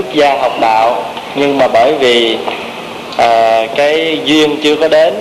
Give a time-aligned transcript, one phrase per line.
[0.00, 1.02] xuất gia học đạo
[1.34, 2.38] nhưng mà bởi vì
[3.16, 5.14] à, cái duyên chưa có đến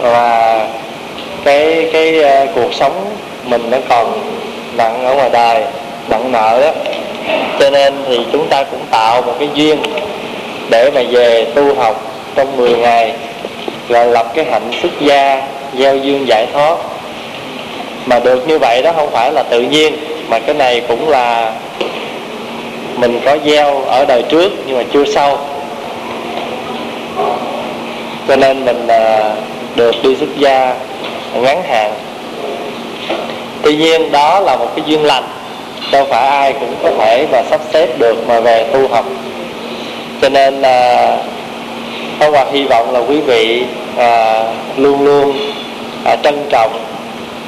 [0.00, 0.68] và
[1.44, 4.20] cái cái uh, cuộc sống mình nó còn
[4.76, 5.64] nặng ở ngoài đời
[6.08, 6.72] nặng nợ đó.
[7.60, 9.82] Cho nên thì chúng ta cũng tạo một cái duyên
[10.70, 12.02] để mà về tu học
[12.34, 13.12] trong 10 ngày
[13.88, 15.42] rồi lập cái hạnh xuất gia
[15.78, 16.76] gieo duyên giải thoát.
[18.06, 19.96] Mà được như vậy đó không phải là tự nhiên
[20.28, 21.52] mà cái này cũng là
[23.02, 25.38] mình có gieo ở đời trước nhưng mà chưa sâu
[28.28, 29.34] cho nên mình à,
[29.76, 30.74] được đi xuất gia
[31.34, 31.92] ngắn hạn.
[33.62, 35.24] Tuy nhiên đó là một cái duyên lành.
[35.92, 39.04] Đâu phải ai cũng có thể mà sắp xếp được mà về tu học.
[40.22, 41.16] Cho nên là
[42.18, 43.64] Pháp Hòa hy vọng là quý vị
[43.96, 44.44] à,
[44.76, 45.36] luôn luôn
[46.04, 46.78] à, trân trọng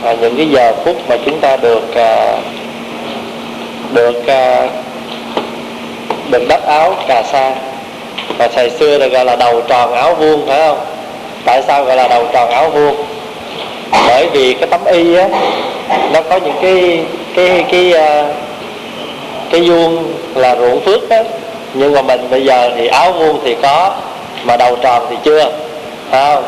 [0.04, 2.36] à, những cái giờ phút mà chúng ta được à,
[3.92, 4.68] được à,
[6.34, 7.52] được đắp áo cà sa.
[8.38, 10.78] Và thời xưa được gọi là đầu tròn áo vuông phải không?
[11.44, 12.96] Tại sao gọi là đầu tròn áo vuông?
[14.08, 15.28] Bởi vì cái tấm y á
[16.12, 17.04] nó có những cái
[17.36, 18.24] cái cái cái,
[19.50, 21.22] cái vuông là ruộng phước á
[21.74, 23.94] nhưng mà mình bây giờ thì áo vuông thì có
[24.44, 25.52] mà đầu tròn thì chưa
[26.10, 26.44] phải không?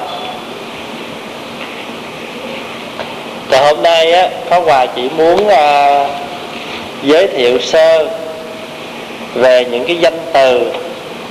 [3.50, 6.08] Thì hôm nay á có quà chỉ muốn uh,
[7.02, 8.06] giới thiệu sơ
[9.36, 10.70] về những cái danh từ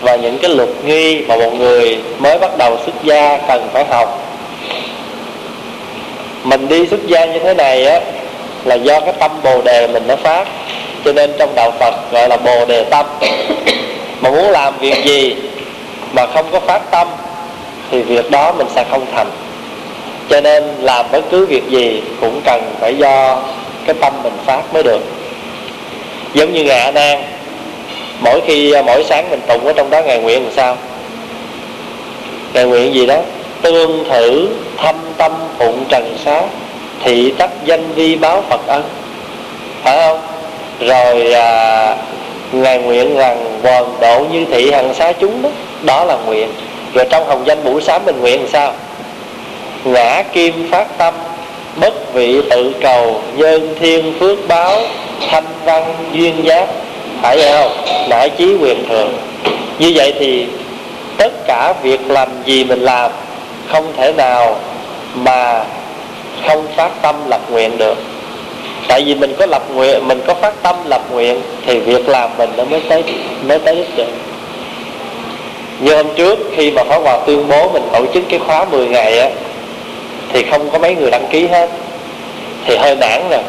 [0.01, 3.85] và những cái luật nghi mà một người mới bắt đầu xuất gia cần phải
[3.85, 4.21] học.
[6.43, 7.99] Mình đi xuất gia như thế này á,
[8.63, 10.47] là do cái tâm bồ đề mình nó phát,
[11.05, 13.05] cho nên trong đạo phật gọi là bồ đề tâm.
[14.21, 15.35] Mà muốn làm việc gì
[16.13, 17.07] mà không có phát tâm,
[17.91, 19.29] thì việc đó mình sẽ không thành.
[20.29, 23.37] Cho nên làm bất cứ việc gì cũng cần phải do
[23.85, 25.01] cái tâm mình phát mới được.
[26.33, 27.23] Giống như ngài nan
[28.19, 30.77] mỗi khi à, mỗi sáng mình tụng ở trong đó ngày nguyện làm sao?
[32.53, 33.17] Ngày nguyện gì đó?
[33.61, 36.41] Tương thử thâm tâm phụng trần xá
[37.03, 38.83] thị tắc danh vi báo phật ân.
[39.83, 40.19] Phải không?
[40.79, 41.95] Rồi à,
[42.51, 45.49] ngài nguyện rằng quần độ như thị hằng xá chúng đó
[45.83, 46.49] đó là nguyện.
[46.93, 48.73] Rồi trong hồng danh buổi sáng mình nguyện làm sao?
[49.83, 51.13] Ngã kim phát tâm
[51.75, 54.81] bất vị tự cầu nhân thiên phước báo
[55.29, 56.67] thanh văn duyên giác
[57.25, 57.71] phải vậy không?
[58.09, 59.13] Nải chí quyền thường.
[59.79, 60.47] Như vậy thì
[61.17, 63.11] tất cả việc làm gì mình làm
[63.71, 64.59] không thể nào
[65.15, 65.63] mà
[66.47, 67.97] không phát tâm lập nguyện được.
[68.87, 72.29] Tại vì mình có lập nguyện, mình có phát tâm lập nguyện thì việc làm
[72.37, 73.03] mình nó mới tới
[73.47, 74.09] mới tới đích được.
[75.79, 78.87] Như hôm trước khi mà Pháp Hòa tuyên bố mình tổ chức cái khóa 10
[78.87, 79.29] ngày á,
[80.33, 81.69] thì không có mấy người đăng ký hết.
[82.65, 83.41] Thì hơi nản nè.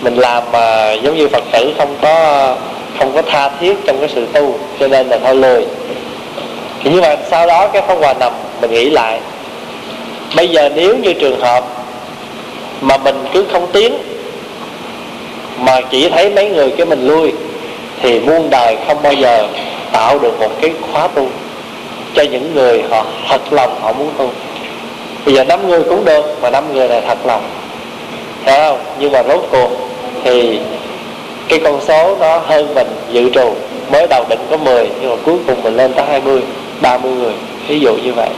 [0.00, 2.46] Mình làm mà giống như Phật tử không có
[3.02, 5.66] không có tha thiết trong cái sự tu, cho nên là thôi lười.
[6.82, 9.20] Thì nhưng mà sau đó cái Pháp Hòa nằm, mình nghĩ lại.
[10.36, 11.64] Bây giờ nếu như trường hợp
[12.80, 13.94] mà mình cứ không tiến,
[15.58, 17.32] mà chỉ thấy mấy người cái mình lui,
[18.02, 19.48] thì muôn đời không bao giờ
[19.92, 21.26] tạo được một cái khóa tu
[22.14, 24.30] cho những người họ thật lòng họ muốn tu.
[25.26, 27.42] Bây giờ năm người cũng được, mà năm người này thật lòng.
[28.44, 28.78] Thấy không?
[28.98, 29.70] Nhưng mà rốt cuộc
[30.24, 30.58] thì
[31.48, 33.54] cái con số nó hơn mình dự trù.
[33.92, 36.40] Mới đầu định có 10 nhưng mà cuối cùng mình lên tới 20
[36.80, 37.32] 30 người.
[37.68, 38.28] Ví dụ như vậy.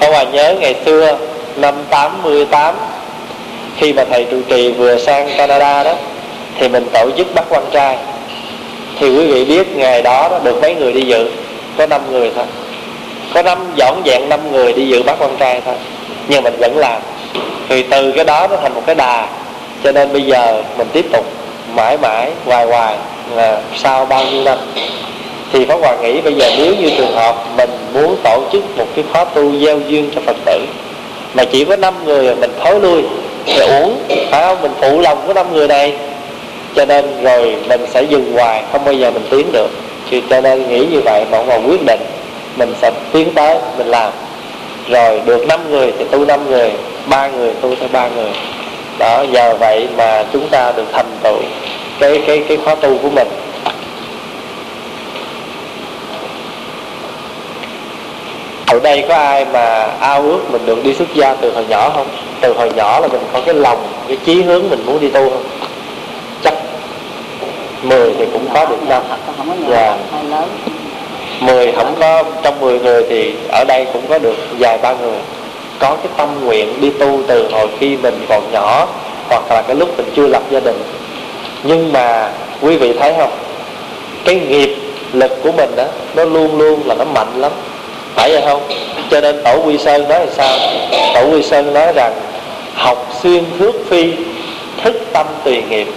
[0.00, 1.18] Ông Hòa nhớ ngày xưa
[1.56, 2.74] năm 88
[3.76, 5.94] khi mà thầy trụ trì vừa sang Canada đó
[6.58, 7.98] thì mình tổ chức bắt quan trai.
[9.00, 11.28] Thì quý vị biết ngày đó, đó được mấy người đi dự?
[11.78, 12.44] Có 5 người thôi.
[13.34, 15.74] Có năm dọn dẹn năm người đi dự bắt quan trai thôi.
[16.28, 17.02] Nhưng mình vẫn làm.
[17.68, 19.28] Thì từ cái đó nó thành một cái đà.
[19.84, 21.26] Cho nên bây giờ mình tiếp tục
[21.76, 22.96] mãi mãi hoài hoài
[23.34, 24.58] là sau bao nhiêu năm.
[25.52, 28.86] Thì Pháp Hòa nghĩ bây giờ nếu như trường hợp mình muốn tổ chức một
[28.94, 30.60] cái khóa tu gieo duyên cho Phật tử
[31.34, 33.02] mà chỉ có 5 người mình thối lui
[33.46, 34.62] thì uống, phải không?
[34.62, 35.92] Mình phụ lòng của năm người này.
[36.74, 39.68] Cho nên rồi mình sẽ dừng hoài không bao giờ mình tiến được.
[40.10, 42.00] Thì cho nên nghĩ như vậy mà còn quyết định
[42.56, 44.12] mình sẽ tiến tới mình làm.
[44.88, 46.72] Rồi được 5 người thì tu 5 người
[47.06, 48.30] ba người tu theo ba người
[48.98, 51.38] đó, nhờ vậy mà chúng ta được thành tựu
[52.00, 53.28] cái cái cái khóa tu của mình.
[58.66, 61.90] Ở đây có ai mà ao ước mình được đi xuất gia từ hồi nhỏ
[61.90, 62.06] không?
[62.40, 65.30] Từ hồi nhỏ là mình có cái lòng, cái chí hướng mình muốn đi tu
[65.30, 65.44] không?
[66.42, 66.54] Chắc
[67.82, 69.02] 10 thì cũng có được năm.
[69.70, 69.96] Dạ.
[71.40, 75.18] Mười không có, trong 10 người thì ở đây cũng có được vài ba người
[75.78, 78.88] có cái tâm nguyện đi tu từ hồi khi mình còn nhỏ,
[79.28, 80.82] hoặc là cái lúc mình chưa lập gia đình.
[81.62, 82.30] Nhưng mà
[82.60, 83.30] quý vị thấy không?
[84.24, 84.76] Cái nghiệp
[85.12, 85.84] lực của mình đó
[86.14, 87.52] nó luôn luôn là nó mạnh lắm.
[88.14, 88.62] Phải vậy không?
[89.10, 90.58] Cho nên tổ quy sơn nói là sao?
[91.14, 92.12] Tổ quy sơn nói rằng
[92.74, 94.12] học xuyên thước phi,
[94.84, 95.88] thức tâm tùy nghiệp.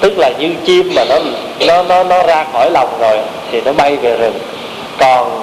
[0.00, 1.18] Tức là như chim mà nó
[1.66, 3.18] nó nó nó ra khỏi lòng rồi
[3.50, 4.38] thì nó bay về rừng.
[4.98, 5.42] Còn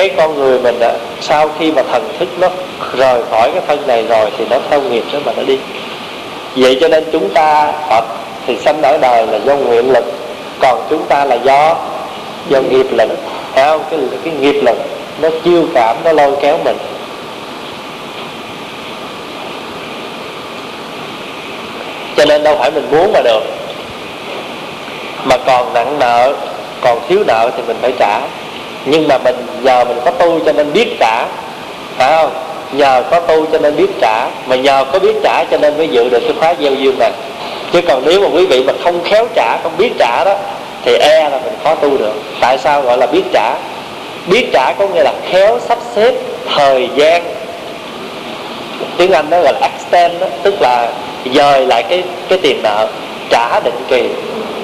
[0.00, 2.48] cái con người mình đó, sau khi mà thần thức nó
[2.96, 5.58] rời khỏi cái thân này rồi thì nó theo nghiệp đó mà nó đi.
[6.56, 8.04] Vậy cho nên chúng ta Phật
[8.46, 10.04] thì sanh ở đời là do nguyện lực
[10.60, 11.76] còn chúng ta là do
[12.48, 13.10] do nghiệp lực.
[13.54, 13.82] Thấy không?
[13.90, 14.76] Cái cái nghiệp lực
[15.20, 16.76] nó chiêu cảm nó lôi kéo mình.
[22.16, 23.42] Cho nên đâu phải mình muốn mà được.
[25.24, 26.32] Mà còn nặng nợ
[26.80, 28.20] còn thiếu nợ thì mình phải trả
[28.84, 31.26] nhưng mà mình nhờ mình có tu cho nên biết trả
[31.96, 32.30] phải không?
[32.72, 35.88] Nhờ có tu cho nên biết trả mà nhờ có biết trả cho nên mới
[35.88, 37.12] dự được cái khóa gieo duyên này.
[37.72, 40.34] Chứ còn nếu mà quý vị mà không khéo trả không biết trả đó
[40.84, 42.12] thì e là mình khó tu được.
[42.40, 43.54] Tại sao gọi là biết trả?
[44.26, 46.14] Biết trả có nghĩa là khéo sắp xếp
[46.56, 47.22] thời gian.
[48.96, 50.92] Tiếng anh nó gọi là extend đó, tức là
[51.34, 52.88] dời lại cái cái tiền nợ
[53.30, 54.08] trả định kỳ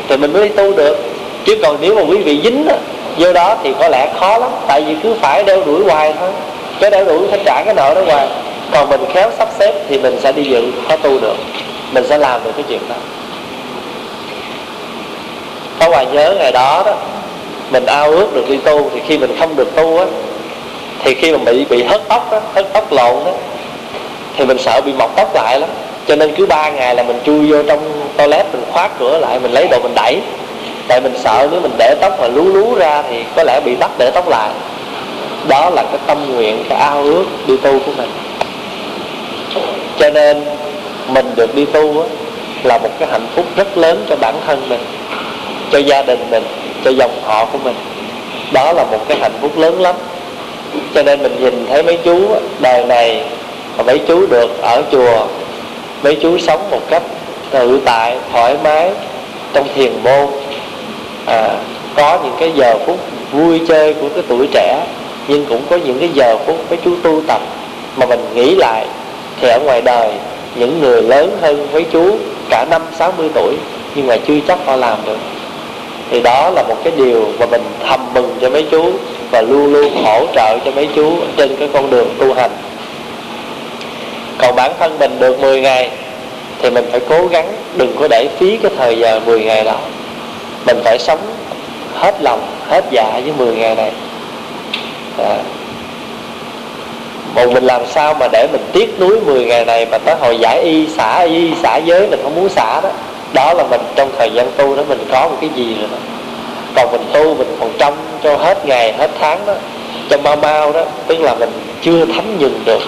[0.08, 0.98] thì mình mới tu được.
[1.44, 2.74] Chứ còn nếu mà quý vị dính đó,
[3.18, 6.30] vô đó thì có lẽ khó lắm tại vì cứ phải đeo đuổi hoài thôi.
[6.80, 8.28] Cái đeo đuổi phải trả cái nợ đó hoài.
[8.72, 11.36] Còn mình khéo sắp xếp thì mình sẽ đi dự khó tu được.
[11.92, 12.94] Mình sẽ làm được cái chuyện đó.
[15.80, 16.94] Có hoài nhớ ngày đó đó
[17.70, 20.04] mình ao ước được đi tu thì khi mình không được tu á
[21.04, 23.32] thì khi mà bị bị hớt tóc á hớt tóc lộn á,
[24.36, 25.70] thì mình sợ bị mọc tóc lại lắm.
[26.08, 29.38] Cho nên cứ ba ngày là mình chui vô trong toilet mình khóa cửa lại
[29.38, 30.20] mình lấy đồ mình đẩy
[30.88, 33.74] tại mình sợ nếu mình để tóc mà lú lú ra thì có lẽ bị
[33.76, 34.50] bắt để tóc lại.
[35.48, 38.10] Đó là cái tâm nguyện cái ao ước đi tu của mình.
[39.98, 40.44] Cho nên
[41.08, 42.06] mình được đi tu á,
[42.62, 44.80] là một cái hạnh phúc rất lớn cho bản thân mình
[45.72, 46.44] cho gia đình mình
[46.84, 47.74] cho dòng họ của mình.
[48.52, 49.94] Đó là một cái hạnh phúc lớn lắm.
[50.94, 52.20] Cho nên mình nhìn thấy mấy chú
[52.60, 53.24] đời này
[53.76, 55.26] mà mấy chú được ở chùa
[56.02, 57.02] mấy chú sống một cách
[57.50, 58.90] tự tại thoải mái
[59.52, 60.26] trong thiền môn
[61.26, 61.48] à,
[61.96, 62.98] có những cái giờ phút
[63.32, 64.86] vui chơi của cái tuổi trẻ
[65.28, 67.40] nhưng cũng có những cái giờ phút mấy chú tu tập
[67.96, 68.86] mà mình nghĩ lại
[69.40, 70.12] thì ở ngoài đời
[70.54, 72.16] những người lớn hơn mấy chú
[72.50, 73.54] cả năm sáu mươi tuổi
[73.94, 75.18] nhưng mà chưa chắc họ làm được.
[76.10, 78.92] Thì đó là một cái điều mà mình thầm mừng cho mấy chú
[79.30, 82.50] và luôn luôn hỗ trợ cho mấy chú trên cái con đường tu hành.
[84.38, 85.90] Còn bản thân mình được 10 ngày
[86.62, 89.78] thì mình phải cố gắng đừng có để phí cái thời giờ 10 ngày đó
[90.66, 91.18] mình phải sống
[91.94, 93.92] hết lòng hết dạ với 10 ngày này.
[95.18, 95.36] À.
[97.34, 100.38] một mình làm sao mà để mình tiếc nuối 10 ngày này mà tới hồi
[100.38, 102.88] giải y xả y xả giới mình không muốn xả đó.
[103.32, 105.98] Đó là mình trong thời gian tu đó mình có một cái gì rồi đó.
[106.74, 109.54] Còn mình tu mình còn trong cho hết ngày hết tháng đó.
[110.10, 111.50] Cho mau mau đó tức là mình
[111.82, 112.80] chưa thấm nhuần được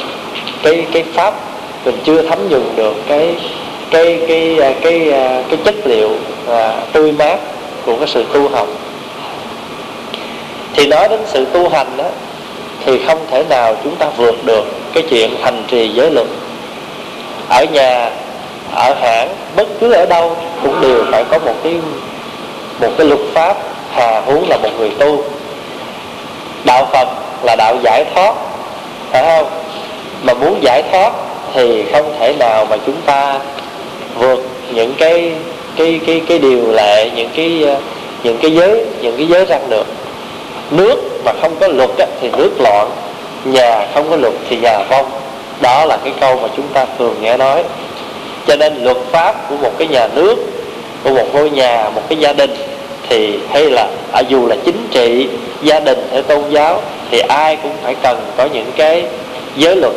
[0.62, 1.34] cái cái pháp
[1.84, 3.34] mình chưa thấm nhuần được cái
[3.90, 6.10] cái cái à, cái cái, cái chất liệu
[6.48, 7.38] à, tươi mát
[7.86, 8.66] của cái sự tu học
[10.74, 12.04] thì nói đến sự tu hành đó
[12.84, 16.26] thì không thể nào chúng ta vượt được cái chuyện hành trì giới luật.
[17.48, 18.10] Ở nhà,
[18.74, 21.74] ở hãng, bất cứ ở đâu cũng đều phải có một cái
[22.80, 23.56] một cái luật pháp
[23.92, 25.24] hà huống là một người tu.
[26.64, 27.08] Đạo phật
[27.42, 28.34] là đạo giải thoát,
[29.10, 29.50] phải không?
[30.22, 31.12] Mà muốn giải thoát
[31.54, 33.38] thì không thể nào mà chúng ta
[34.18, 34.40] vượt
[34.72, 35.32] những cái
[35.78, 37.76] cái cái cái điều lệ những cái ờ,
[38.22, 39.86] những cái giới những cái giới răng được.
[40.70, 42.90] Nước mà không có luật á, thì nước loạn
[43.44, 45.10] nhà không có luật thì nhà vong.
[45.60, 47.64] Đó là cái câu mà chúng ta thường nghe nói.
[48.46, 50.36] Cho nên luật pháp của một cái nhà nước
[51.04, 52.54] của một ngôi nhà một cái gia đình
[53.08, 55.28] thì hay là à, dù là chính trị
[55.62, 59.04] gia đình hay tôn giáo thì ai cũng phải cần có những cái
[59.56, 59.94] giới luật.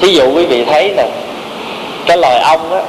[0.00, 1.08] Thí dụ quý vị thấy nè
[2.06, 2.82] cái loài ong á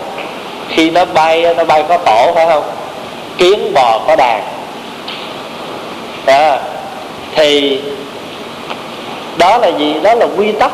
[0.70, 2.64] khi nó bay nó bay có tổ phải không?
[3.38, 4.44] Kiến bò có đàn.
[6.26, 6.60] À,
[7.36, 7.82] thì
[9.38, 9.96] đó là gì?
[10.04, 10.72] Đó là quy tắc.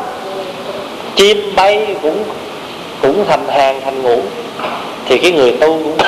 [1.16, 2.24] Chim bay cũng
[3.02, 4.16] cũng thành hàng thành ngũ.
[5.06, 5.96] Thì cái người tu cũng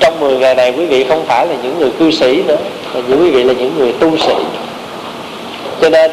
[0.00, 2.56] trong 10 ngày này quý vị không phải là những người cư sĩ nữa
[2.94, 4.34] mà những quý vị là những người tu sĩ.
[5.80, 6.10] Cho nên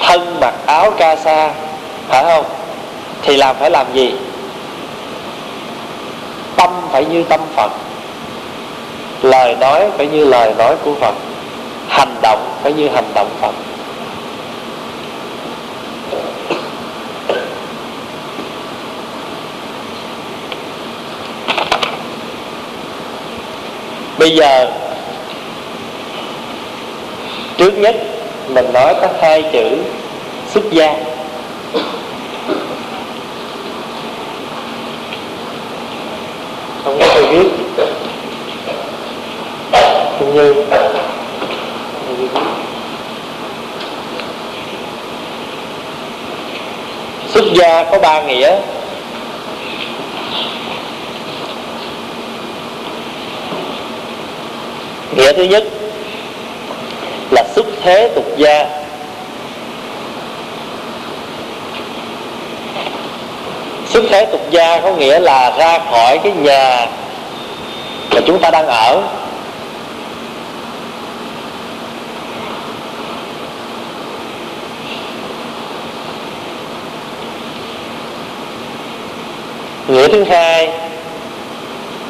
[0.00, 1.52] thân mặc áo ca sa
[2.08, 2.44] phải không?
[3.22, 4.14] Thì làm phải làm gì?
[6.56, 7.72] Tâm phải như tâm phật.
[9.22, 11.14] Lời nói phải như lời nói của phật.
[11.88, 13.54] Hành động phải như hành động phật.
[24.18, 24.70] Bây giờ,
[27.56, 27.96] trước nhất
[28.48, 29.78] mình nói có hai chữ
[30.54, 30.94] xuất gia.
[36.86, 37.48] Không có tôi biết.
[40.18, 40.54] Cũng như,
[47.28, 48.60] xuất gia có ba nghĩa.
[55.16, 55.64] Nghĩa thứ nhất
[57.30, 58.85] là xuất thế tục gia.
[63.88, 66.86] Xuất thế tục gia có nghĩa là ra khỏi cái nhà
[68.14, 69.02] mà chúng ta đang ở.
[79.88, 80.70] Nghĩa thứ hai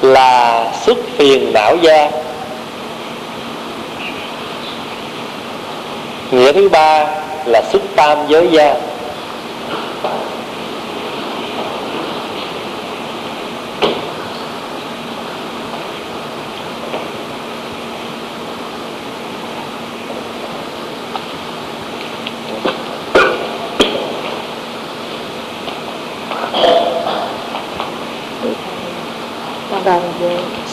[0.02, 2.10] là xuất phiền não gia.
[6.30, 7.06] Nghĩa thứ ba
[7.46, 8.74] là xuất tam giới gia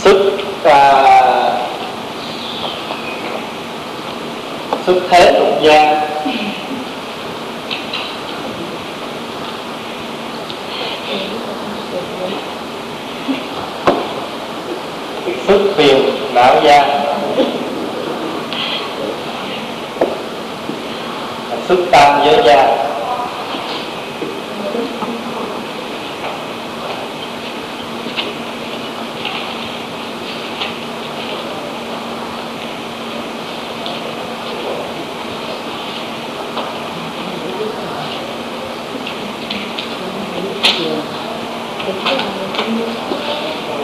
[0.03, 0.17] xuất
[0.63, 1.13] à,
[4.85, 6.01] xuất thế tục gia
[15.47, 17.05] xuất phiền não gia
[21.67, 22.83] xuất tam giới gia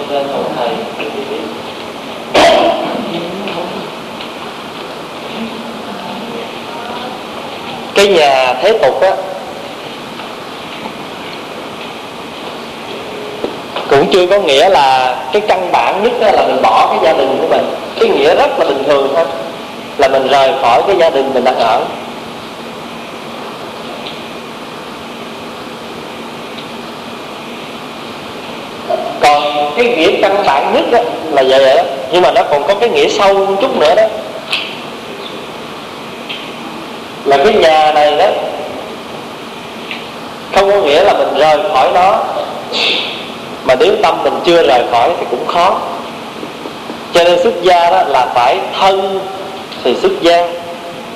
[0.09, 0.69] lên hậu thầy
[7.95, 9.15] cái nhà thế tục á
[13.89, 17.37] cũng chưa có nghĩa là cái căn bản nhất là mình bỏ cái gia đình
[17.41, 17.65] của mình.
[17.99, 19.25] Cái nghĩa rất là bình thường thôi.
[19.97, 21.81] Là mình rời khỏi cái gia đình mình đang ở.
[29.21, 30.99] Còn cái nghĩa căn bản nhất đó
[31.31, 31.83] là vậy đó.
[32.11, 34.03] Nhưng mà nó còn có cái nghĩa sâu một chút nữa đó.
[37.25, 38.27] Là cái nhà này đó,
[40.55, 42.23] không có nghĩa là mình rời khỏi nó
[43.69, 45.79] mà nếu tâm mình chưa rời khỏi thì cũng khó.
[47.13, 49.19] Cho nên xuất gia đó là phải thân
[49.83, 50.47] thì xuất gia,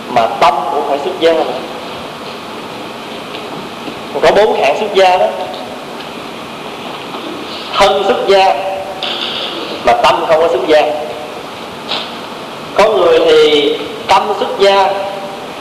[0.07, 1.43] mà tâm cũng phải xuất gia nữa.
[4.21, 5.27] có bốn hạng xuất gia đó.
[7.73, 8.55] Thân xuất gia,
[9.85, 10.81] mà tâm không có xuất gia.
[12.75, 13.75] Có người thì
[14.07, 14.93] tâm xuất gia,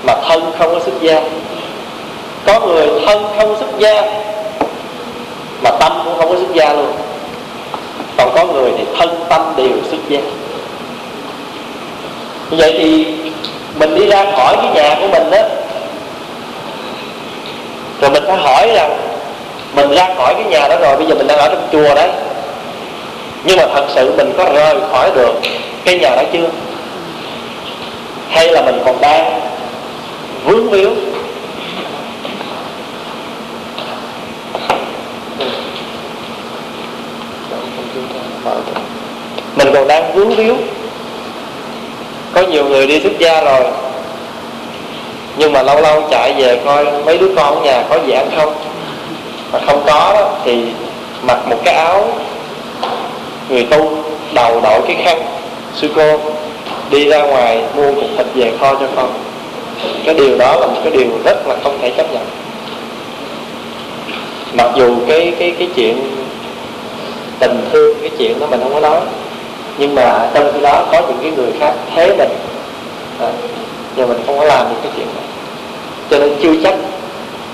[0.02, 1.22] mà thân không có xuất gia.
[2.46, 4.02] Có người thân không xuất gia,
[5.62, 6.92] mà tâm cũng không có xuất gia luôn.
[8.16, 10.20] Còn có người thì thân tâm đều xuất gia.
[12.50, 13.06] Như vậy thì
[13.78, 15.42] mình đi ra khỏi cái nhà của mình đó
[18.00, 18.96] rồi mình phải hỏi rằng,
[19.74, 22.10] mình ra khỏi cái nhà đó rồi, bây giờ mình đang ở trong chùa đấy.
[23.44, 25.34] Nhưng mà thật sự mình có rời khỏi được
[25.84, 26.48] cái nhà đó chưa?
[28.28, 29.40] Hay là mình còn đang
[30.44, 30.90] vướng víu?
[39.64, 40.56] Mình còn đang vướng víu.
[42.32, 43.64] Có nhiều người đi xuất gia rồi.
[45.36, 48.30] Nhưng mà lâu lâu chạy về coi mấy đứa con ở nhà có gì ăn
[48.36, 48.54] không.
[49.52, 50.64] Mà không có đó, thì
[51.22, 52.08] mặc một cái áo.
[53.48, 53.96] Người tu
[54.34, 55.22] đầu đội cái khăn
[55.74, 56.20] sư cô
[56.90, 59.10] đi ra ngoài mua cục thịt về kho cho con.
[60.04, 62.24] Cái điều đó là một cái điều rất là không thể chấp nhận.
[64.52, 66.10] Mặc dù cái cái cái chuyện
[67.38, 69.00] tình thương cái chuyện đó mình không có nói
[69.78, 72.28] nhưng mà trong khi đó có những cái người khác thế mình.
[73.20, 73.28] À,
[73.96, 75.24] nhưng mình không có làm được cái chuyện này.
[76.10, 76.74] Cho nên chưa chắc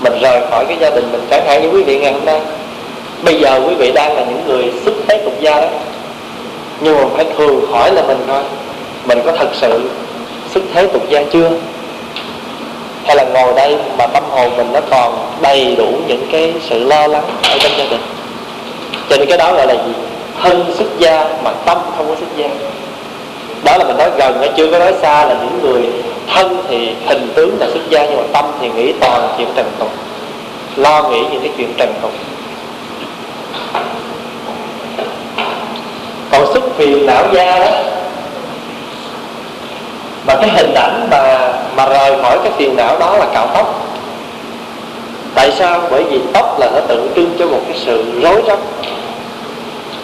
[0.01, 1.21] mình rời khỏi cái gia đình mình.
[1.29, 2.41] Chẳng hạn như quý vị ngày hôm nay.
[3.23, 5.67] Bây giờ quý vị đang là những người xuất thế tục gia đó.
[6.79, 8.43] Nhưng mà phải thường hỏi là mình thôi,
[9.05, 9.89] mình có thật sự
[10.53, 11.51] xuất thế tục gia chưa?
[13.05, 16.79] Hay là ngồi đây mà tâm hồn mình nó còn đầy đủ những cái sự
[16.79, 18.01] lo lắng ở trong gia đình?
[19.09, 19.93] Cho nên cái đó gọi là gì?
[20.41, 22.47] Thân xuất gia mà tâm không có xuất gia.
[23.63, 25.89] Đó là mình nói gần chưa có nói xa là những người
[26.33, 29.65] thân thì hình tướng là xuất gia, nhưng mà tâm thì nghĩ toàn chuyện trần
[29.79, 29.91] tục,
[30.75, 32.11] lo nghĩ những cái chuyện trần tục.
[36.31, 37.71] Còn xuất phiền não gia đó,
[40.27, 43.85] mà cái hình ảnh mà mà rời khỏi cái phiền não đó là cạo tóc.
[45.35, 45.81] Tại sao?
[45.91, 48.57] Bởi vì tóc là nó tượng trưng cho một cái sự rối rắm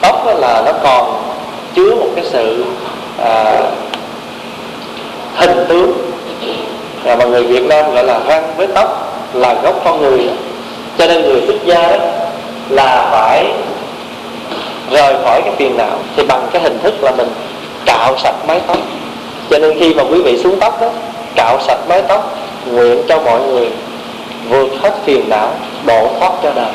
[0.01, 1.21] tóc là nó còn
[1.75, 2.65] chứa một cái sự
[3.23, 3.61] à,
[5.35, 5.93] hình tướng.
[7.03, 10.29] Là mà người Việt Nam gọi là răng với tóc là gốc con người.
[10.97, 12.05] Cho nên người xuất gia đó
[12.69, 13.45] là phải
[14.91, 17.27] rời khỏi cái phiền não thì bằng cái hình thức là mình
[17.85, 18.77] cạo sạch mái tóc.
[19.49, 20.89] Cho nên khi mà quý vị xuống tóc đó
[21.35, 23.69] cạo sạch mái tóc nguyện cho mọi người
[24.49, 25.49] vượt hết phiền não
[25.85, 26.73] độ thoát cho đời.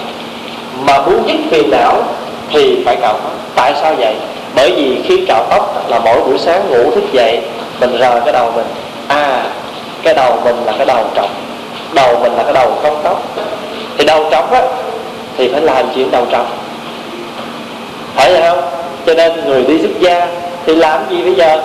[0.80, 2.02] Mà muốn dứt phiền não
[2.50, 4.14] thì phải cạo tóc tại sao vậy?
[4.54, 7.40] Bởi vì khi cạo tóc là mỗi buổi sáng ngủ thức dậy,
[7.80, 8.66] mình rờ cái đầu mình.
[9.08, 9.42] À
[10.02, 11.30] cái đầu mình là cái đầu trọng
[11.92, 13.22] đầu mình là cái đầu không tóc.
[13.98, 14.62] Thì đầu trọc á,
[15.36, 16.46] thì phải làm chuyện đầu trọc.
[18.14, 18.60] Phải vậy không?
[19.06, 20.28] Cho nên người đi xuất gia
[20.66, 21.62] thì làm gì bây giờ?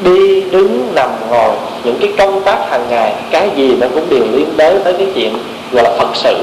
[0.00, 1.50] Đi đứng nằm ngồi
[1.84, 5.06] những cái công tác hàng ngày, cái gì nó cũng đều liên đới tới cái
[5.14, 5.38] chuyện
[5.72, 6.36] gọi là phật sự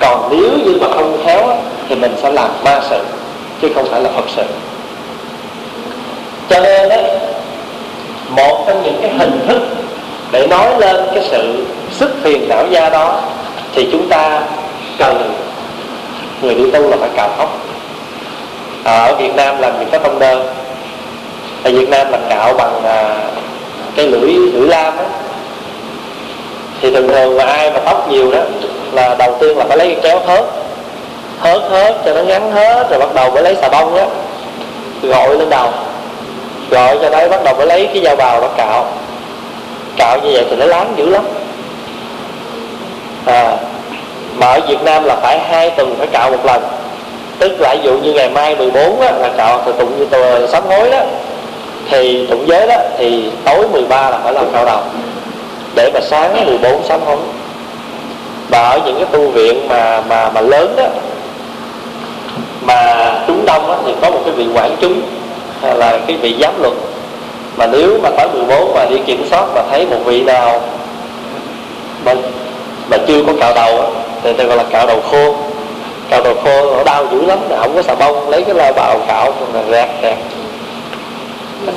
[0.00, 1.56] còn nếu như mà không khéo
[1.88, 2.98] thì mình sẽ làm ma sự
[3.62, 4.42] chứ không phải là phật sự.
[6.50, 7.18] Cho nên đấy
[8.28, 9.62] một trong những cái hình thức
[10.32, 13.20] để nói lên cái sự sức phiền não da đó
[13.74, 14.40] thì chúng ta
[14.98, 15.34] cần
[16.42, 17.58] người đi tu là phải cạo tóc.
[18.84, 20.46] À, ở Việt Nam làm những có tông đơn.
[21.64, 23.16] Ở Việt Nam là cạo bằng à,
[23.96, 25.04] cái lưỡi lưỡi lam á
[26.84, 28.40] thì thường thường mà ai mà tóc nhiều đó
[28.92, 30.44] là đầu tiên là phải lấy cái kéo hớt
[31.40, 34.06] hớt hớt cho nó ngắn hết rồi bắt đầu mới lấy xà bông á
[35.02, 35.68] gọi lên đầu.
[36.70, 38.86] Gọi cho đấy bắt đầu mới lấy cái dao bào nó cạo.
[39.96, 41.24] Cạo như vậy thì nó láng dữ lắm.
[43.26, 43.56] À
[44.36, 46.62] mà ở Việt Nam là phải hai tuần phải cạo một lần.
[47.38, 50.46] Tức là ví dụ như ngày mai 14 á, là cạo thì tụng như tờ
[50.46, 51.00] sám hối đó.
[51.90, 54.80] Thì tụng giới đó thì tối 13 là phải làm cạo đầu
[55.74, 57.16] để mà sáng 14 sám hối.
[58.48, 60.84] Và ở những cái tu viện mà mà mà lớn đó
[62.62, 65.02] mà chúng đông đó, thì có một cái vị quản chúng
[65.62, 66.72] hay là cái vị giám luật.
[67.56, 70.60] Mà nếu mà tới 14 mà đi kiểm soát mà thấy một vị nào
[72.04, 72.14] mà,
[72.88, 73.88] mà chưa có cạo đầu đó,
[74.22, 75.34] thì tôi gọi là cạo đầu khô.
[76.10, 78.72] Cạo đầu khô nó đau dữ lắm là không có xà bông lấy cái lao
[78.72, 80.16] bào cạo là rẹt rẹt.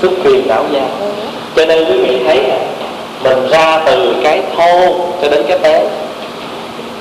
[0.02, 0.82] Xuất quyền não da
[1.56, 2.58] cho nên quý vị thấy là
[3.24, 5.84] mình ra từ cái thô cho đến cái bé.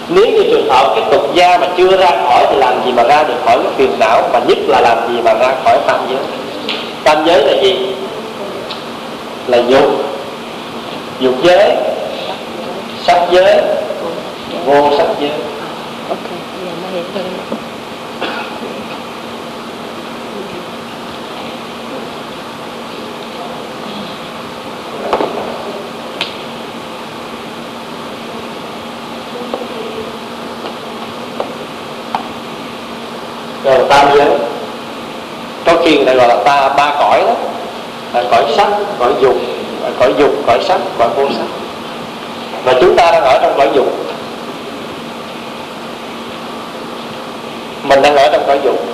[0.09, 3.03] nếu như trường hợp cái tục gia mà chưa ra khỏi thì làm gì mà
[3.03, 6.01] ra được khỏi cái phiền não, mà nhất là làm gì mà ra khỏi tam
[6.09, 6.19] giới?
[7.05, 7.95] Tam giới là gì?
[9.47, 9.93] Là dục.
[11.21, 11.77] Dục giới,
[13.03, 13.63] sắc giới,
[14.67, 15.31] vô sắc giới.
[16.09, 17.56] Ok
[33.67, 34.29] rồi là tam giới
[35.65, 37.35] có khi người ta gọi là ta ba cõi đó.
[38.15, 39.35] Là cõi sắc, cõi dục
[39.99, 41.47] cõi dục, cõi sắc, cõi vô sắc.
[42.65, 43.87] Và chúng ta đang ở trong cõi dục.
[47.83, 48.87] Mình đang ở trong cõi dục.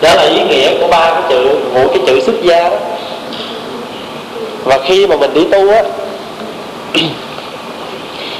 [0.00, 2.76] Đó là ý nghĩa của ba cái chữ, của cái chữ xuất gia đó.
[4.64, 5.82] Và khi mà mình đi tu á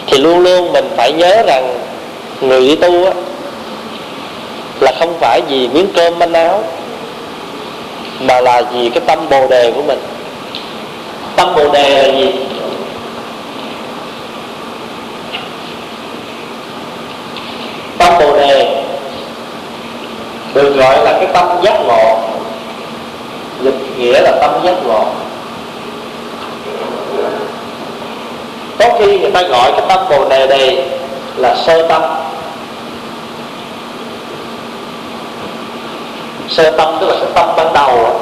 [0.06, 1.78] thì luôn luôn mình phải nhớ rằng
[2.40, 3.12] người đi tu á,
[4.80, 6.64] là không phải vì miếng cơm manh áo,
[8.20, 9.98] mà là vì cái tâm bồ đề của mình.
[11.36, 12.32] Tâm bồ đề là gì?
[17.98, 18.82] Tâm bồ đề
[20.54, 22.18] được gọi là cái tâm giác ngộ.
[23.62, 25.06] Dịch nghĩa là tâm giác ngộ.
[28.78, 30.88] Có khi người ta gọi cái tâm bồ đề đề
[31.36, 32.02] là sơ tâm.
[36.48, 38.20] Sơ tâm tức là cái tâm ban đầu.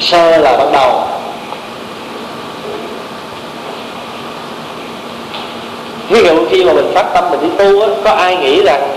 [0.00, 1.02] Sơ là ban đầu.
[6.08, 8.96] Ví dụ khi mà mình phát tâm mình đi tu á có ai nghĩ rằng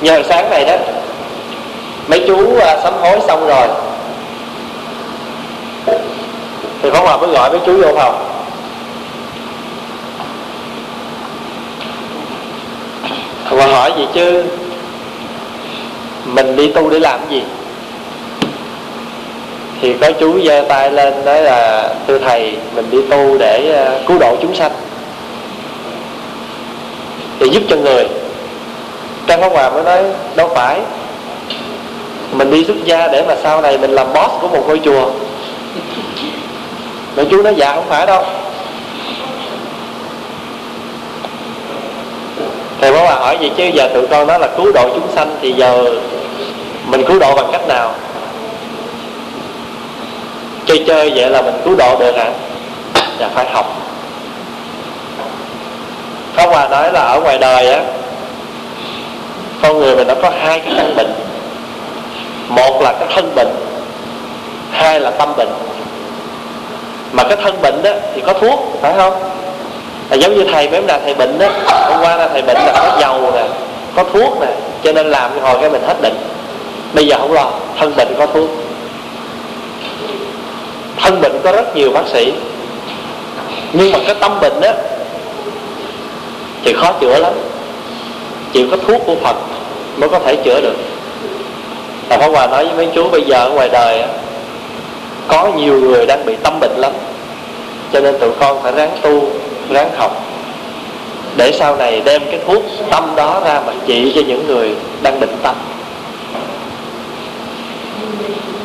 [0.00, 0.76] nhờ sáng này đó
[2.08, 3.68] mấy chú à, sám hối xong rồi
[6.82, 8.35] thì có Hòa mới gọi mấy chú vô phòng?
[13.50, 14.44] Hòa hỏi gì chứ?
[16.24, 17.42] Mình đi tu để làm gì?
[19.80, 24.00] Thì có chú giơ tay lên nói là, Thưa Thầy, mình đi tu để ờ,
[24.06, 24.72] cứu độ chúng sanh.
[27.40, 28.08] Để giúp cho người.
[29.26, 30.04] Trang Pháp Hòa mới nói,
[30.36, 30.80] Đâu phải.
[32.32, 35.10] Mình đi xuất gia để mà sau này mình làm boss của một ngôi chùa.
[37.16, 38.24] Mà chú nói dạ không phải đâu.
[42.86, 45.36] Thầy bảo bà hỏi gì chứ giờ tụi con nói là cứu độ chúng sanh
[45.42, 45.84] Thì giờ
[46.84, 47.94] mình cứu độ bằng cách nào?
[50.66, 52.30] Chơi chơi vậy là mình cứu độ được hả?
[53.18, 53.66] Dạ phải học.
[56.34, 57.80] Pháp Hòa nói là ở ngoài đời á,
[59.62, 61.14] Con người mình nó có hai cái căn bệnh.
[62.48, 63.54] Một là cái thân bệnh,
[64.70, 65.50] Hai là tâm bệnh.
[67.12, 69.35] Mà cái thân bệnh đó thì có thuốc, Phải không?
[70.10, 71.46] Là giống như thầy mấy hôm nào thầy bệnh đó.
[71.66, 73.44] Hôm qua là thầy bệnh là có dầu nè,
[73.96, 74.46] có thuốc nè,
[74.82, 76.14] cho nên làm cái hồi cái mình hết bệnh.
[76.92, 78.50] Bây giờ không lo, thân bệnh có thuốc.
[80.96, 82.32] Thân bệnh có rất nhiều bác sĩ.
[83.72, 84.72] Nhưng mà cái tâm bệnh á,
[86.64, 87.32] thì khó chữa lắm.
[88.52, 89.36] Chỉ có thuốc của phật
[89.96, 90.76] mới có thể chữa được.
[92.08, 94.04] Và Pháp Hòa nói với mấy chú bây giờ ở ngoài đời
[95.28, 96.92] có nhiều người đang bị tâm bệnh lắm.
[97.92, 99.30] Cho nên tụi con phải ráng tu
[99.70, 100.22] ráng học
[101.36, 105.20] để sau này đem cái thuốc tâm đó ra mà trị cho những người đang
[105.20, 105.54] định tâm.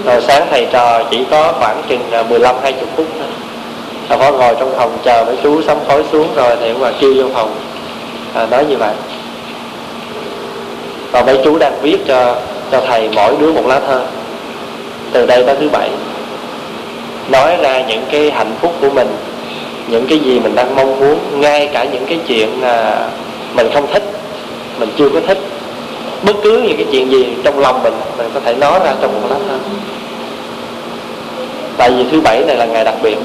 [0.06, 3.28] Rồi sáng thầy trò chỉ có khoảng chừng à, 15 20 phút thôi.
[4.10, 7.14] Thầy có ngồi trong phòng chờ mấy chú sắm khói xuống rồi thì mà kêu
[7.18, 7.56] vô phòng
[8.34, 8.94] à, nói như vậy.
[11.12, 12.36] Và mấy chú đang viết cho
[12.72, 14.06] cho thầy mỗi đứa một lá thơ.
[15.12, 15.90] Từ đây tới thứ bảy
[17.30, 19.08] nói ra những cái hạnh phúc của mình
[19.92, 23.08] những cái gì mình đang mong muốn ngay cả những cái chuyện à,
[23.56, 24.04] mình không thích
[24.80, 25.38] mình chưa có thích.
[26.24, 29.22] Bất cứ những cái chuyện gì trong lòng mình mình có thể nói ra trong
[29.22, 29.60] một lát thôi.
[31.78, 33.18] tại vì thứ bảy này là ngày đặc biệt.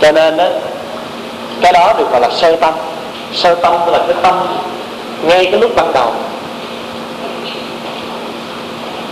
[0.00, 0.48] Cho nên đó
[1.60, 2.74] cái đó được gọi là sơ tâm.
[3.32, 4.34] Sơ tâm là cái tâm
[5.22, 6.12] ngay cái lúc ban đầu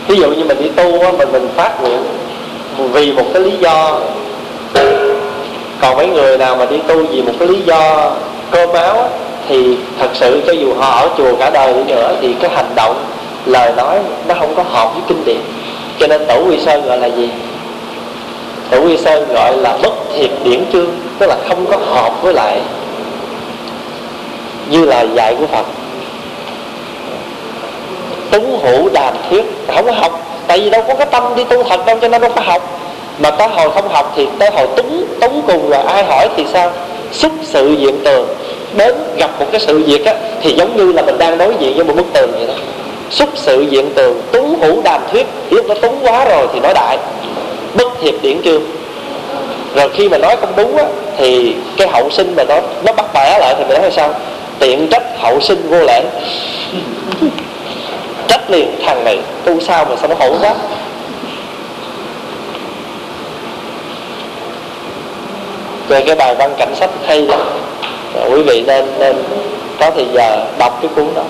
[0.09, 2.03] ví dụ như mình đi tu á mình mình phát nguyện
[2.93, 4.01] vì một cái lý do.
[5.81, 8.11] Còn mấy người nào mà đi tu vì một cái lý do
[8.51, 9.09] cơm áo á,
[9.49, 12.71] thì thật sự cho dù họ ở chùa cả đời đi nữa thì cái hành
[12.75, 13.05] động
[13.47, 15.41] lời nói nó không có hợp với kinh điển.
[15.99, 17.29] Cho nên tổ quy sơn gọi là gì?
[18.71, 22.35] Tổ quy sơn gọi là bất hiệp điển chương tức là không có hợp với
[22.35, 22.61] lại
[24.71, 25.67] như là dạy của phật
[28.33, 30.21] túng hữu đàm thuyết không có học.
[30.47, 32.81] Tại vì đâu có cái tâm đi tu thật đâu, cho nên đâu có học.
[33.19, 36.45] Mà tới hồi không học thì tới hồi túng túng cùng rồi ai hỏi thì
[36.53, 36.73] sao?
[37.13, 38.29] Xúc sự diện tường
[38.77, 41.77] đến gặp một cái sự việc á, thì giống như là mình đang đối diện
[41.77, 42.55] với một bức tường vậy đó.
[43.11, 45.27] Xúc sự diện tường túng hữu đàm thuyết.
[45.51, 46.99] Lúc nó túng quá rồi thì nói đại.
[47.75, 48.63] Bất thiệp điển trương
[49.75, 50.85] rồi khi mà nói không đúng á,
[51.19, 54.15] thì cái hậu sinh mà nó nó bắt bẻ lại thì mình nói là sao?
[54.59, 56.03] Tiện trách hậu sinh vô lễ
[58.33, 60.55] trách liền thằng này tu sao mà sao nó khổ quá.
[65.89, 67.41] Về cái bài văn cảnh sách hay lắm
[68.15, 69.17] Rồi, quý vị nên nên
[69.81, 71.23] có thời giờ đọc cái cuốn đó.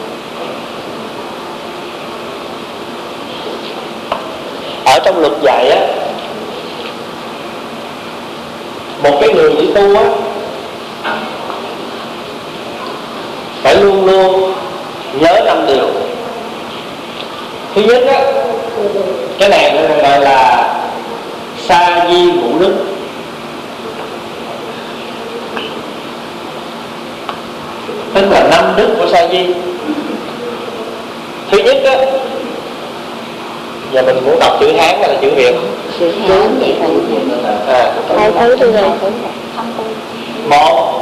[4.84, 5.86] Ở trong luật dạy á
[9.02, 10.04] một cái người đi tu á
[13.62, 14.54] phải luôn luôn
[15.20, 15.91] nhớ năm điều
[17.74, 18.20] thứ nhất á
[19.38, 20.68] cái này gọi là
[21.68, 22.74] sa di ngũ đức.
[28.14, 29.54] Tức là năm đức của sa di.
[31.50, 31.96] Thứ nhất á
[33.92, 35.54] giờ mình muốn đọc chữ hán hay là chữ việt?
[37.68, 37.92] À,
[40.48, 40.92] một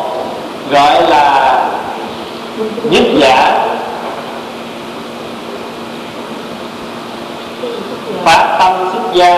[0.70, 1.56] gọi là
[2.90, 3.66] nhất giả
[8.24, 9.34] phát tâm xuất gia.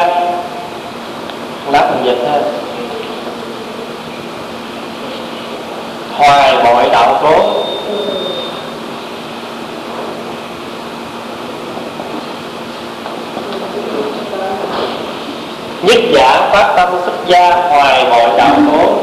[1.71, 2.43] Lát mình dịch thôi.
[6.17, 7.63] Hoài mọi đạo cố.
[15.83, 18.95] Nhất giả phát tâm xuất gia, hoài mọi đạo cố.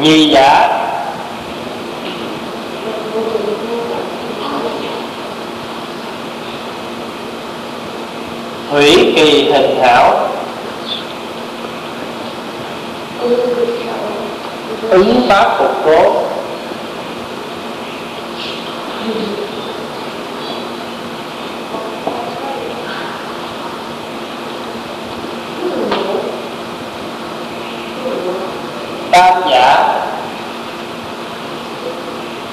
[0.00, 0.75] Nhì giả
[8.76, 10.28] thủy kỳ hình hảo
[14.90, 16.22] ứng pháp phục cố.
[29.10, 30.00] Tam giả.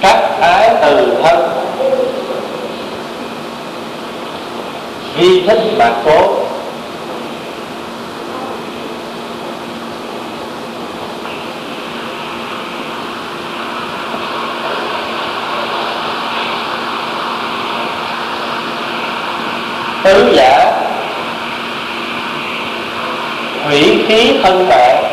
[0.01, 1.63] Các ái từ thân.
[5.15, 6.39] Vi thích mà cố
[20.03, 20.81] tứ giả
[23.65, 25.03] hủy khí thân mạng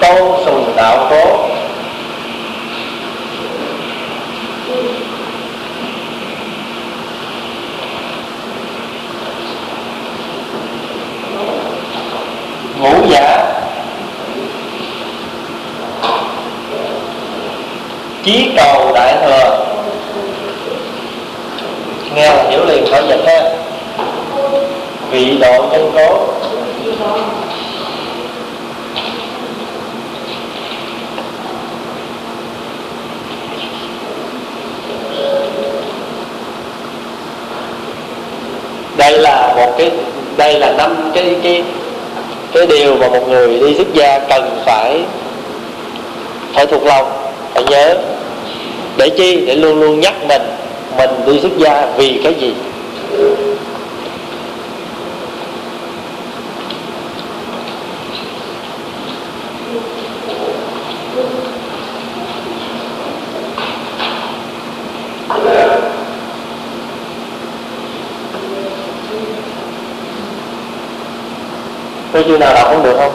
[0.00, 1.48] tôn sùng đạo cố
[12.80, 13.56] ngũ giả
[18.26, 19.66] chí cầu đại thừa.
[22.14, 23.50] Nghe là hiểu liền khỏi dịch ha.
[25.10, 26.26] Vị độ nhân cố
[38.96, 39.90] đây là một cái,
[40.36, 41.62] đây là năm cái cái
[42.52, 45.00] cái điều mà một người đi xuất gia cần phải
[46.54, 47.12] phải thuộc lòng,
[47.54, 48.15] phải nhớ
[48.96, 49.46] để chi?
[49.46, 50.42] Để luôn luôn nhắc mình
[50.96, 52.54] mình đi xuất gia vì cái gì?
[72.12, 73.12] Có chương nào đọc không được không?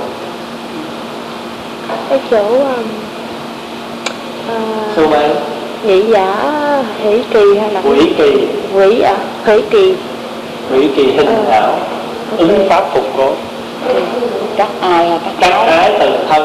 [2.09, 2.85] Cái chỗ um,
[4.49, 4.55] à,
[4.95, 5.29] sư mấy
[5.83, 6.35] nhị giả
[7.03, 8.47] hỷ kỳ hay là quỷ kỳ.
[8.73, 9.15] Quỷ à
[9.45, 9.95] hỷ kỳ.
[10.73, 11.33] Quỷ kỳ hình Ừ.
[11.51, 11.79] hảo
[12.37, 13.33] ứng pháp phục cố.
[14.57, 16.43] Các ai à các các ái từ thân.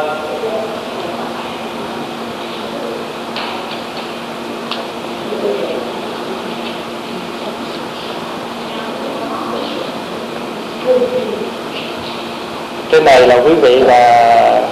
[12.90, 14.62] Cái này là quý vị là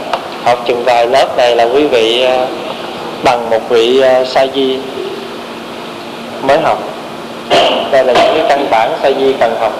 [0.44, 2.46] học chừng vài lớp này là quý vị ờ,
[3.24, 4.78] bằng một vị ờ, sa di
[6.42, 6.78] mới học.
[7.90, 9.72] Đây là những cái căn bản sa di cần học.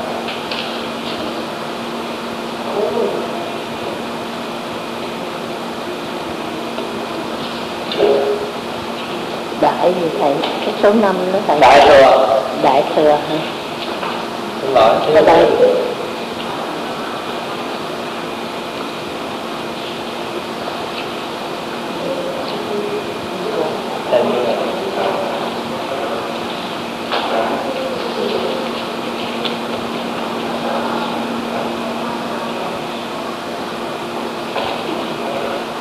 [9.61, 10.33] Đại gì thầy?
[10.65, 11.61] Cái số năm đó thầy.
[11.61, 12.41] Đại thừa.
[12.63, 13.37] Đại thừa hả?
[14.63, 15.47] Xin lỗi đây
[24.11, 24.55] Tên như vậy.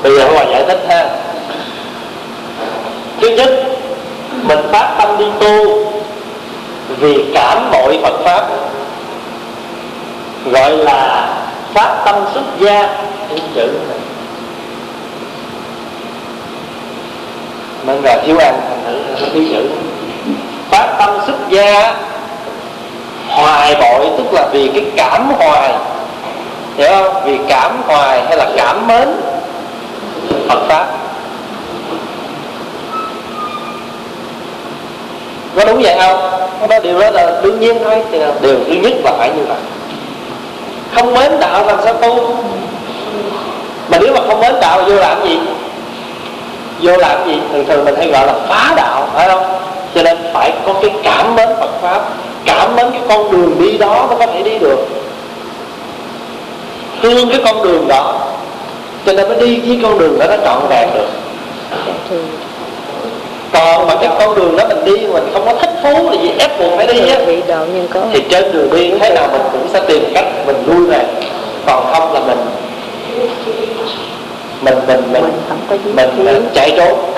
[0.04, 1.10] bây giờ hòa giải thích ha
[3.21, 3.49] thứ nhất
[4.43, 5.84] mình phát tâm đi tu
[6.99, 8.49] vì cảm bội Phật pháp
[10.54, 11.30] gọi là
[11.74, 12.82] phát tâm xuất gia
[13.30, 13.98] cái chữ này.
[17.86, 19.70] Nên là thiếu ăn thành thử nó thiếu chữ.
[20.70, 21.96] Phát tâm xuất gia
[23.30, 25.74] hoài bội, tức là vì cái cảm hoài.
[26.78, 27.24] Hiểu không?
[27.26, 29.10] Vì cảm hoài hay là cảm mến
[30.50, 30.88] Phật pháp.
[35.56, 36.20] Có đúng vậy không?
[36.60, 39.32] Cái đó điều đó là đương nhiên thôi, thì là điều thứ nhất là phải
[39.36, 39.58] như vậy
[40.95, 42.36] không mến đạo làm sao tu?
[43.89, 45.39] Mà nếu mà không mến đạo, vô làm gì?
[46.82, 47.39] Vô làm gì?
[47.51, 49.45] Thường thường mình hay gọi là phá đạo, phải không?
[49.95, 52.01] Cho nên phải có cái cảm mến Phật pháp.
[52.45, 54.88] Cảm mến cái con đường đi đó nó có thể đi được.
[57.01, 58.15] Thương cái con đường đó,
[59.06, 61.08] cho nên mới đi với con đường đó nó trọn vẹn được.
[62.10, 62.17] Dạ,
[63.54, 66.32] còn mà cái con đường đó mình đi mình không có thích thú là gì
[66.39, 67.20] ép buộc phải đi á.
[68.13, 71.06] Thì trên đường đi thế nào mình cũng sẽ tìm cách mình lui về.
[71.66, 72.38] Còn không là mình
[74.62, 75.32] mình mình mình
[75.70, 77.13] mình mình, mình chạy trốn.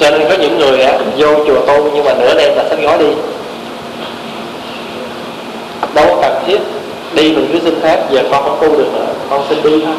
[0.00, 2.78] Cho nên có những người á vô chùa tu nhưng mà nửa đêm là sách
[2.82, 3.10] gói đi.
[5.94, 6.58] Đâu có cần thiết.
[7.12, 9.94] Đi mình cứ xin phép giờ con không tu được nữa con xin đi thôi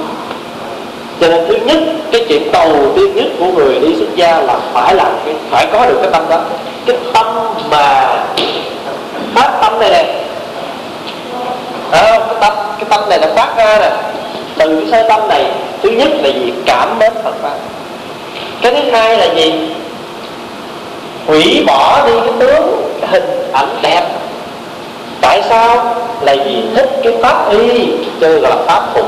[1.21, 1.79] cho nên thứ nhất
[2.11, 5.67] cái chuyện đầu tiên nhất của người đi xuất gia là phải làm cái phải
[5.73, 6.39] có được cái tâm đó.
[6.85, 7.25] Cái tâm
[7.69, 8.15] mà
[9.35, 10.03] phát tâm này nè.
[11.91, 13.91] À, cái tâm cái tâm này nó phát ra nè.
[14.57, 15.45] Từ cái sơ tâm này
[15.83, 17.55] thứ nhất là gì cảm mến Phật pháp.
[18.61, 19.53] Cái thứ hai là gì?
[21.27, 24.03] Hủy bỏ đi cái tướng cái hình ảnh đẹp.
[25.21, 25.95] Tại sao?
[26.21, 27.87] Là vì thích cái pháp y
[28.21, 29.05] chơi gọi là pháp phục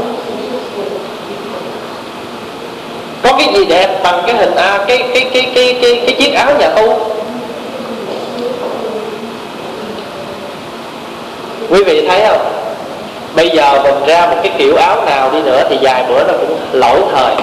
[3.23, 6.33] có cái gì đẹp bằng cái hình à, cái cái cái cái cái cái chiếc
[6.33, 7.13] áo nhà tu
[11.69, 12.53] quý vị thấy không?
[13.35, 16.33] Bây giờ mình ra một cái kiểu áo nào đi nữa thì dài bữa nó
[16.39, 17.35] cũng lỗi thời.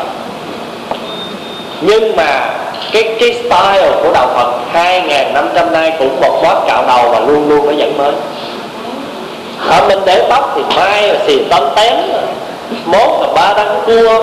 [1.80, 2.50] Nhưng mà
[2.92, 7.48] cái cái style của đạo Phật 2.500 nay cũng một bó cạo đầu và luôn
[7.48, 8.12] luôn nó vẫn mới.
[9.68, 11.94] Ở mình để tóc thì mai là xì tấm tém
[12.84, 14.22] mốt là ba đăng cua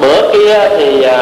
[0.00, 1.18] bữa kia thì à,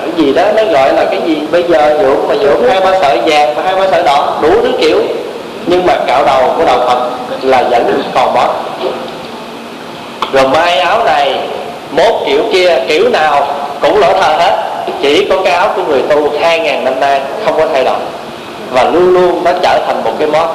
[0.00, 1.38] cái gì đó nó gọi là cái gì?
[1.50, 4.50] Bây giờ nhuộm mà nhuộm hai ba sợi vàng và hai ba sợi đỏ đủ
[4.62, 5.00] thứ kiểu.
[5.66, 6.98] Nhưng mà cạo đầu của đạo Phật
[7.42, 8.48] là vẫn còn bó
[10.32, 11.38] rồi mai áo này
[11.90, 13.46] mốt kiểu kia kiểu nào
[13.80, 14.56] cũng lỗ thờ hết.
[15.02, 17.96] Chỉ có cái áo của người tu hai ngàn năm nay không có thay đổi.
[18.70, 20.48] Và luôn luôn nó trở thành một cái mốt.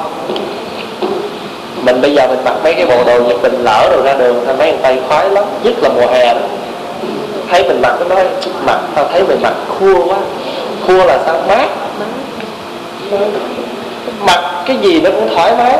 [1.82, 4.44] Mình bây giờ mình mặc mấy cái bộ đồ nhật bình lỡ rồi ra đường
[4.46, 6.40] thì mấy người tây khoái lắm nhất là mùa hè đó
[7.50, 8.24] thấy mình mặc nó nói
[8.66, 10.18] mặc tao thấy mình mặc khua quá.
[10.86, 11.36] Khua là sao?
[11.48, 11.68] Mát.
[14.26, 15.78] Mặc cái gì nó cũng thoải mái.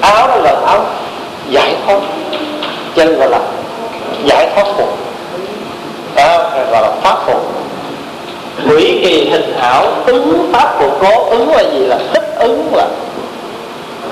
[0.00, 0.84] Áo đó là áo
[1.50, 1.98] giải thoát.
[2.94, 3.40] Chân gọi là
[4.24, 4.98] giải thoát phục
[6.14, 7.52] đó gọi là pháp phục
[8.68, 12.86] quỷ kỳ hình ảo, ứng pháp của cố, ứng là gì là thích ứng là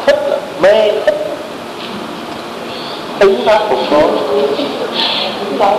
[0.07, 1.30] thích là mê, thích
[3.21, 4.01] ứng pháp của cố
[5.59, 5.77] lỗi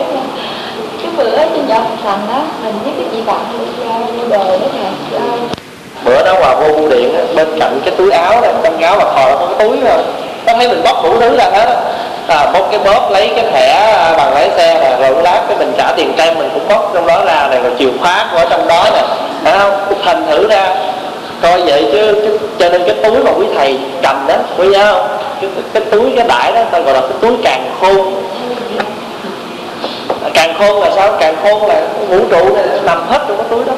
[1.01, 3.39] cái bữa trên dạo thành á mình với cái chị bạn
[3.85, 5.19] ra mua đồ đó nè.
[6.05, 8.95] Bữa đó hòa vô bưu điện á, bên cạnh cái túi áo này trong áo
[8.97, 10.03] mà thò có cái túi rồi
[10.45, 11.83] nó thấy mình bóc đủ thứ ra hết
[12.27, 15.57] à, bóc cái bóp lấy cái thẻ à, bằng lái xe nè rồi lát cái
[15.57, 18.37] mình trả tiền trang mình cũng bóc trong đó ra này rồi chìa khóa của
[18.37, 19.01] ở trong đó nè.
[19.43, 19.73] Phải không?
[20.05, 20.75] Thành thử ra.
[21.41, 24.93] Coi vậy chứ, chứ cho nên cái túi mà quý thầy cầm đó quý nhớ
[24.93, 25.07] không
[25.41, 28.23] cái, cái túi cái đại đó ta gọi là cái túi càng khôn.
[30.33, 31.17] Càng khôn là sao?
[31.19, 33.73] Càng khôn là vũ trụ này nó nằm hết trong cái túi đó.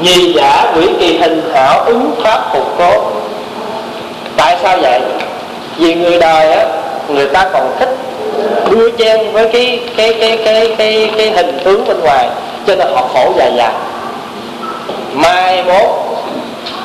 [0.00, 3.10] Nhì giả quỷ kỳ hình hảo ứng pháp phục cố.
[4.36, 5.00] Tại sao vậy?
[5.76, 6.66] Vì người đời á
[7.08, 7.96] người ta còn thích
[8.70, 12.28] đua chen với cái cái cái cái cái cái hình tướng bên ngoài
[12.66, 13.72] cho nên họ khổ dài dài
[15.12, 15.90] mai mốt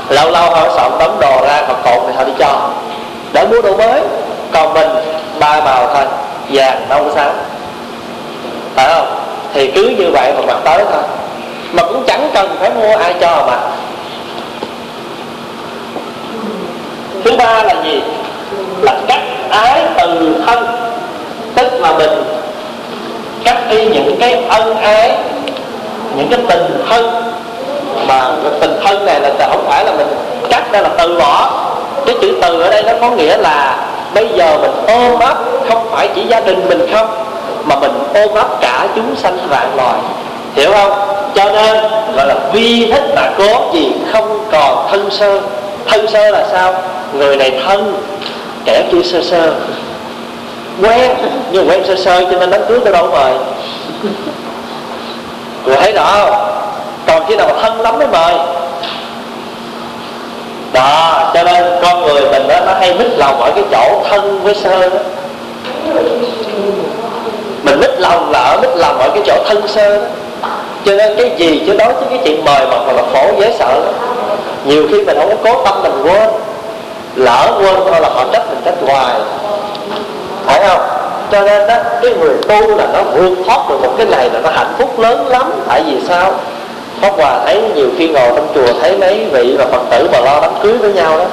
[0.10, 2.70] lâu lâu họ soạn tấm đồ ra họ cột thì họ đi cho.
[3.34, 4.02] Để mua đồ mới,
[4.52, 4.88] còn mình
[5.40, 6.04] ba màu thôi
[6.50, 7.32] vàng, nâu, xám.
[8.76, 9.08] Phải không?
[9.54, 11.02] Thì cứ như vậy mà mặc tới thôi.
[11.72, 13.58] Mà cũng chẳng cần phải mua ai cho mà.
[17.24, 18.02] Thứ ba là gì?
[18.82, 20.68] Là cắt ái từ thân.
[21.56, 22.24] Tức là mình
[23.44, 25.18] cắt đi những cái ân ái,
[26.16, 27.29] những cái tình thân
[28.10, 28.32] mà
[28.62, 30.08] tình thân này là không phải là mình
[30.50, 31.52] cắt ra là từ bỏ.
[32.06, 33.78] Cái chữ từ ở đây nó có nghĩa là
[34.14, 35.38] bây giờ mình ôm ấp,
[35.70, 37.08] không phải chỉ gia đình mình không,
[37.66, 39.96] mà mình ôm ấp cả chúng sanh vạn loài.
[40.56, 40.92] Hiểu không?
[41.36, 41.84] Cho nên
[42.16, 45.42] gọi là vi thích mà cố gì không còn thân sơ.
[45.86, 46.74] Thân sơ là sao?
[47.14, 47.96] Người này thân,
[48.66, 49.54] kẻ kia sơ sơ.
[50.84, 51.12] Quen,
[51.52, 53.34] nhưng quen sơ sơ cho nên đám cưới tôi đâu mời.
[55.66, 56.59] Rồi thấy rõ không?
[57.10, 58.36] Còn khi nào thân lắm mới mời.
[60.74, 64.44] Đó, cho nên con người mình đó, nó hay mít lòng ở cái chỗ thân
[64.44, 64.98] với sơ đó.
[67.64, 70.08] Mình mít lòng là ở mít lòng ở cái chỗ thân sơ đó.
[70.86, 73.56] Cho nên cái gì chứ đối với cái chuyện mời mà còn là khổ dễ
[73.60, 73.92] sợ đó.
[74.66, 76.30] nhiều khi mình không có cố tâm mình quên.
[77.16, 79.16] Lỡ quên thôi là họ trách mình trách hoài.
[80.46, 80.82] Phải không?
[81.32, 84.40] Cho nên đó, cái người tu là nó vượt thoát được một cái này là
[84.40, 85.52] nó hạnh phúc lớn lắm.
[85.68, 86.34] Tại vì sao?
[87.02, 90.20] Pháp Hòa thấy nhiều khi ngồi trong chùa thấy mấy vị và Phật tử mà
[90.20, 91.26] lo đám cưới với nhau đó,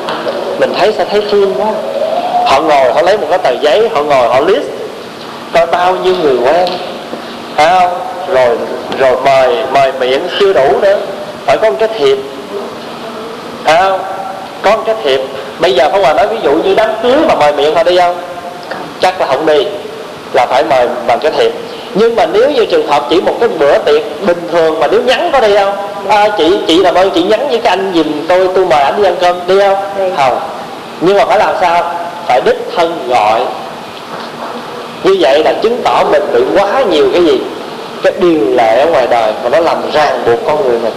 [0.59, 1.73] Mình thấy sẽ thấy thương quá.
[2.47, 4.67] Họ ngồi, họ lấy một cái tờ giấy, Họ ngồi, họ list
[5.53, 6.69] Coi bao nhiêu người quen.
[7.57, 8.01] Phải không?
[8.35, 8.57] Rồi
[8.99, 10.99] rồi mời mời miệng chưa đủ nữa.
[11.47, 12.19] Phải có một cái thiệp.
[13.65, 14.01] Phải không?
[14.63, 15.21] Có một cái thiệp.
[15.61, 17.99] Bây giờ Pháp Hòa nói ví dụ như đám cưới mà mời miệng họ đi
[17.99, 18.17] không?
[19.01, 19.67] Chắc là không đi.
[20.33, 21.53] Là phải mời bằng cái thiệp
[21.95, 25.03] nhưng mà nếu như trường hợp chỉ một cái bữa tiệc bình thường mà nếu
[25.03, 25.77] nhắn có đi không?
[26.09, 28.97] À, chị chị làm ơn chị nhắn với cái anh giùm tôi tôi mời anh
[28.97, 29.77] đi ăn cơm đi không?
[29.99, 30.05] Đi.
[30.17, 30.41] không.
[31.01, 31.93] Nhưng mà phải làm sao?
[32.27, 33.41] Phải đích thân gọi.
[35.05, 37.41] Như vậy là chứng tỏ mình bị quá nhiều cái gì?
[38.03, 40.95] Cái điều lệ ở ngoài đời mà nó làm ràng buộc con người mình.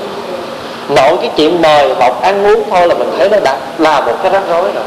[0.90, 4.14] Nội cái chuyện mời một ăn uống thôi là mình thấy nó đã là một
[4.24, 4.84] cái rắc rối rồi.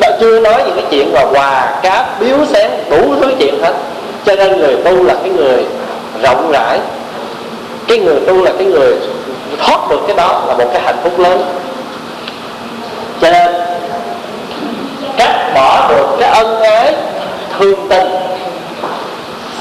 [0.00, 3.72] Đã chưa nói những cái chuyện mà quà cáp biếu xén đủ thứ chuyện hết
[4.26, 5.64] cho nên người tu là cái người
[6.22, 6.80] rộng rãi.
[7.88, 8.94] Cái người tu là cái người
[9.58, 11.42] thoát được cái đó là một cái hạnh phúc lớn.
[13.20, 13.54] Cho nên
[15.16, 16.94] cắt bỏ được cái ân ái
[17.58, 18.08] thương tình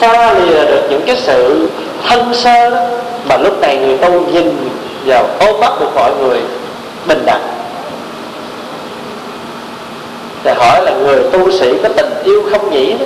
[0.01, 1.69] xa lìa được những cái sự
[2.07, 2.81] thân sơ đó,
[3.29, 4.69] mà lúc này người tu nhìn
[5.05, 6.41] vào ôm bắt được mọi người
[7.07, 7.41] bình đẳng.
[10.43, 12.95] Thì hỏi là người tu sĩ có tình yêu không nhỉ?
[12.99, 13.05] đó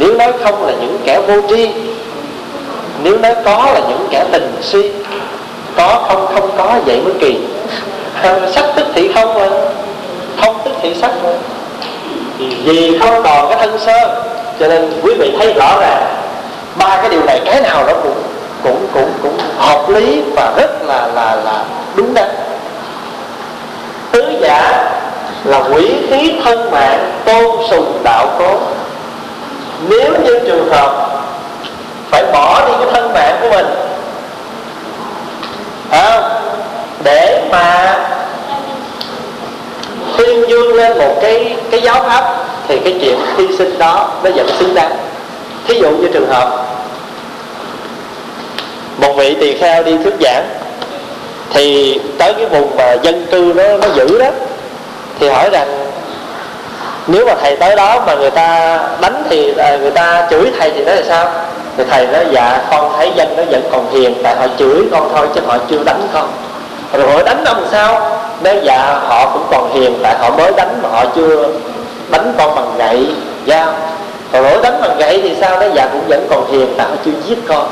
[0.00, 1.70] nếu nói không là những kẻ vô tri,
[3.02, 4.90] nếu nói có là những kẻ tình si,
[5.76, 7.38] có không không có vậy mới kỳ.
[8.54, 9.48] Sắc tức thị không mà
[10.40, 11.30] không tức thị sắc mà
[12.64, 14.22] vì không còn cái thân sơ,
[14.60, 16.16] cho nên quý vị thấy rõ ràng,
[16.78, 18.22] ba cái điều này cái nào nó cũng
[18.64, 22.28] cũng cũng cũng hợp lý và rất là là là đúng đắn.
[24.12, 24.90] Tứ giả
[25.44, 28.58] là quỷ khí thân mạng tôn sùng đạo cố
[29.88, 31.10] nếu như trường hợp
[32.10, 33.66] phải bỏ đi cái thân mạng của mình
[35.90, 36.22] à,
[37.04, 37.96] để mà
[40.16, 42.36] tuyên dương lên một cái cái giáo pháp
[42.68, 44.96] thì cái chuyện hy sinh đó nó vẫn xứng đáng.
[45.66, 46.66] Thí dụ như trường hợp
[48.98, 50.48] một vị tỳ kheo đi thuyết giảng
[51.52, 54.30] thì tới cái vùng mà dân cư nó nó dữ đó
[55.20, 55.79] thì hỏi rằng
[57.10, 60.70] nếu mà thầy tới đó mà người ta đánh thì à, người ta chửi thầy
[60.70, 61.28] thì nói là sao?
[61.76, 65.10] Thì thầy nói dạ con thấy dân nó vẫn còn hiền, tại họ chửi con
[65.14, 66.28] thôi chứ họ chưa đánh con.
[66.92, 68.20] Rồi họ đánh ông sao?
[68.44, 71.48] Nói dạ họ cũng còn hiền, tại họ mới đánh mà họ chưa
[72.10, 73.06] đánh con bằng gậy.
[73.46, 73.72] Dao
[74.32, 75.60] rồi lỗi đánh bằng gậy thì sao?
[75.60, 77.66] Nói dạ cũng vẫn còn hiền, tại họ chưa giết con.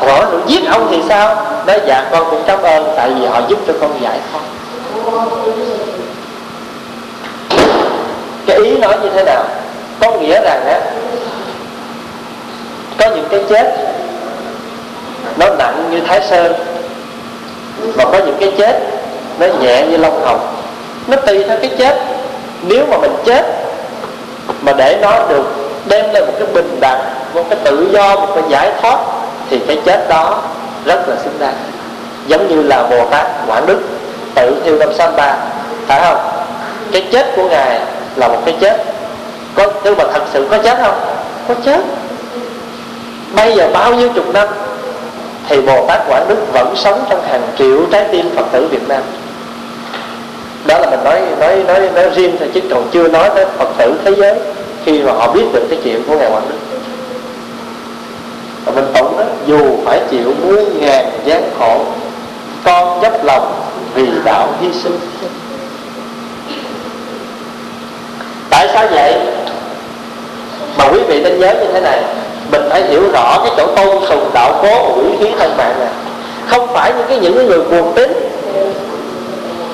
[0.00, 1.36] Rồi nó giết ông thì sao?
[1.66, 4.42] Nói dạ con cũng cảm ơn, tại vì họ giúp cho con giải thoát
[8.46, 9.44] cái ý nói như thế nào?
[10.00, 10.80] Có nghĩa rằng á,
[12.98, 13.76] có những cái chết,
[15.36, 16.52] nó nặng như thái sơn,
[17.96, 18.80] mà có những cái chết,
[19.38, 20.56] nó nhẹ như lông hồng.
[21.06, 21.98] Nó tùy theo cái chết.
[22.62, 23.44] Nếu mà mình chết,
[24.60, 25.44] mà để nó được
[25.86, 27.00] đem lên một cái bình đẳng,
[27.34, 28.98] một cái tự do, một cái giải thoát,
[29.50, 30.42] thì cái chết đó
[30.84, 31.54] rất là xứng đáng.
[32.26, 33.80] Giống như là bồ tát quảng đức
[34.34, 35.36] tự thiêu năm sanh ba.
[35.86, 36.18] Phải không?
[36.92, 37.80] Cái chết của ngài
[38.16, 38.84] là một cái chết.
[39.54, 41.00] Có, nhưng mà thật sự có chết không?
[41.48, 41.80] Có chết.
[43.36, 44.48] Bây giờ bao nhiêu chục năm
[45.48, 48.88] thì bồ tát quảng đức vẫn sống trong hàng triệu trái tim phật tử việt
[48.88, 49.02] nam.
[50.66, 53.68] Đó là mình nói nói nói nói riêng thôi chứ còn chưa nói tới phật
[53.78, 54.38] tử thế giới
[54.84, 56.56] khi mà họ biết được cái chuyện của ngài quảng đức.
[58.64, 61.80] Và mình tổng đó dù phải chịu muôn ngàn gian khổ,
[62.64, 63.54] con dốc lòng
[63.94, 64.98] vì đạo hy sinh.
[68.54, 69.14] Tại sao vậy?
[70.78, 71.98] Mà quý vị nên nhớ như thế này,
[72.52, 75.74] mình phải hiểu rõ cái chỗ tôn sùng đạo cố của quỷ khí thân mạng
[75.78, 75.88] này
[76.46, 78.12] không phải những cái những cái người cuồng tín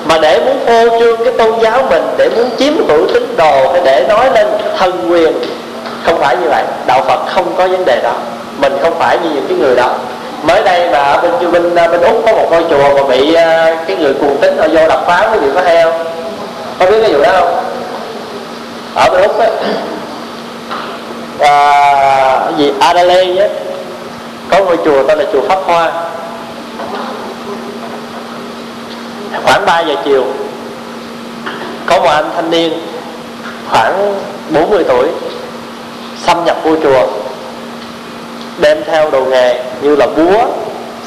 [0.05, 3.71] mà để muốn phô trương cái tôn giáo mình, để muốn chiếm hữu tín đồ
[3.71, 5.33] hay để nói lên thần quyền.
[6.05, 8.13] Không phải như vậy, đạo phật không có vấn đề đó.
[8.57, 9.93] Mình không phải như những cái người đó.
[10.43, 13.33] Mới đây mà ở bên bên à, bên úc có một ngôi chùa mà bị
[13.33, 16.05] à, cái người cuồng tín họ vô đập phá, quý vị có heo không?
[16.79, 17.63] Có biết cái vụ đó không?
[18.95, 19.47] Ở bên úc á.
[21.39, 22.73] À, cái gì?
[22.79, 23.47] Adelaide á.
[24.49, 25.91] Có ngôi chùa tên là chùa Pháp Hoa.
[29.43, 30.25] Khoảng 3 giờ chiều
[31.85, 32.73] có một anh thanh niên
[33.69, 34.15] khoảng
[34.49, 35.07] 40 tuổi
[36.25, 37.07] xâm nhập vô chùa
[38.57, 40.45] đem theo đồ nghề như là búa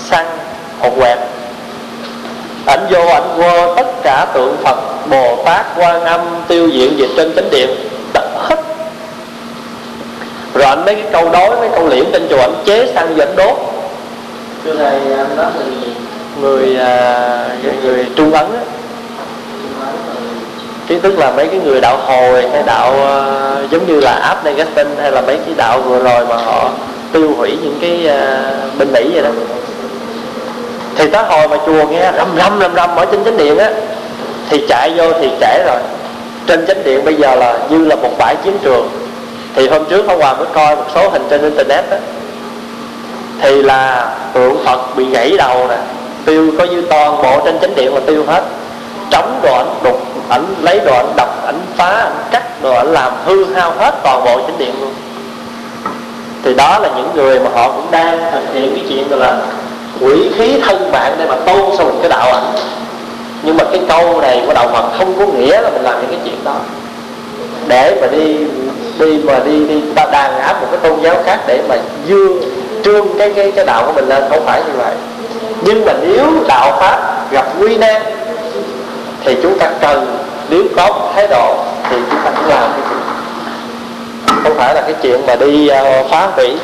[0.04, 0.26] xăng
[0.80, 1.18] hột quẹt
[2.66, 4.76] ảnh vô ảnh quơ tất cả tượng phật
[5.10, 7.68] bồ tát quan âm tiêu diện gì trên chánh điện
[8.14, 8.56] đập hết.
[10.54, 13.36] Rồi anh mấy cái câu đối mấy câu liễn trên chùa anh chế vô ảnh
[13.36, 13.56] đốt.
[14.64, 15.88] Xưa này anh đó thì
[16.40, 17.46] người à,
[17.82, 18.62] người trung ấn á.
[20.88, 24.44] Cái tức là mấy cái người đạo hồi hay đạo uh, giống như là áp
[24.44, 26.70] Augustine hay là mấy cái đạo vừa rồi mà họ
[27.12, 29.30] tiêu hủy những cái uh, bên Mỹ vậy đó
[30.96, 33.70] thì tới hồi mà chùa nghe rầm rầm rầm rầm ở trên chánh điện á,
[34.50, 35.78] thì chạy vô thì trễ rồi.
[36.46, 38.90] Trên chánh điện bây giờ là như là một bãi chiến trường.
[39.54, 41.96] Thì hôm trước hôm hoàng mới coi một số hình trên internet đó
[43.40, 45.76] thì là tượng phật bị gãy đầu nè,
[46.24, 48.42] tiêu có như toàn bộ trên chánh điện mà tiêu hết.
[49.10, 52.92] Trống đồ ảnh đục, ảnh lấy đồ ảnh đập, ảnh phá, ảnh cắt đồ ảnh
[52.92, 54.94] làm hư hao hết toàn bộ chánh điện luôn.
[56.44, 59.38] Thì đó là những người mà họ cũng đang thực hiện cái chuyện gọi là
[60.00, 62.54] quỷ khí thân bạn để mà tôn sùng cái đạo ảnh.
[63.42, 66.10] Nhưng mà cái câu này của đạo Phật không có nghĩa là mình làm những
[66.10, 66.56] cái chuyện đó.
[67.68, 68.36] Để mà đi
[68.98, 71.76] đi mà đi đi ta đàn áp một cái tôn giáo khác để mà
[72.06, 72.42] dương
[72.84, 74.24] trương cái cái cái đạo của mình lên.
[74.30, 74.94] Không phải như vậy.
[75.62, 78.02] Nhưng mà nếu đạo pháp gặp nguy nan
[79.24, 80.16] thì chúng ta cần
[80.50, 81.56] nếu có một thái độ
[81.90, 82.98] thì chúng ta cũng làm cái chuyện
[84.44, 86.56] không phải là cái chuyện mà đi uh, phá hủy.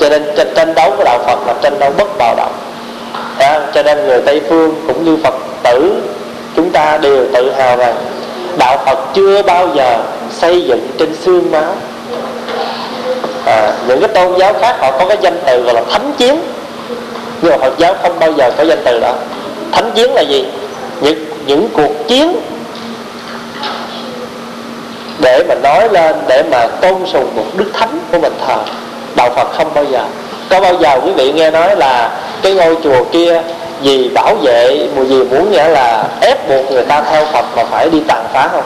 [0.00, 2.52] Cho nên tranh đấu của đạo Phật là tranh đấu bất bạo động
[3.38, 6.02] à, cho nên người Tây phương cũng như Phật tử
[6.56, 7.94] chúng ta đều tự hào rằng
[8.58, 9.98] đạo Phật chưa bao giờ
[10.30, 11.76] xây dựng trên xương máu
[13.46, 16.40] à, những cái tôn giáo khác họ có cái danh từ gọi là thánh chiến
[17.44, 19.14] nhưng mà Phật giáo không bao giờ có danh từ đó.
[19.72, 20.46] Thánh chiến là gì?
[21.00, 22.36] Những những cuộc chiến
[25.18, 28.56] để mà nói lên để mà tôn sùng một đức thánh của mình thờ.
[29.16, 30.04] Đạo Phật không bao giờ
[30.50, 32.10] có bao giờ quý vị nghe nói là
[32.42, 33.40] cái ngôi chùa kia
[33.80, 37.64] vì bảo vệ một gì muốn nghĩa là ép buộc người ta theo Phật mà
[37.64, 38.64] phải đi tàn phá không?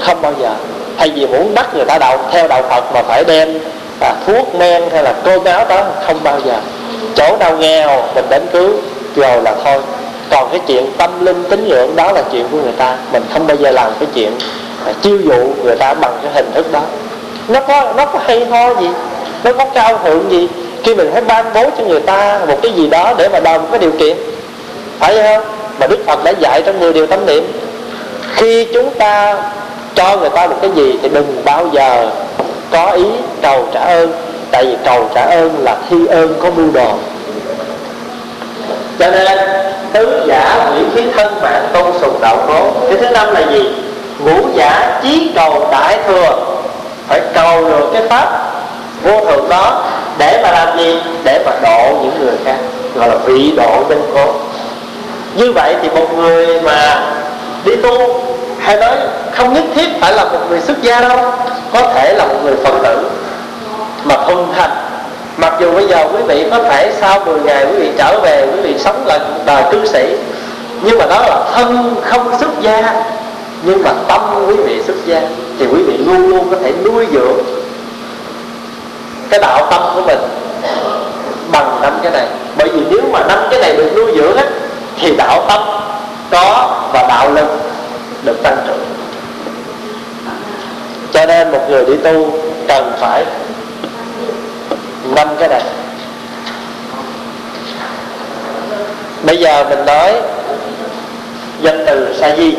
[0.00, 0.50] Không bao giờ.
[0.96, 3.58] Hay vì muốn bắt người ta đạo theo đạo Phật mà phải đem
[4.00, 6.54] à, thuốc men hay là cơm áo đó không bao giờ.
[7.14, 8.70] Chỗ nào nghèo mình đến cứu
[9.16, 9.80] rồi là thôi.
[10.30, 12.96] Còn cái chuyện tâm linh tín ngưỡng đó là chuyện của người ta.
[13.12, 14.32] Mình không bao giờ làm cái chuyện
[14.86, 16.80] à, chiêu dụ người ta bằng cái hình thức đó.
[17.48, 18.88] Nó có nó có hay ho gì?
[19.44, 20.48] Nó có cao thượng gì?
[20.84, 23.58] Khi mình phải ban bố cho người ta một cái gì đó để mà đòi
[23.58, 24.16] một cái điều kiện.
[24.98, 25.44] Phải không?
[25.80, 27.52] Mà đức phật đã dạy trong 10 điều tâm niệm,
[28.34, 29.36] khi chúng ta
[29.94, 32.10] cho người ta một cái gì thì đừng bao giờ
[32.70, 33.04] có ý
[33.42, 34.12] cầu trả ơn,
[34.50, 36.92] tại vì cầu trả ơn là thi ơn có mưu đồ.
[38.98, 39.38] Cho nên,
[39.92, 42.88] tứ giả nguyễn khí thân mạng tôn sùng đạo cố.
[42.88, 43.62] Cái thứ năm là gì?
[44.18, 46.38] Ngũ giả chí cầu đại thừa.
[47.08, 48.50] Phải cầu được cái pháp
[49.02, 49.84] vô thượng đó,
[50.18, 51.00] để mà làm gì?
[51.24, 52.56] Để mà độ những người khác,
[52.94, 54.32] gọi là vị độ nhân cố
[55.34, 57.02] như vậy thì một người mà
[57.64, 58.20] đi tu
[58.58, 58.96] hay nói
[59.32, 61.18] không nhất thiết phải là một người xuất gia đâu,
[61.72, 63.10] có thể là một người phật tử
[64.04, 64.70] mà thuần thành.
[65.36, 68.46] Mặc dù bây giờ quý vị có thể sau 10 ngày quý vị trở về,
[68.52, 70.16] quý vị sống là đời cư sĩ,
[70.82, 73.04] nhưng mà đó là thân không xuất gia,
[73.62, 75.20] nhưng mà tâm quý vị xuất gia,
[75.58, 77.38] thì quý vị luôn luôn có thể nuôi dưỡng
[79.30, 80.18] cái đạo tâm của mình
[81.52, 82.26] bằng năm cái này.
[82.56, 84.44] Bởi vì nếu mà năm cái này được nuôi dưỡng á,
[85.00, 85.62] thì đạo tâm
[86.30, 87.46] có và đạo lực
[88.24, 88.84] được tăng trưởng.
[91.12, 92.32] Cho nên một người đi tu
[92.68, 93.24] cần phải
[95.16, 95.62] năm cái này.
[99.22, 100.14] Bây giờ mình nói
[101.62, 102.54] danh từ sa di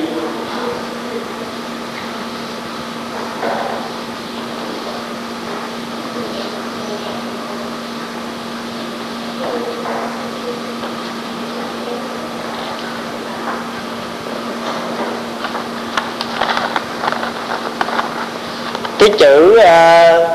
[18.99, 20.29] cái chữ uh,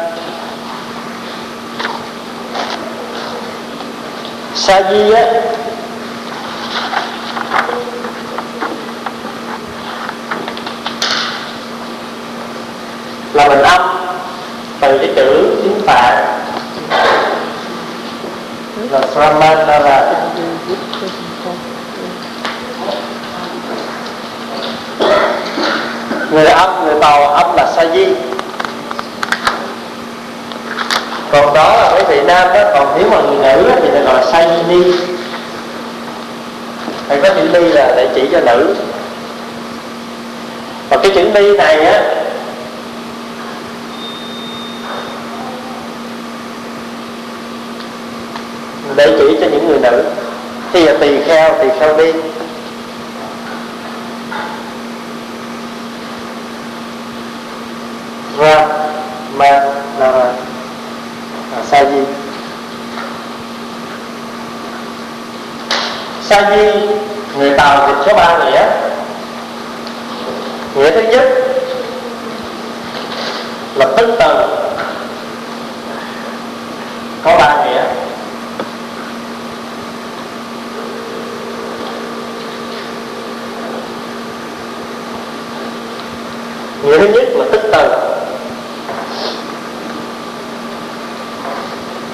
[4.64, 5.24] sa di á.
[13.32, 13.82] Là mình âm
[14.80, 16.24] từ cái chữ tiếng phạn
[18.90, 20.12] là Sramanara
[26.30, 28.06] người âm, người tàu âm là sa di.
[31.32, 34.46] Còn đó thì nam đó còn nếu mà người nữ thì là gọi là sa
[34.68, 34.92] ni.
[37.08, 38.76] Hay có chữ ni là để chỉ cho nữ.
[40.88, 42.02] Và cái chữ ni này á,
[48.96, 50.04] để chỉ cho những người nữ.
[50.72, 52.12] Thì là tỳ kheo tỳ kheo đi
[58.38, 58.68] ra
[59.36, 59.50] mà
[59.98, 60.32] là
[61.56, 62.00] à, sa di
[66.34, 66.62] sa di
[67.38, 68.66] người tàu dịch số ba nghĩa
[70.74, 71.22] nghĩa thứ nhất
[73.74, 74.46] là tức từ.
[77.24, 77.82] Có ba nghĩa.
[86.82, 87.44] Nghĩa thứ nhất là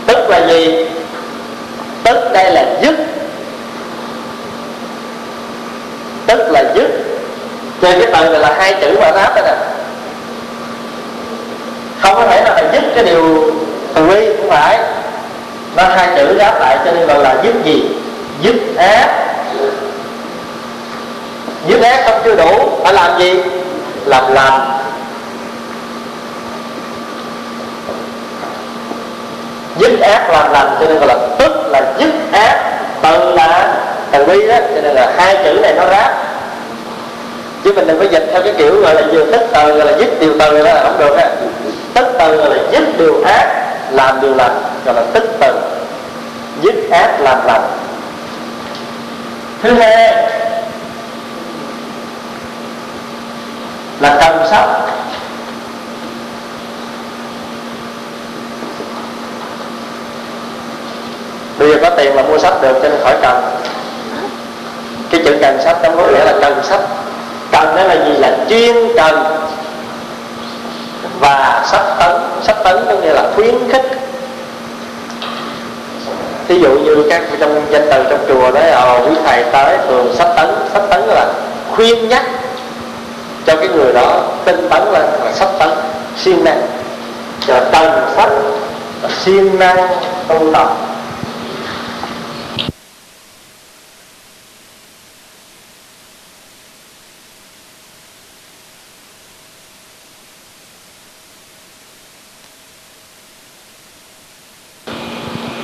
[0.07, 0.87] tức là gì
[2.05, 2.97] tức đây là dứt
[6.31, 6.91] tức là dứt
[7.83, 9.55] trên cái từ này là hai chữ mà ráp đó nè
[12.01, 13.53] không có thể nào là dứt cái điều
[13.95, 14.79] từ bi không phải
[15.77, 17.85] nó hai chữ ráp lại cho nên gọi là dứt gì
[18.43, 19.09] dứt ác
[21.69, 23.43] dứt ác không chưa đủ phải làm gì
[24.05, 24.79] làm lành
[29.79, 33.77] dứt ác làm lành cho nên gọi là tức là dứt ác từ là
[34.11, 36.13] từ bi đó cho nên là hai chữ này nó ráp
[37.65, 39.99] chứ mình đừng có dịch theo cái kiểu gọi là vừa tức từ gọi là
[39.99, 41.29] dứt điều từ đó là không được á
[41.95, 43.47] tức từ gọi là dứt điều ác
[43.91, 45.61] làm điều lành gọi là tức từ
[46.63, 47.63] dứt ác làm lành
[49.63, 50.15] thứ hai
[54.01, 54.69] là cần sách
[61.61, 63.43] bây giờ có tiền là mua sách được, cho nên khỏi cần.
[65.11, 66.81] Cái chữ cần sách trong có nghĩa là cần sách.
[67.53, 68.13] Cần đó là gì?
[68.13, 69.25] Là chuyên cần.
[71.21, 73.83] Và sách tấn sách tấn có nghĩa là khuyến khích.
[76.49, 80.15] Ví dụ như các trong danh từ trong chùa đó à quý thầy tới thường
[80.19, 80.49] sách tấn.
[80.73, 81.33] Sách tấn là
[81.77, 82.23] khuyên nhắc
[83.47, 85.69] cho cái người đó tinh tấn lên, là sách tấn.
[86.17, 86.63] Siêng năng
[87.47, 88.31] cho cần sách
[89.25, 89.89] siêng năng
[90.29, 90.69] tu tập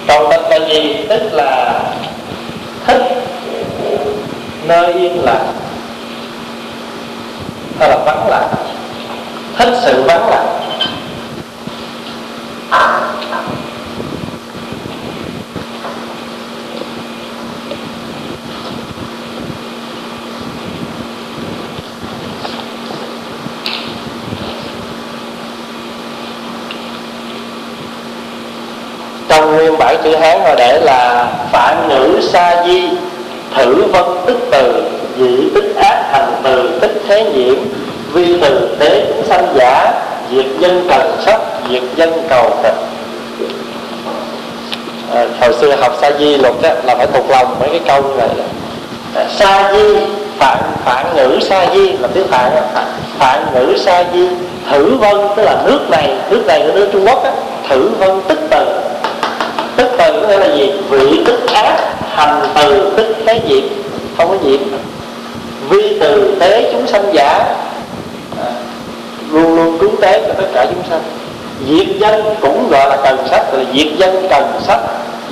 [0.09, 1.81] cầu tịch là gì tức là
[2.87, 3.03] thích
[4.67, 5.53] nơi yên lặng.
[7.79, 8.49] Hay là vắng lặng.
[9.59, 10.47] Thích sự vắng lặng.
[29.29, 32.89] Trong nguyên bản chữ hán họ để là phản ngữ sa di
[33.57, 34.85] thử vân tức từ
[35.19, 37.55] dị tức ác thành từ tích thế nhiễm
[38.13, 39.93] vi từ tế chúng sanh giả
[40.31, 42.75] diệt nhân cần sắc diệt nhân cầu tịch.
[45.15, 48.03] À, hồi xưa học sa di luật đó, là phải thuộc lòng mấy cái câu
[48.03, 48.29] như vậy.
[49.15, 49.97] À, sa di
[50.39, 52.87] phản phản ngữ sa di là tiếng phạn phản,
[53.19, 54.29] phản ngữ sa di
[54.71, 57.31] thử vân tức là nước này nước này của nước trung quốc á,
[57.69, 58.67] thử vân tức từ
[60.07, 60.73] tức có nghĩa là gì?
[60.91, 61.77] Vị tức ác
[62.15, 63.65] hành từ tức thế diệt.
[64.17, 64.61] Không có diệt.
[65.69, 67.55] Vi từ tế chúng sanh giả
[68.45, 68.49] à,
[69.33, 71.03] luôn luôn cứu tế cho tất cả chúng sanh.
[71.69, 73.55] Diệt dân cũng gọi là cần sách.
[73.55, 74.81] Là diệt dân cần sách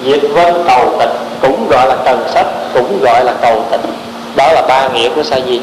[0.07, 1.11] diệt vân cầu tịch
[1.43, 3.81] cũng gọi là cần sách cũng gọi là cầu tịch.
[4.37, 5.61] Đó là ba nghĩa của sa di.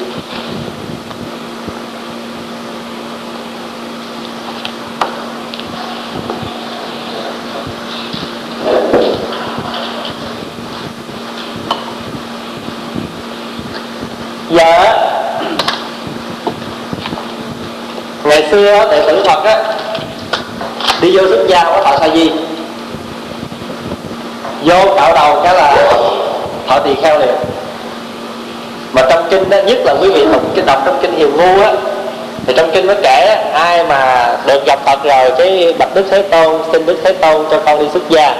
[14.51, 14.97] Dạ.
[18.23, 19.57] Ngày xưa đệ tử phật á,
[21.01, 22.31] đi vô xuất gia có thọ sa di
[24.63, 25.75] vô cạo đầu cái là
[26.67, 27.35] thọ tỳ kheo liền.
[28.93, 31.63] Mà trong kinh đó nhất là quý vị đọc cái, đọc trong kinh hiền ngu
[31.63, 31.73] á,
[32.45, 36.21] thì trong kinh nó kể ai mà được gặp phật rồi cái bạch đức thế
[36.21, 38.35] tôn, xin đức thế tôn cho con đi xuất gia.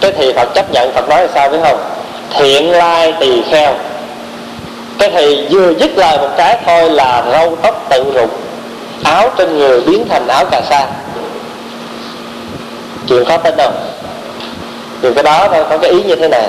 [0.00, 1.78] Cái thì phật chấp nhận, phật nói là sao biết không?
[2.38, 3.74] Thiện lai tỳ kheo
[5.00, 8.30] cái thì vừa dứt lời một cái thôi là râu tóc tự rụng,
[9.04, 10.86] áo trên người biến thành áo cà sa.
[13.08, 13.70] Chuyện khó tin đâu
[15.02, 16.48] thì cái đó thôi, có cái ý như thế này.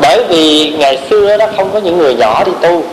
[0.00, 2.84] Bởi vì ngày xưa đó không có những người nhỏ đi tu.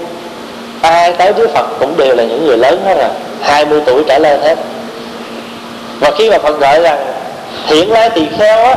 [0.82, 3.10] Ai tới với Phật cũng đều là những người lớn hết rồi
[3.42, 4.58] 20 tuổi trở lên hết.
[6.00, 7.06] Và khi mà Phật gọi rằng
[7.68, 8.76] thiện lai tỳ kheo á,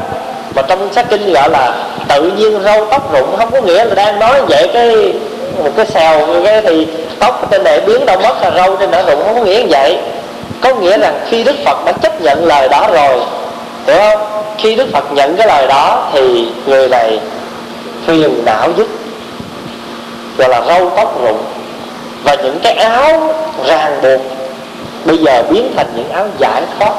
[0.54, 1.72] mà trong sách kinh gọi là
[2.08, 5.12] tự nhiên râu tóc rụng, không có nghĩa là đang nói vậy cái
[5.64, 6.86] một cái xèo cái thì
[7.18, 9.66] tóc trên này biến đâu mất là râu trên đó rụng, không có nghĩa như
[9.70, 9.98] vậy.
[10.60, 13.20] Có nghĩa rằng khi đức phật đã chấp nhận lời đó rồi,
[13.86, 14.42] hiểu không?
[14.58, 17.20] Khi đức phật nhận cái lời đó thì người này
[18.06, 18.86] phiền não dứt
[20.38, 21.42] gọi là râu tóc rụng.
[22.24, 23.34] Và những cái áo
[23.66, 24.20] ràng buộc
[25.04, 26.92] bây giờ biến thành những áo giải thoát.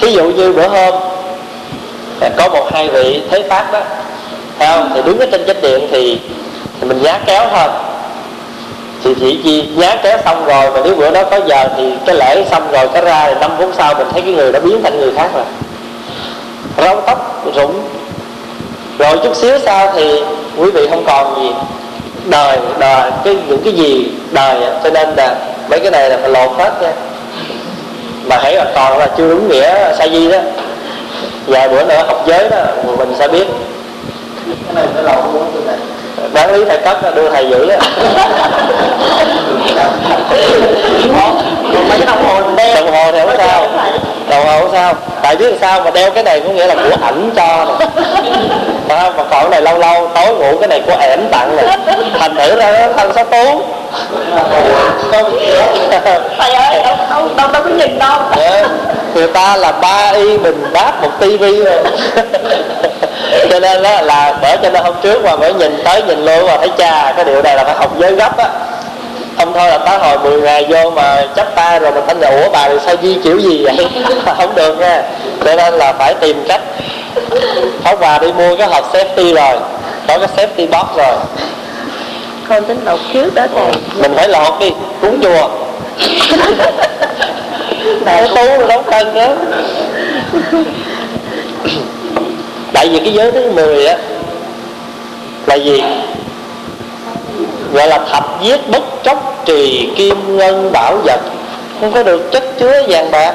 [0.00, 0.94] Thí dụ như bữa hôm
[2.28, 3.80] có một hai vị thế pháp đó.
[4.58, 4.90] Thấy không?
[4.94, 6.20] Thì đứng ở trên chánh điện thì,
[6.80, 7.68] thì mình giá kéo thôi
[9.04, 12.14] thì chỉ chi nhá kéo xong rồi mà nếu bữa đó có giờ thì cái
[12.16, 14.82] lễ xong rồi cái ra thì năm phút sau mình thấy cái người đó biến
[14.82, 15.44] thành người khác rồi.
[16.76, 17.88] Râu tóc rụng.
[18.98, 20.22] Rồi chút xíu sau thì
[20.56, 21.52] quý vị không còn gì.
[22.24, 25.34] Đời đời cái những cái gì đời cho nên là
[25.70, 26.92] mấy cái này là phải lột hết nha.
[28.24, 30.38] Mà hãy là còn là chưa đúng nghĩa sa di đó
[31.46, 32.58] vài bữa nữa học giới đó
[32.98, 33.46] mình sẽ biết.
[34.66, 35.76] Cái này phải lột luôn này.
[36.32, 37.78] Đáng lý thầy cất đưa thầy giữ á.
[41.88, 42.74] Mấy cái đồng hồ đeo.
[42.74, 43.66] Đồng hồ thì không sao
[44.36, 44.94] hồ không sao?
[45.22, 47.86] Tại biết sao mà đeo cái này có nghĩa là của ảnh cho nè.
[48.88, 51.56] Phải không mà còn cái này lâu lâu tối ngủ cái này của ẻm tặng
[51.56, 51.76] nè.
[52.18, 53.62] Thành thử ra nó thân sáu tú
[56.38, 58.18] thầy ơi đâu đâu đâu, đâu có nhìn đâu.
[59.14, 61.82] Người ta là ba y bình đáp một tivi rồi
[63.50, 66.46] cho nên đó là bởi cho nên hôm trước mà mới nhìn tới nhìn luôn
[66.46, 68.48] mà thấy cha cái điều này là phải học giới gấp á
[69.36, 72.30] không thôi là tới hồi 10 ngày vô mà chấp tay rồi mình thanh là
[72.30, 73.88] ủa bà thì sao di kiểu gì vậy?
[74.36, 75.02] Không được nha.
[75.44, 76.60] Cho nên là phải tìm cách.
[77.84, 79.58] Pháp Hòa đi mua cái hộp safety rồi
[80.08, 81.16] có cái safety box rồi.
[82.48, 83.72] Con tính lột trước đó thầy
[84.02, 84.72] mình phải lọt đi
[85.02, 85.48] cúng chùa.
[88.04, 89.26] Đại tú đấu cân đó
[92.72, 93.96] Tại vì cái giới thứ 10 á
[95.46, 95.82] Là gì?
[97.72, 101.20] Gọi là thập giết bất chốc trì kim ngân bảo vật.
[101.80, 103.34] Không có được chất chứa vàng bạc.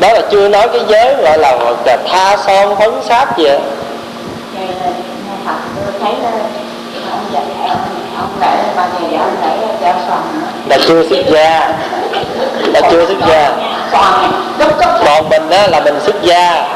[0.00, 3.56] Đó là chưa nói cái giới gọi là, là tha son phấn sáp gì á
[6.00, 6.14] thấy
[7.10, 7.44] ông dạy
[8.16, 8.28] ông
[10.68, 11.72] Là chưa xuất gia.
[12.72, 13.52] Là chưa xuất gia.
[15.06, 16.68] Còn mình á là mình xuất gia.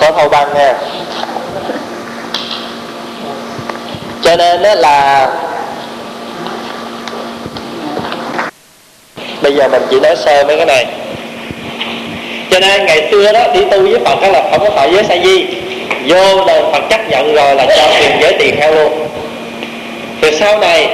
[0.00, 0.74] Có thâu băng nha
[4.26, 5.28] cho nên đó là
[9.42, 10.86] bây giờ mình chỉ nói sơ mấy cái này.
[12.50, 15.04] Cho nên ngày xưa đó, đi tu với phật đó là không có phải với
[15.04, 15.46] sa di.
[16.06, 19.08] Vô đời phật chấp nhận rồi là cho tiền giới tiền theo luôn.
[20.22, 20.88] Thì sau này,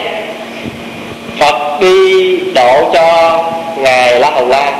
[1.38, 3.38] phật đi độ cho
[3.76, 4.72] ngài la hầu la.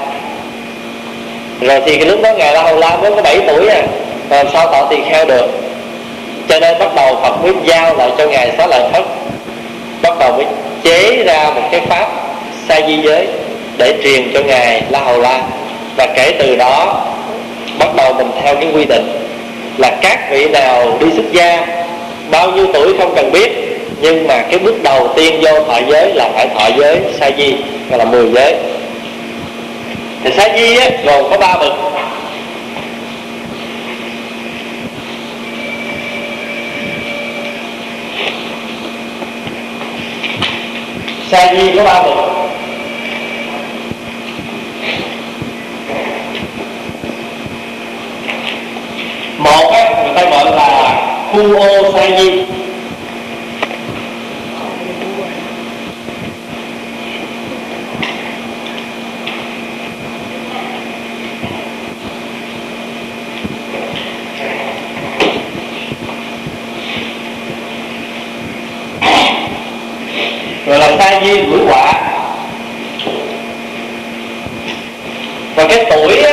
[1.61, 3.83] Rồi thì cái lúc đó ngài la hầu la mới có 7 tuổi à.
[4.31, 5.62] Làm sao tạo tiền kheo được?
[6.49, 9.05] Cho nên bắt đầu phật mới giao lại cho ngài xá lợi phất.
[10.03, 10.47] Bắt đầu mới
[10.83, 12.09] chế ra một cái pháp
[12.69, 13.27] sa di giới
[13.79, 15.43] để truyền cho ngài la hầu la.
[15.97, 17.05] Và kể từ đó
[17.79, 19.13] bắt đầu mình theo cái quy định
[19.79, 21.67] là các vị nào đi xuất gia
[22.31, 26.15] bao nhiêu tuổi không cần biết nhưng mà cái bước đầu tiên vô thọ giới
[26.15, 27.55] là phải thọ giới sa di
[27.91, 28.55] gọi là 10 giới.
[30.25, 31.73] Thì sa di á, gồm có ba bậc.
[41.33, 42.17] Xe đi có ba bậc
[49.39, 51.03] một cái người ta gọi là
[51.33, 52.62] khu ô xe di
[71.25, 71.93] duyên là quả
[75.55, 76.33] và cái tuổi á,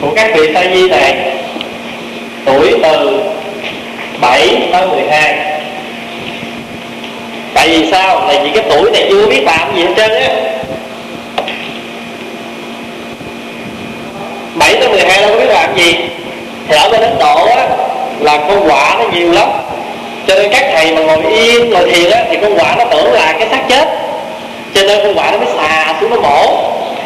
[0.00, 1.14] của các vị sa di này
[2.44, 3.20] tuổi từ
[4.20, 5.50] 7 tới 12
[7.54, 8.28] tại vì sao?
[8.28, 10.28] Là vì cái tuổi này chưa biết làm gì hết trơn á.
[14.54, 15.94] 7 tới 12 đâu có biết làm gì.
[16.68, 17.68] Thì ở bên Ấn Độ á
[18.20, 19.48] là con quả nó nhiều lắm
[20.30, 23.12] cho nên các thầy mà ngồi yên ngồi thiền á, thì con quả nó tưởng
[23.12, 23.88] là cái xác chết.
[24.74, 26.56] Cho nên con quả nó mới xà xuống nó mổ.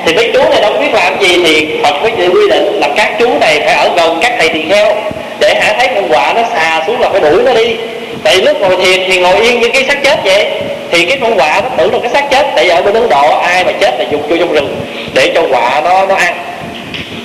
[0.07, 3.13] Thì mấy chú này đâu biết làm gì, thì Phật mới quy định là các
[3.19, 4.97] chú này phải ở gần các thầy thiền heo
[5.41, 7.77] để hả thấy con quả nó xà xuống là phải đuổi nó đi.
[8.25, 10.51] Tại lúc ngồi thiền thì ngồi yên như cái xác chết vậy.
[10.91, 12.47] Thì cái con quạ nó tưởng là cái xác chết.
[12.57, 14.77] Tại vì ở bên ấn độ, ai mà chết là dùng vô trong rừng
[15.15, 16.35] để cho quạ nó nó ăn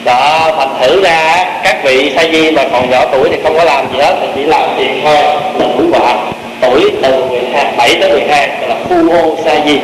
[0.03, 3.63] đó thành thử ra các vị sa di mà còn nhỏ tuổi thì không có
[3.63, 5.15] làm gì hết thì chỉ làm tiền thôi
[5.59, 6.15] là đuổi quạ
[6.61, 9.79] tuổi từ 12, 7 tới 12 gọi là phu ô sa di.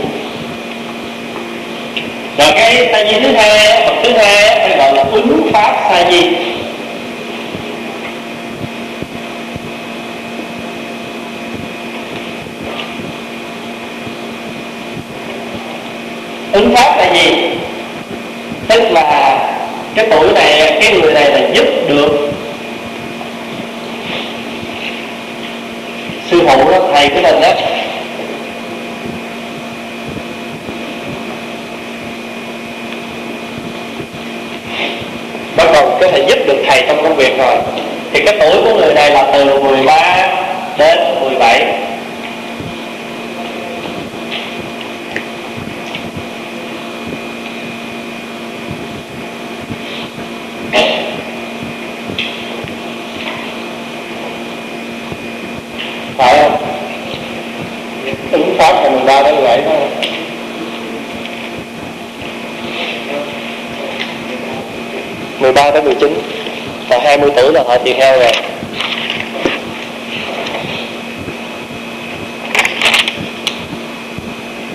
[2.37, 6.11] Rồi cái sa di thứ hai bậc thứ hai hay gọi là ứng pháp sa
[6.11, 6.21] di.
[16.51, 17.49] Ứng pháp là gì?
[18.67, 19.37] Tức là
[19.95, 22.31] cái tuổi này, cái người này là giúp được
[26.31, 27.49] sư phụ đó, thầy của mình đó.
[35.57, 37.55] Bắt đầu có thể giúp được thầy trong công việc rồi.
[38.13, 40.27] Thì cái tuổi của người này là từ 13
[40.77, 41.85] đến 17
[58.57, 59.87] phải không ứng pháp là 13 đến 17 thôi
[65.39, 66.21] mười ba tới mười chín.
[66.89, 68.31] Và hai mươi tuổi là họ tỳ heo rồi.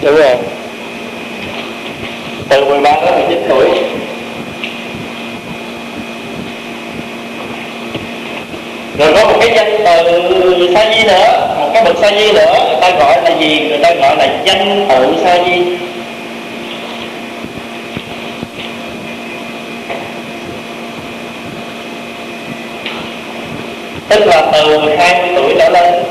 [0.02, 0.36] Đúng rồi.
[2.48, 3.68] Từ 13 đến 19 tuổi.
[8.98, 12.69] Rồi có một cái danh từ sa di nữa, một cái bậc sa di nữa
[12.92, 13.60] ta gọi là gì?
[13.68, 15.62] Người ta gọi là danh tự sa di.
[24.08, 26.04] Tức là từ 20 tuổi trở lên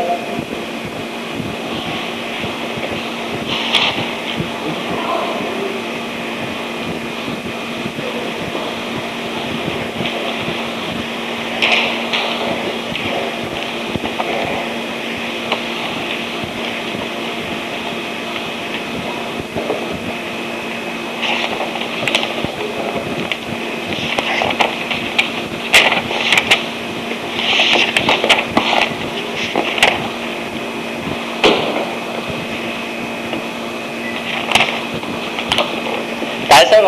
[36.50, 36.82] tại sao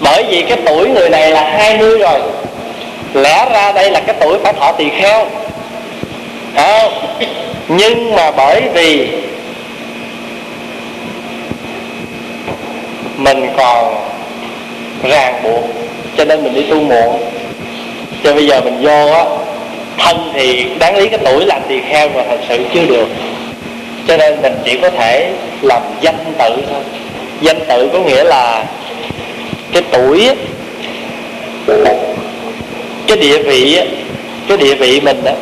[0.00, 2.20] bởi vì cái tuổi người này là 20 rồi.
[3.14, 5.26] Lẽ ra đây là cái tuổi phải thọ tỳ kheo.
[6.54, 6.88] À,
[7.68, 9.08] nhưng mà bởi vì
[13.16, 13.94] mình còn
[15.02, 15.64] ràng buộc
[16.16, 17.22] cho nên mình đi tu muộn.
[18.24, 19.24] Cho bây giờ mình vô á
[19.98, 23.08] thân thì đáng lý cái tuổi làm tỳ kheo mà thật sự chưa được.
[24.08, 25.32] Cho nên mình chỉ có thể
[25.62, 26.82] làm danh tự thôi.
[27.40, 28.64] Danh tự có nghĩa là
[29.80, 30.30] cái tuổi
[33.06, 33.78] cái địa vị
[34.48, 35.32] cái địa vị mình đó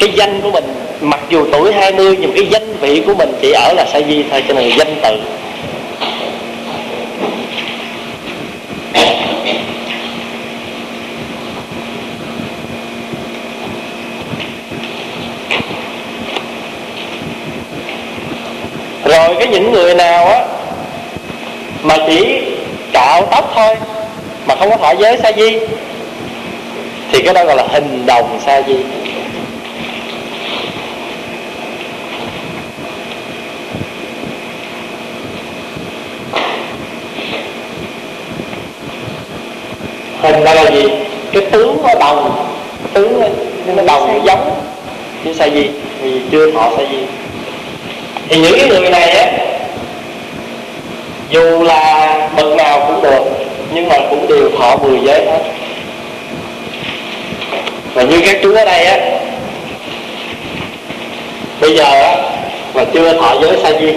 [0.00, 0.64] cái danh của mình,
[1.00, 4.24] mặc dù tuổi 20 nhưng cái danh vị của mình chỉ ở là sa di
[4.30, 5.16] thôi cho nên là danh tự
[19.04, 20.46] rồi cái những người nào á
[21.82, 22.40] mà chỉ
[22.92, 23.76] cạo tóc thôi
[24.46, 25.58] mà không có thọ giới sa di.
[27.12, 28.76] Thì cái đó gọi là hình đồng sa di.
[40.22, 40.84] Hình đó là gì?
[41.32, 42.46] Cái tướng nó đồng.
[42.92, 43.26] Tướng nó,
[43.74, 44.60] nó đồng giống
[45.24, 45.68] với sa di.
[46.02, 46.98] Vì chưa thọ sa di.
[48.28, 49.32] Thì những cái người này á
[51.30, 51.89] dù là
[54.30, 55.42] đều thọ 10 giới hết.
[57.94, 58.98] Và như các chú ở đây á,
[61.60, 62.16] bây giờ á,
[62.74, 63.92] mà chưa thọ giới sa di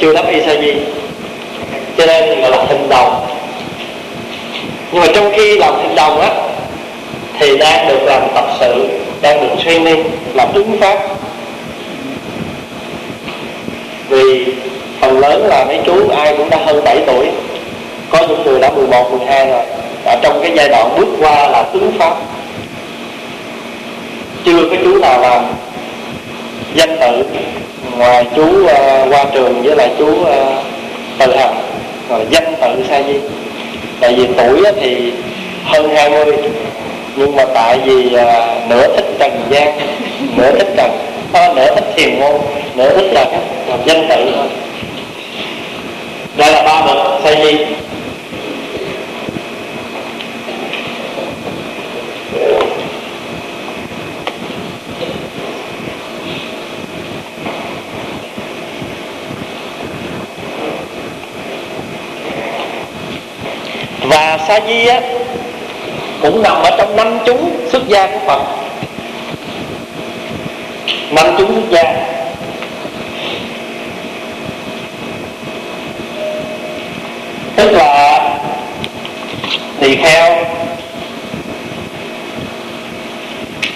[0.00, 0.72] chưa đắp y sa di.
[1.96, 3.26] Cho nên gọi là hình đồng.
[4.92, 6.30] Nhưng mà trong khi làm hình đồng á,
[7.38, 8.88] thì đang được làm tập sự,
[9.22, 10.04] đang được training,
[10.34, 10.98] làm ứng pháp.
[14.08, 14.44] Vì
[15.00, 17.26] phần lớn là mấy chú ai cũng đã hơn 7 tuổi
[18.10, 19.64] có những người đã 11, 12 rồi.
[20.04, 22.16] Ở trong cái giai đoạn bước qua là tướng pháp
[24.44, 25.44] chưa có chú nào làm
[26.74, 27.24] danh tự
[27.96, 30.28] ngoài chú à, uh, qua trường với lại chú uh,
[31.18, 31.56] từ hằng
[32.08, 33.20] rồi danh tự sa di.
[34.00, 35.12] Tại vì tuổi thì
[35.64, 36.36] hơn 20
[37.16, 39.78] nhưng mà tại vì uh, nửa thích trần gian
[40.36, 40.90] nửa thích trần
[41.32, 42.40] có nửa thích thiền môn
[42.74, 43.24] nửa thích là
[43.84, 44.46] danh tự thôi.
[46.36, 47.56] Đây là ba bậc sa di.
[64.08, 65.00] Và sa di á,
[66.22, 68.42] cũng nằm ở trong năm chúng xuất gia của phật.
[71.10, 71.94] Năm chúng xuất gia.
[77.56, 78.38] Tức là
[79.80, 80.44] tỳ kheo.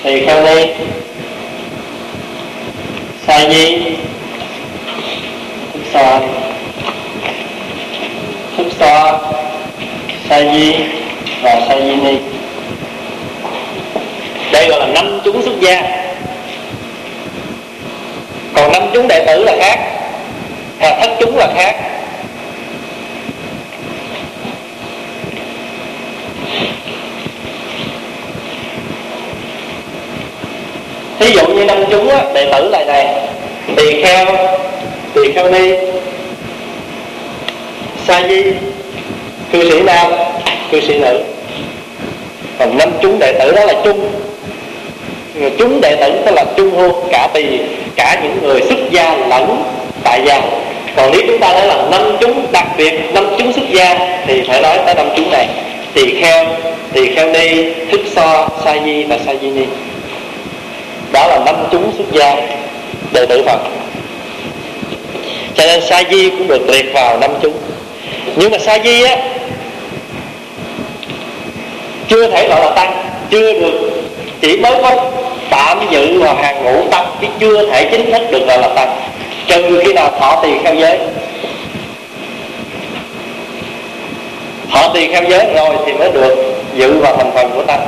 [0.03, 0.67] Tỳ kheo ni.
[3.27, 3.97] Sa di.
[5.73, 6.21] Thức so
[8.57, 9.21] thức so
[10.29, 10.43] sa
[11.43, 12.19] và sa ni.
[14.53, 15.83] Đây gọi là năm chúng xuất gia.
[18.55, 19.79] Còn năm chúng đệ tử là khác
[20.79, 21.75] à, thất chúng là khác.
[31.19, 33.07] Thí dụ như năm chúng á, đệ tử là này
[33.77, 34.27] tỳ kheo
[35.15, 35.77] tỳ kheo ni
[38.07, 38.43] sa di
[39.53, 40.13] cư sĩ nam
[40.71, 41.21] cư sĩ nữ
[42.59, 44.11] còn năm chúng đệ tử đó là chung
[45.59, 47.45] chúng đệ tử tức là chung hô, cả tỳ,
[47.97, 49.63] cả những người xuất gia lẫn
[50.05, 50.41] tại gia.
[50.97, 54.43] Còn nếu chúng ta nói là năm chúng, đặc biệt năm chúng xuất gia, thì
[54.49, 55.49] phải nói tới năm chúng này.
[55.95, 56.47] Tỳ kheo
[56.93, 59.65] tỳ kheo ni thức so, sa di và sa di ni.
[61.13, 62.37] Đó là năm chúng xuất gia
[63.13, 63.61] đệ tử phật.
[65.55, 67.55] Cho nên sa di cũng được liệt vào năm chúng
[68.37, 69.17] nhưng mà sa di á,
[72.09, 73.91] chưa thể gọi là tăng, chưa được,
[74.41, 75.11] chỉ mới có
[75.51, 79.01] tạm dự vào hàng ngũ tăng chứ chưa thể chính thức được gọi là tăng.
[79.47, 80.99] Trừ khi nào thọ tiền theo giới,
[84.71, 87.87] thọ tiền theo giới rồi thì mới được dự vào thành phần của tăng.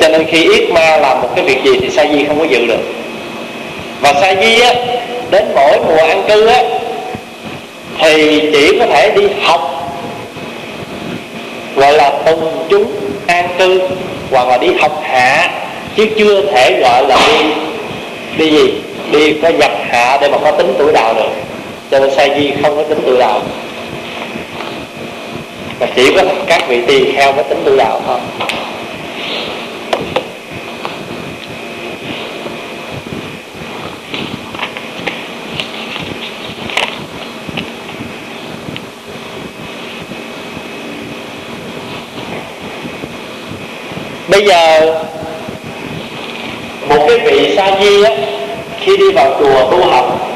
[0.00, 2.44] Cho nên khi yết ma làm một cái việc gì thì sa di không có
[2.44, 2.80] dự được.
[4.00, 4.74] Và sa di á,
[5.30, 6.62] đến mỗi mùa ăn cư á
[7.98, 9.92] thì chỉ có thể đi học,
[11.76, 12.92] gọi là tùng chúng
[13.26, 13.80] an cư,
[14.30, 15.50] hoặc là đi học hạ,
[15.96, 17.44] chứ chưa thể gọi là đi
[18.36, 18.72] đi gì?
[19.10, 21.30] Đi có nhập hạ để mà có tính tuổi đạo được.
[21.90, 23.40] Cho nên sa di không có tính tuổi đạo.
[25.80, 28.18] Mà chỉ có các vị tỳ kheo có tính tuổi đạo thôi.
[44.32, 44.94] Bây giờ,
[46.88, 48.10] một cái vị sa di á,
[48.80, 50.30] khi đi vào chùa tu học,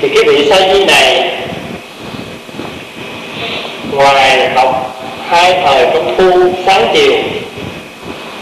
[0.00, 1.30] thì cái vị sa di này,
[3.92, 4.96] ngoài học
[5.28, 7.12] hai thời công phu sáng chiều,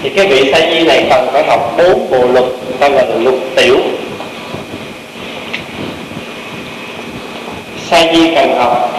[0.02, 2.44] thì cái vị sa di này cần phải học bốn bộ luật
[2.80, 3.76] ta gọi là luật tiểu.
[7.90, 8.97] Sa di cần học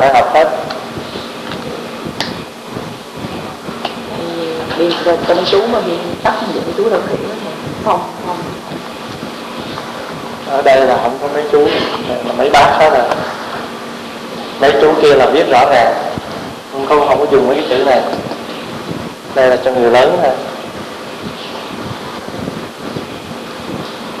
[0.00, 0.48] phải học hết.
[4.76, 5.92] Vì trong chú mà bị
[6.22, 7.18] tắt như vậy chú đâu hiểu
[7.84, 8.36] không không.
[10.50, 11.68] Ở đây là không có mấy chú.
[12.08, 13.08] Là mấy bác hết rồi
[14.60, 15.94] mấy chú kia là viết rõ ràng.
[16.72, 18.00] Không không không có dùng mấy cái chữ này.
[19.34, 20.32] Đây là cho người lớn thôi.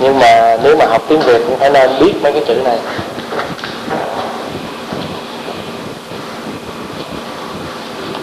[0.00, 2.78] Nhưng mà nếu mà học tiếng việt cũng phải nên biết mấy cái chữ này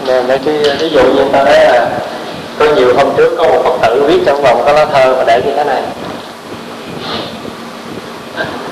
[0.06, 1.90] nên mấy cái ví dụ như ta nói là
[2.58, 5.24] có nhiều hôm trước có một phật tử viết trong vòng có lá thơ mà
[5.26, 5.82] để như thế này.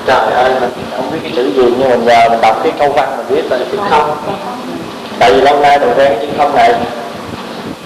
[0.07, 2.89] Trời ơi mình không biết cái chữ gì nhưng mình nhờ mình đọc cái câu
[2.89, 4.17] văn mình viết là chữ không.
[5.19, 6.73] Tại vì lâu nay mình quen cái chữ không này.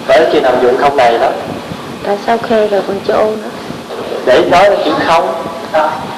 [0.06, 1.28] Tới khi nào dùng không này đó?
[2.02, 3.50] Tại sao khê rồi còn chỗ nữa?
[4.26, 5.34] Để nói là chữ không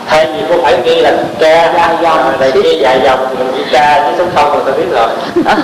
[0.06, 3.52] thay vì có phải ghi là ca dài dòng này kia dài dòng thì mình
[3.56, 5.08] ghi ca chứ số không là tôi biết rồi.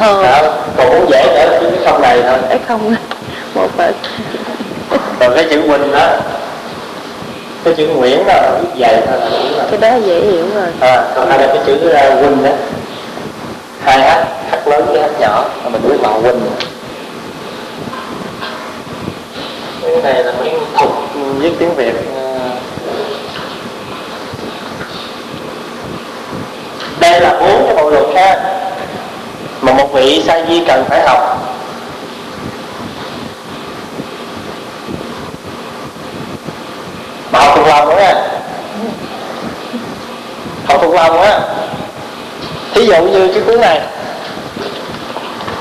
[0.00, 0.22] Ờ.
[0.22, 0.52] Đó.
[0.76, 2.94] còn muốn dễ nữa là cái không này thôi ấy không
[3.54, 3.92] một vợ
[5.20, 6.06] còn cái chữ Quỳnh đó
[7.64, 9.66] cái chữ Nguyễn đó là viết dày thôi là đúng rồi.
[9.70, 10.66] Cái đó dễ hiểu rồi.
[10.80, 12.50] À, còn hai là cái chữ uh, Quỳnh đó.
[13.84, 16.40] Hai h h lớn với h nhỏ mà mình biết màu Quỳnh.
[19.82, 20.90] Cái này là mấy thuật
[21.38, 21.94] viết tiếng Việt
[27.10, 28.38] đây là bốn cái bộ luật khác
[29.60, 31.38] mà một vị sa di cần phải học.
[37.32, 38.14] Mà học thuộc lòng nữa nha.
[40.66, 41.40] Học thuộc lòng á.
[42.74, 43.80] Thí dụ như cái cuốn này,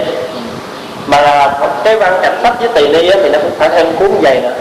[1.07, 1.51] Mà
[1.85, 4.41] cái văn cảnh sách với tỳ ni á, thì nó cũng phải thêm cuốn dày
[4.41, 4.53] nữa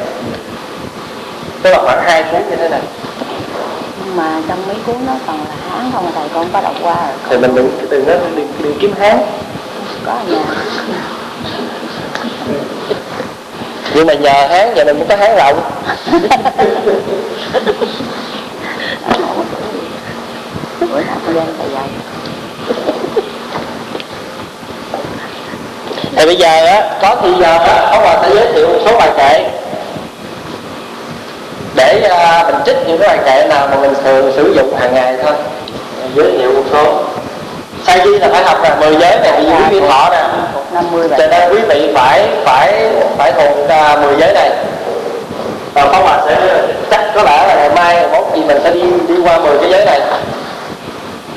[1.64, 2.80] tức là khoảng hai cuốn như thế này
[4.12, 6.74] nhưng mà trong mấy cuốn nó còn là hán không mà thầy con có đọc
[6.82, 7.16] qua rồi.
[7.30, 9.18] Thì mình đừng đừng nó đừng, đừng kiếm hán
[10.05, 10.43] có ở nhà.
[13.95, 15.62] Nhưng mà nhờ hán giờ mình cũng có hán rộng.
[20.79, 21.88] Bữa nào tôi lên thầy dạy.
[26.16, 28.97] Thì bây giờ á có thì giờ á có hòa sẽ giới thiệu một số
[29.00, 29.61] bài kệ
[31.82, 34.93] để à, mình trích những cái bài kệ nào mà mình thường sử dụng hàng
[34.93, 35.33] ngày thôi.
[36.16, 37.03] Giới thiệu một số.
[37.87, 40.24] Sa di là phải học là mười giới này dụ quý vị thọ nè
[41.17, 44.51] cho nên quý vị phải phải phải thuộc uh, 10 giới này.
[45.74, 46.37] Và Pháp Hòa sẽ
[46.91, 49.58] chắc có lẽ là ngày mai ngày mốt gì mình sẽ đi đi qua 10
[49.58, 50.01] cái giới này.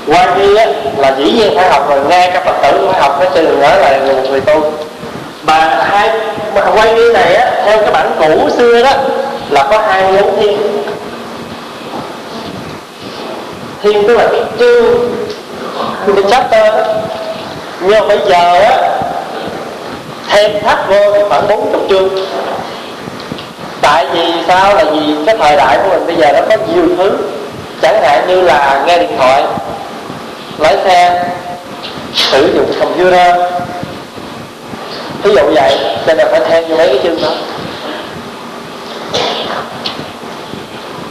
[0.06, 0.66] Qua đi á
[0.96, 3.78] là dĩ nhiên phải học rồi nghe các phật tử phải học chứ đừng nói
[3.80, 4.60] là người, người tu.
[5.46, 6.10] Mà hai
[6.54, 8.92] mà quay đi này á theo cái bản cũ xưa đó
[9.55, 10.59] là có hai nhóm thiên.
[13.82, 15.10] Thiên tức là cái chương
[16.06, 16.85] cái chapter đó.
[17.81, 18.78] Nhưng mà bây giờ á,
[20.28, 22.09] thêm thắt vô thì khoảng bốn chục chương
[23.81, 24.74] tại vì sao?
[24.74, 27.10] Là vì cái thời đại của mình bây giờ nó có nhiều thứ.
[27.82, 29.44] Chẳng hạn như là nghe điện thoại,
[30.59, 31.24] lái xe,
[32.14, 33.36] sử dụng computer.
[35.22, 37.31] Ví dụ vậy nên là phải thêm vô mấy cái chương đó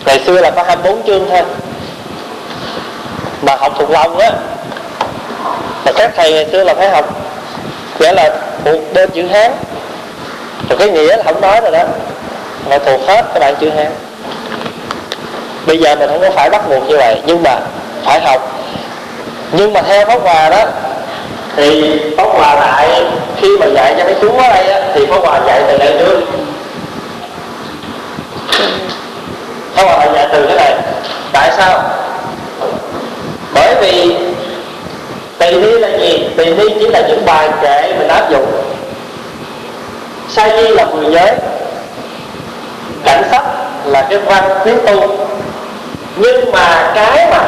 [0.05, 1.41] ngày xưa là có 24 chương thôi.
[3.41, 4.31] Mà học thuộc lòng á
[5.85, 7.05] mà các thầy ngày xưa là phải học
[7.99, 8.29] nghĩa là
[8.65, 9.51] thuộc bên chữ hán.
[10.69, 11.83] Rồi cái nghĩa là không nói rồi đó
[12.69, 13.91] mà thuộc hết các bạn chữ hán.
[15.65, 17.59] Bây giờ mình không có phải bắt buộc như vậy nhưng mà
[18.05, 18.41] phải học.
[19.51, 20.65] Nhưng mà theo pháp hòa đó
[21.55, 23.05] thì pháp hòa lại
[23.41, 25.95] khi mà dạy cho mấy chú ở đây á, thì pháp hòa dạy từ đại
[25.99, 26.21] trước
[29.75, 30.75] không phải giải dạ, từ cái này.
[31.33, 31.83] Tại sao?
[33.53, 34.15] Bởi vì
[35.37, 36.29] tỳ ni là gì?
[36.37, 38.45] Tỳ ni chỉ là những bài kệ mình áp dụng.
[40.29, 41.31] Sa di là người giới.
[43.05, 43.43] Cảnh sắc
[43.85, 45.17] là cái văn tiếng tu
[46.15, 47.39] nhưng mà cái mà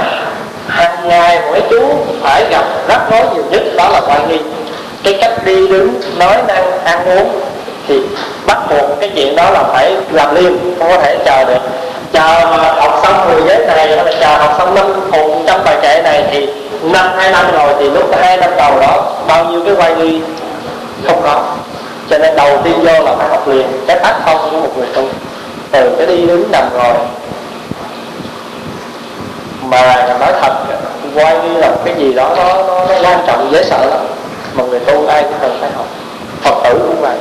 [0.67, 1.79] hàng ngày mỗi chú
[2.21, 4.39] phải gặp rắc rối nhiều nhất đó là quan nghi.
[5.03, 7.41] Cái cách đi đứng, nói năng ăn uống
[7.87, 8.01] thì
[8.47, 11.59] bắt buộc cái chuyện đó là phải làm liền không có thể chờ được.
[12.13, 15.63] Chờ mà học xong mười giới này hay là chờ học xong năm một trăm
[15.63, 16.49] bài kệ này thì
[16.81, 20.21] năm hai năm rồi thì lúc hai năm đầu đó bao nhiêu cái quay nghi
[21.07, 21.41] không có.
[22.09, 24.87] Cho nên đầu tiên vô là phải học liền cái tác phong của một người
[24.95, 25.03] tu
[25.71, 26.93] từ cái đi đứng nằm ngồi.
[29.61, 30.53] Mà nói thật
[31.15, 33.99] quay đi là cái gì đó nó, nó, nó quan trọng dễ sợ lắm.
[34.53, 35.85] Mà người tu ai cũng cần phải học.
[36.41, 37.15] Phật tử cũng vậy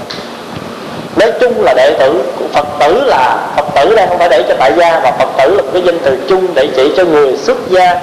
[1.16, 4.42] nói chung là đệ tử của phật tử là, phật tử đây không phải để
[4.48, 7.04] cho tại gia và phật tử là một cái danh từ chung để chỉ cho
[7.04, 8.00] người xuất gia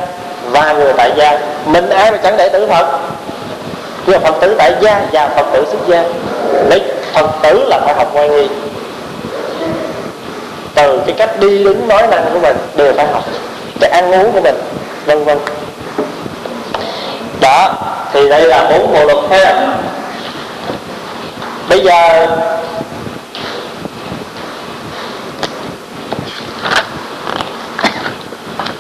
[0.49, 1.39] và người tại gia.
[1.65, 2.99] Mình ai mà chẳng đệ tử phật?
[4.05, 6.03] Nhưng mà phật tử tại gia và phật tử xuất gia.
[6.69, 6.81] Lấy
[7.13, 8.47] phật tử là phải học ngoan nghi
[10.75, 13.23] từ cái cách đi đứng nói năng của mình đều phải học.
[13.79, 14.55] Cái ăn uống của mình,
[15.05, 15.37] vân vân.
[17.41, 17.73] Đó,
[18.13, 19.67] thì đây là bốn bộ luật ha.
[21.69, 22.27] Bây giờ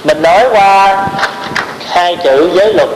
[0.03, 1.07] mình nói qua
[1.89, 2.89] hai chữ giới luật.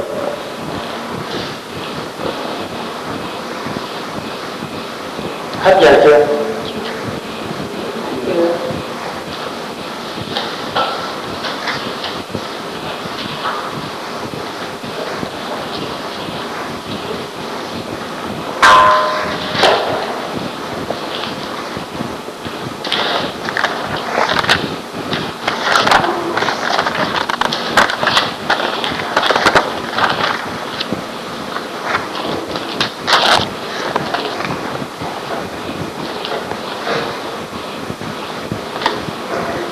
[5.64, 6.26] Hết giờ chưa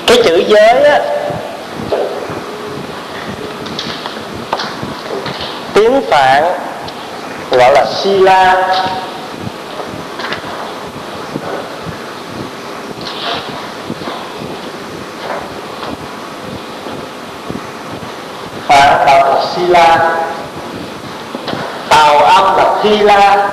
[0.06, 1.00] cái chữ giới á
[5.74, 6.44] tiếng phạn
[7.50, 8.56] gọi là sila.
[18.66, 20.16] Phạn đọc là sila.
[21.88, 23.50] Tàu âm là thi la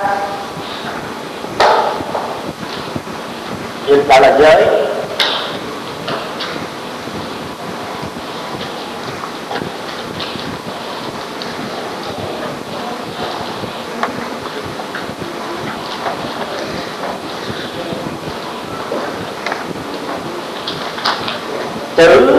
[3.87, 4.70] dịch gọi là giới.
[22.01, 22.30] Chữ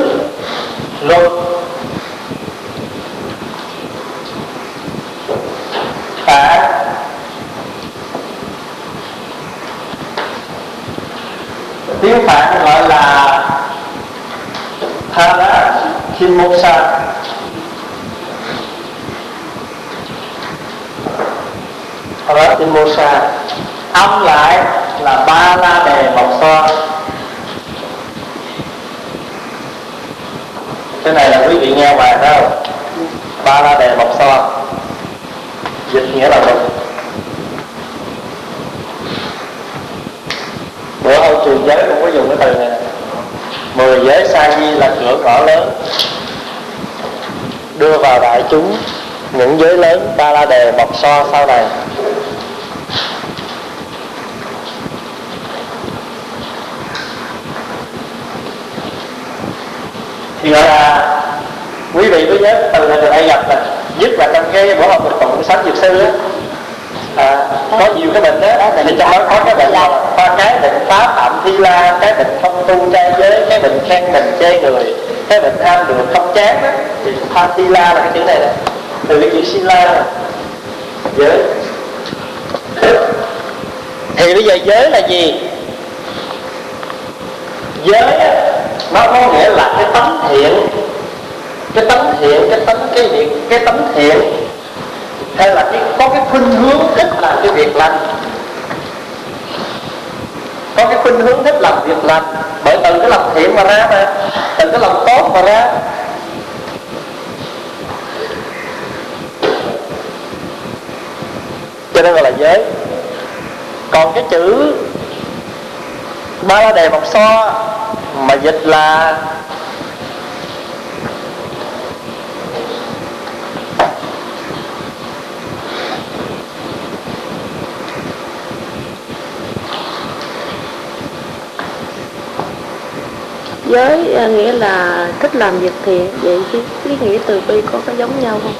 [133.72, 137.78] giới à, nghĩa là thích làm việc thiện vậy chứ cái nghĩa từ bi có
[137.86, 138.54] có giống nhau không?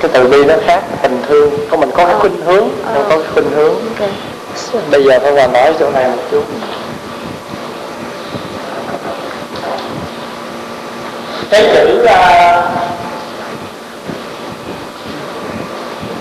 [0.00, 2.18] Cái từ bi nó khác tình thương có mình có cái Ờ.
[2.20, 2.94] khuynh hướng Ờ.
[2.94, 3.74] không có cái khuynh hướng.
[3.74, 4.08] Ok.
[4.90, 6.44] Bây giờ phải vào nói chỗ này một chút.
[11.50, 12.62] Cái chữ à,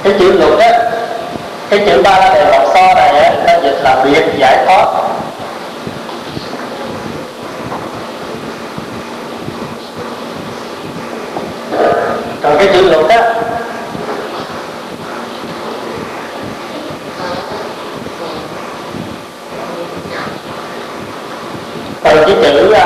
[0.03, 0.79] cái chữ luật á
[1.69, 4.85] cái chữ ba đề lọc so này á nó dịch là biệt giải thoát
[22.03, 22.77] từ cái chữ uh,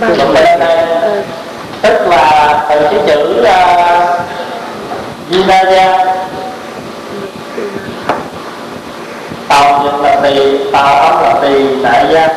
[0.00, 1.22] ba Động bên đây ờ,
[1.82, 4.26] tức là từ cái chữ uh,
[5.28, 6.04] Vinaya
[9.48, 12.28] tàu dịch là tỳ tàu âm là tỳ đại gia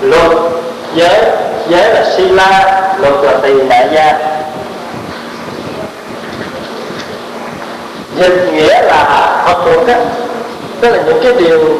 [0.00, 0.32] luật
[0.94, 1.24] giới
[1.68, 4.36] giới là sila luật là tỳ đại gia
[8.16, 10.04] dịch nghĩa là thuật luật á
[10.80, 11.78] tức là những cái điều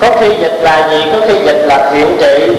[0.00, 2.56] có khi dịch là gì có khi dịch là thiện trị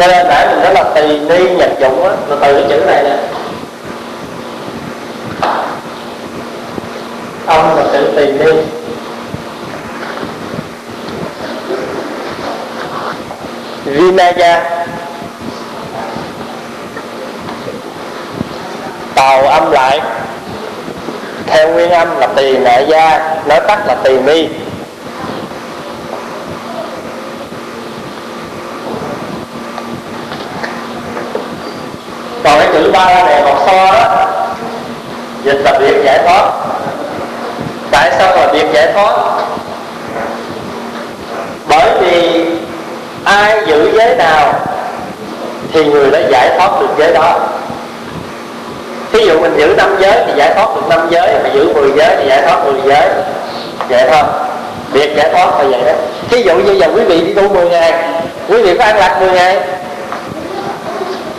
[0.00, 2.84] cho nên nãy mình nói là tỳ ni nhật dụng á là từ cái chữ
[2.86, 3.16] này nè.
[7.46, 8.52] Ông là chữ tỳ ni.
[13.84, 14.84] Vinaya.
[19.14, 20.00] Tàu âm lại.
[21.46, 24.48] Theo nguyên âm là tỳ nệ gia, Nói tắt là tỳ mi.
[32.44, 34.26] Còn cái chữ ba này một so đó.
[35.44, 36.50] Dịch là việc giải thoát.
[37.90, 39.14] Tại sao là việc giải thoát?
[41.68, 42.46] Bởi vì
[43.24, 44.54] ai giữ giới nào
[45.72, 47.38] thì người đó giải thoát được giới đó.
[49.12, 51.92] Ví dụ mình giữ năm giới thì giải thoát được năm giới, mà giữ 10
[51.96, 53.08] giới thì giải thoát 10 giới.
[53.88, 54.22] Vậy thôi,
[54.92, 55.92] việc giải thoát là vậy đó.
[56.30, 57.92] Ví dụ như giờ quý vị đi tu 10 ngày,
[58.48, 59.60] quý vị có ăn lạc 10 ngày.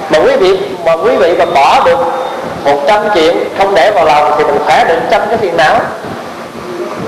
[0.09, 1.97] Mà quý vị mà quý vị mà bỏ được
[2.65, 5.79] 100 chuyện không để vào lòng thì mình khỏe được trăm cái phiền não.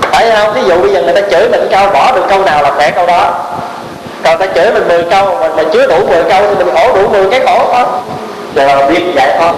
[0.02, 0.54] Phải không?
[0.54, 2.90] Ví dụ bây giờ người ta chửi mình câu bỏ được câu nào là khỏe
[2.90, 3.30] câu đó.
[4.24, 6.96] Còn ta chửi mình 10 câu mình mà chứa đủ 10 câu thì mình khổ
[6.96, 8.00] đủ 10 cái khổ đó
[8.54, 9.54] giờ là biết giải thoát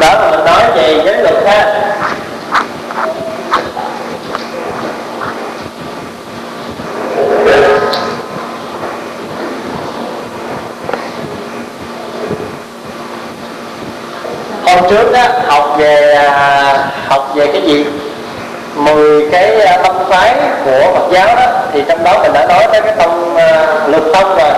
[0.00, 1.84] đó là mình nói về giới luật ha
[14.66, 17.86] hôm trước á học về à, học về cái gì
[18.74, 20.34] 10 cái à, tông phái
[20.64, 23.88] của Phật giáo đó thì trong đó mình đã nói tới cái tông ờ, uh,
[23.88, 24.52] luật tông rồi.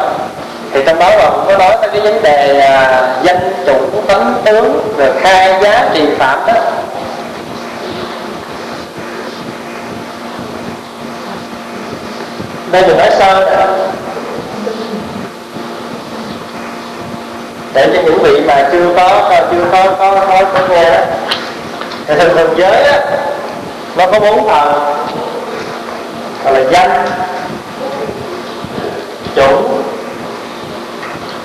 [0.73, 4.35] Thì trong đó là cũng có nói tới cái vấn đề uh, danh chủng tánh
[4.45, 6.55] tướng rồi khai giá trì phạm đó.
[12.73, 13.51] Đây mình nói sơ
[17.74, 21.01] để cho những vị mà chưa có à, chưa có có có, có nghe đó.
[22.07, 22.99] Thì thường thường giới đó,
[23.97, 24.95] nó có bốn phần
[26.47, 27.06] gọi là danh.
[29.35, 29.68] Chủ,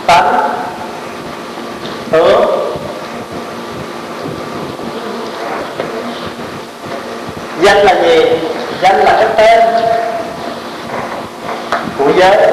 [0.08, 0.50] tánh.
[2.12, 2.46] Hướng
[7.62, 8.26] danh là gì?
[8.82, 9.84] Danh là cái tên
[11.98, 12.52] của giới.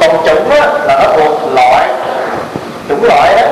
[0.00, 1.88] Còn chủng á, là nó thuộc loại
[2.88, 3.48] chủng loại đó.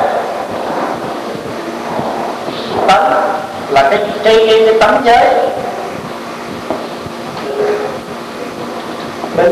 [2.86, 3.30] Tánh
[3.70, 5.39] là cái cái cái, cái tánh giới.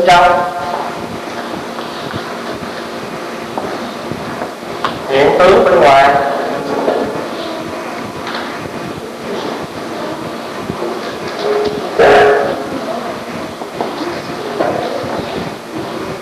[0.09, 0.41] Bên trong
[5.09, 6.13] hiện tướng bên ngoài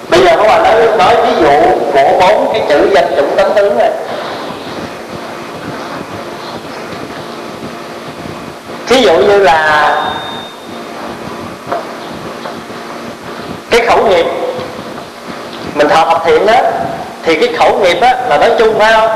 [0.09, 1.61] bây giờ các bạn nói nói ví dụ
[1.93, 3.91] của bốn cái chữ danh chủng tánh tướng này
[8.87, 9.93] ví dụ như là
[13.77, 14.25] cái khẩu nghiệp
[15.75, 16.53] mình thọ học thiện đó
[17.23, 19.09] thì cái khẩu nghiệp á, là nói chung phải không?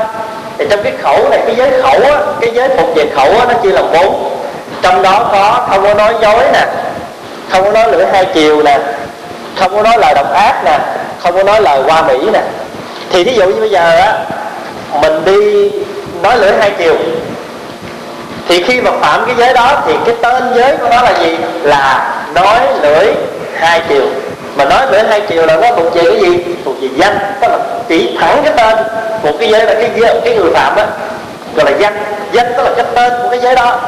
[0.58, 3.44] Thì trong cái khẩu này, cái giới khẩu á, cái giới phục về khẩu á,
[3.48, 4.38] nó chia làm bốn.
[4.82, 6.66] Trong đó có, không có nói dối nè,
[7.50, 8.78] không có nói lưỡi hai chiều nè,
[9.58, 10.78] không có nói lời độc ác nè,
[11.22, 12.40] không có nói lời qua mỹ nè.
[13.12, 14.18] Thì thí dụ như bây giờ á,
[15.00, 15.70] mình đi
[16.22, 16.94] nói lưỡi hai chiều,
[18.48, 21.38] thì khi mà phạm cái giới đó thì cái tên giới của nó là gì?
[21.62, 23.06] Là nói lưỡi
[23.58, 24.06] hai chiều.
[24.56, 26.44] Mà nói lưỡi hai chiều là nó thuộc về cái gì?
[26.64, 27.58] Thuộc về danh, tức là
[27.92, 28.86] chỉ thẳng cái tên
[29.22, 30.84] một cái giới là cái giới, cái người phạm đó
[31.56, 33.80] gọi là danh danh tức là cái tên của cái giới đó.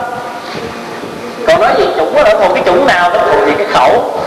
[1.47, 4.20] Còn nói về chủng nó thuộc cái chủng nào nó thuộc về cái khẩu.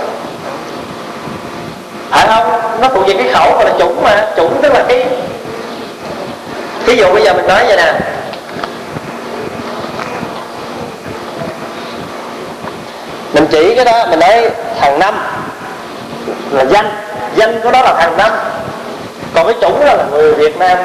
[2.10, 2.62] Phải không?
[2.82, 5.06] Nó thuộc về cái khẩu gọi là chủng mà chủng tức là cái
[6.86, 7.94] ví dụ bây giờ mình nói vậy nè.
[13.34, 14.50] Mình chỉ cái đó mình nói
[14.80, 15.16] thằng năm
[16.52, 16.90] là danh
[17.36, 18.32] danh của đó là thằng năm
[19.34, 20.78] còn cái chủ đó là người việt nam.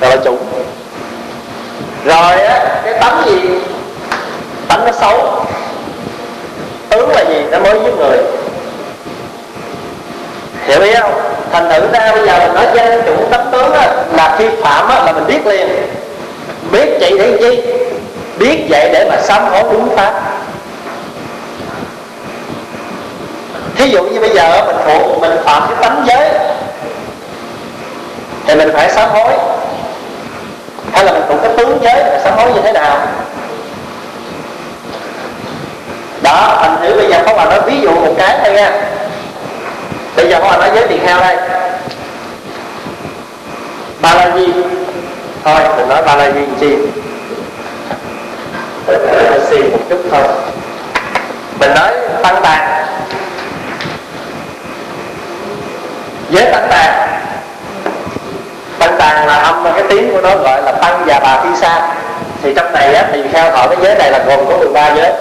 [0.00, 0.38] Gọi là chủ.
[2.04, 3.40] Rồi á cái tánh gì?
[4.68, 5.44] Tánh nó xấu.
[6.90, 7.44] Tướng là gì?
[7.50, 8.18] Nó mới với người.
[10.66, 11.12] Hiểu ý không?
[11.52, 14.88] Thành thử ra bây giờ mình nói danh chủ tánh tướng á, là khi phạm
[14.88, 15.68] á, là mình biết liền.
[16.70, 17.62] Biết vậy để chi?
[18.38, 20.33] Biết vậy để mà sám hối đúng pháp.
[23.76, 26.30] Thí dụ như bây giờ mình phụ, mình phạm cái tánh giới
[28.46, 29.32] thì mình phải sám hối.
[30.92, 33.06] Hay là mình phụ cái tướng giới mình sám hối như thế nào?
[36.22, 38.72] Đó thành thử bây giờ không là nói ví dụ một cái thôi nha.
[40.16, 41.36] Bây giờ không là nói giới tiền heo đây.
[44.00, 44.52] Ba la di
[45.44, 46.76] thôi mình nói ba la di chi?
[48.86, 49.00] Mình
[49.50, 50.22] xì một chút thôi.
[51.60, 51.92] Mình nói
[52.22, 52.83] tăng tàng
[56.30, 57.08] giới tăng tàng.
[58.78, 61.94] Tăng tàng là âm cái tiếng của nó gọi là tăng và bà phi sa.
[62.42, 65.12] Thì trong này á thì theo họ cái giới này là gồm có 13 giới.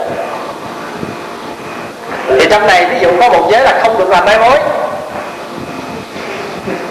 [2.27, 4.59] Thì trong này ví dụ có một giới là không được làm mai mối.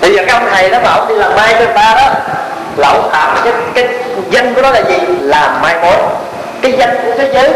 [0.01, 2.09] Bây giờ cái ông thầy đó mà ông đi làm mai cho ta đó
[2.77, 3.89] là ông phạm cái, cái
[4.31, 4.99] danh của nó là gì?
[5.21, 5.97] Làm mai mối.
[6.63, 7.51] Cái danh của thế giới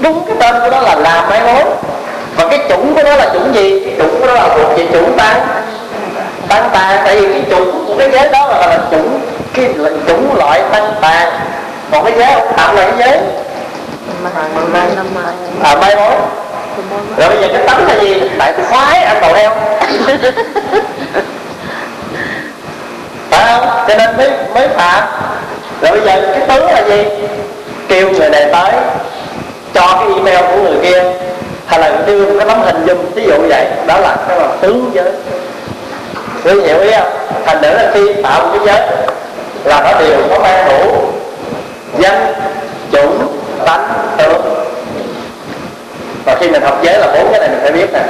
[0.00, 1.64] đúng cái tên của nó là làm mai mối.
[2.36, 3.84] Và cái chủng của nó là chủng gì?
[3.84, 5.46] Cái chủng của nó là thuộc về chủng tăng
[6.50, 9.20] tăng tàn tại vì cái chủng của cái giới đó là, là chủng
[9.54, 11.32] cái là chủng loại tăng tàn
[11.92, 13.18] còn cái giới ông phạm là cái giới?
[15.62, 16.14] À mai mối.
[17.16, 18.22] Rồi bây giờ cái tánh là gì?
[18.38, 19.50] Tại tôi khoái ăn đầu heo
[23.30, 23.68] phải không?
[23.88, 25.04] Cho nên mới mới phạm
[25.82, 27.04] rồi bây giờ cái tướng là gì?
[27.88, 28.72] Kêu người này tới
[29.74, 31.02] cho cái email của người kia.
[31.66, 33.66] Hay là đưa cái tấm hình dung ví dụ vậy.
[33.86, 35.12] Đó là cái là tướng giới.
[36.44, 37.08] Quý hiểu ý không?
[37.46, 38.86] Thành nữ là khi tạo một cái giới
[39.64, 41.02] Là nó đều có mang đủ
[41.98, 42.34] Danh,
[42.92, 43.88] chủng, tánh,
[44.18, 44.42] tướng
[46.24, 48.00] Và khi mình học giới là bốn cái này mình phải biết nè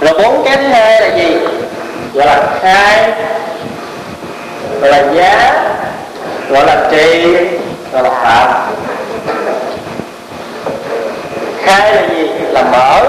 [0.00, 1.36] Rồi bốn cái thứ hai là gì?
[2.14, 3.12] Gọi là khai
[4.80, 5.62] Gọi là giá
[6.50, 7.36] Gọi là trì
[7.92, 8.72] Gọi là phạm
[11.64, 12.28] Khai là gì?
[12.50, 13.04] Là mở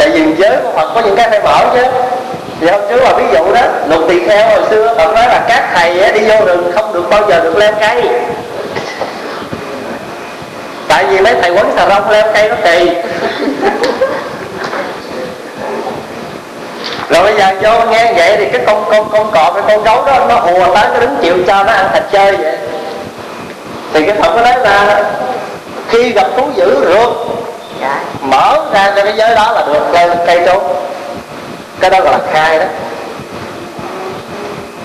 [0.00, 1.82] tại vì giới của Phật có những cái phải mở chứ.
[2.60, 5.44] Thì hôm trước là ví dụ đó, lục tỳ kheo hồi xưa Phật nói là
[5.48, 8.08] các thầy đi vô rừng không được bao giờ được leo cây.
[10.88, 12.90] Tại vì mấy thầy quấn xà rong leo cây nó kỳ.
[17.10, 20.04] Rồi bây giờ vô nghe vậy thì cái con con con cọp, cái con gấu
[20.04, 22.56] đó, nó hùa tới nó đứng chịu cho nó ăn thịt chơi vậy.
[23.92, 25.04] Thì cái phật có nói là
[25.88, 27.08] khi gặp thú dữ rượt
[28.20, 30.62] mở ra cho cái giới đó là được cây, cây trốn.
[31.80, 32.64] Cái đó gọi là khai đó.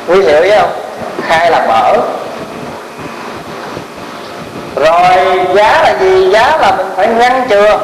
[0.08, 0.72] Quý hiểu ý không?
[1.28, 1.98] Khai là mở.
[4.76, 6.30] Rồi giá là gì?
[6.30, 7.80] Giá là mình phải ngăn chừa.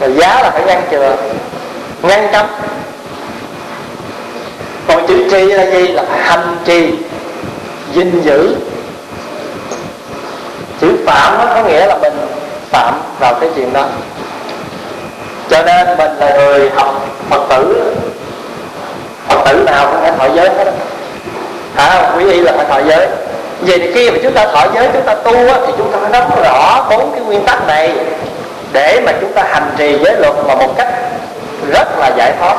[0.00, 1.16] Rồi giá là phải ngăn chừa.
[2.02, 2.46] Ngăn cấm.
[4.88, 5.88] Còn chữ trì là gì?
[5.88, 6.94] Là phải hành trì
[7.94, 8.56] gìn giữ
[10.80, 12.12] chữ phạm nó có nghĩa là mình
[12.70, 13.84] phạm vào cái chuyện đó.
[15.50, 16.94] Cho nên mình là người học
[17.30, 17.94] phật tử.
[19.28, 20.72] Phật tử nào cũng phải thọ giới hết.
[21.76, 23.08] Hả quý y là phải thọ giới.
[23.60, 25.98] Vậy thì khi mà chúng ta thọ giới chúng ta tu á, thì chúng ta
[26.00, 27.92] phải nắm rõ bốn cái nguyên tắc này
[28.72, 30.94] để mà chúng ta hành trì giới luật mà một cách
[31.72, 32.56] rất là giải thoát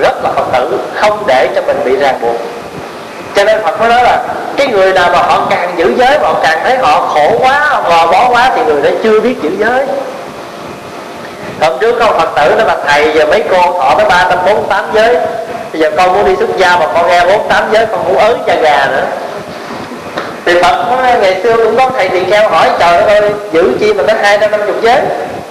[0.00, 2.36] rất là phật tử không để cho mình bị ràng buộc
[3.36, 4.22] cho nên Phật mới nói là
[4.56, 7.82] cái người nào mà họ càng giữ giới mà họ càng thấy họ khổ quá
[7.88, 9.84] gò bó quá thì người đó chưa biết giữ giới.
[11.60, 14.26] Hôm trước có một phật tử nó là thầy giờ mấy cô họ tới ba
[14.30, 15.16] trăm bốn tám giới
[15.72, 18.18] bây giờ con muốn đi xuất gia mà con nghe bốn tám giới con muốn
[18.18, 19.04] ới cha gà nữa.
[20.44, 23.92] Thì phật nói, ngày xưa cũng có thầy tỳ kheo hỏi trời ơi giữ chi
[23.94, 25.00] mà tới hai trăm năm chục giới?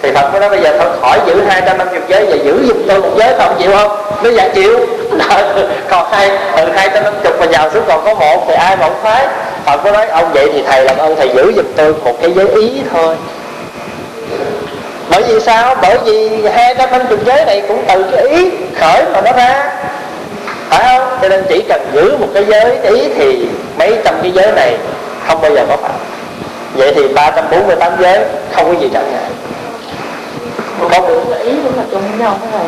[0.04, 2.36] Thì phật mới nói, bây giờ thôi khỏi giữ hai trăm năm chục giới và
[2.36, 3.98] giữ giùm tôi một giới không chịu không?
[4.24, 4.80] Nó dạ chịu.
[5.90, 8.76] Còn hai từ hai trăm năm chục mà nhào xuống còn có một thì ai
[8.76, 9.28] mà không phái
[9.66, 12.32] phật mới nói, ông vậy thì thầy làm ơn, thầy giữ giùm tôi một cái
[12.32, 13.16] giới ý thôi.
[15.10, 15.76] Bởi vì sao?
[15.82, 19.32] Bởi vì hai trăm năm chục giới này cũng từ cái ý khởi mà nó
[19.32, 19.72] ra.
[20.70, 21.18] Phải không?
[21.22, 23.48] Cho nên chỉ cần giữ một cái giới ý thì
[23.78, 24.78] mấy trăm cái giới này
[25.28, 25.92] không bao giờ có phạm
[26.76, 28.20] vậy thì 348 giới
[28.52, 29.30] không có gì trở ngại
[30.92, 32.66] con tưởng với ý cũng là chung với nhau thế này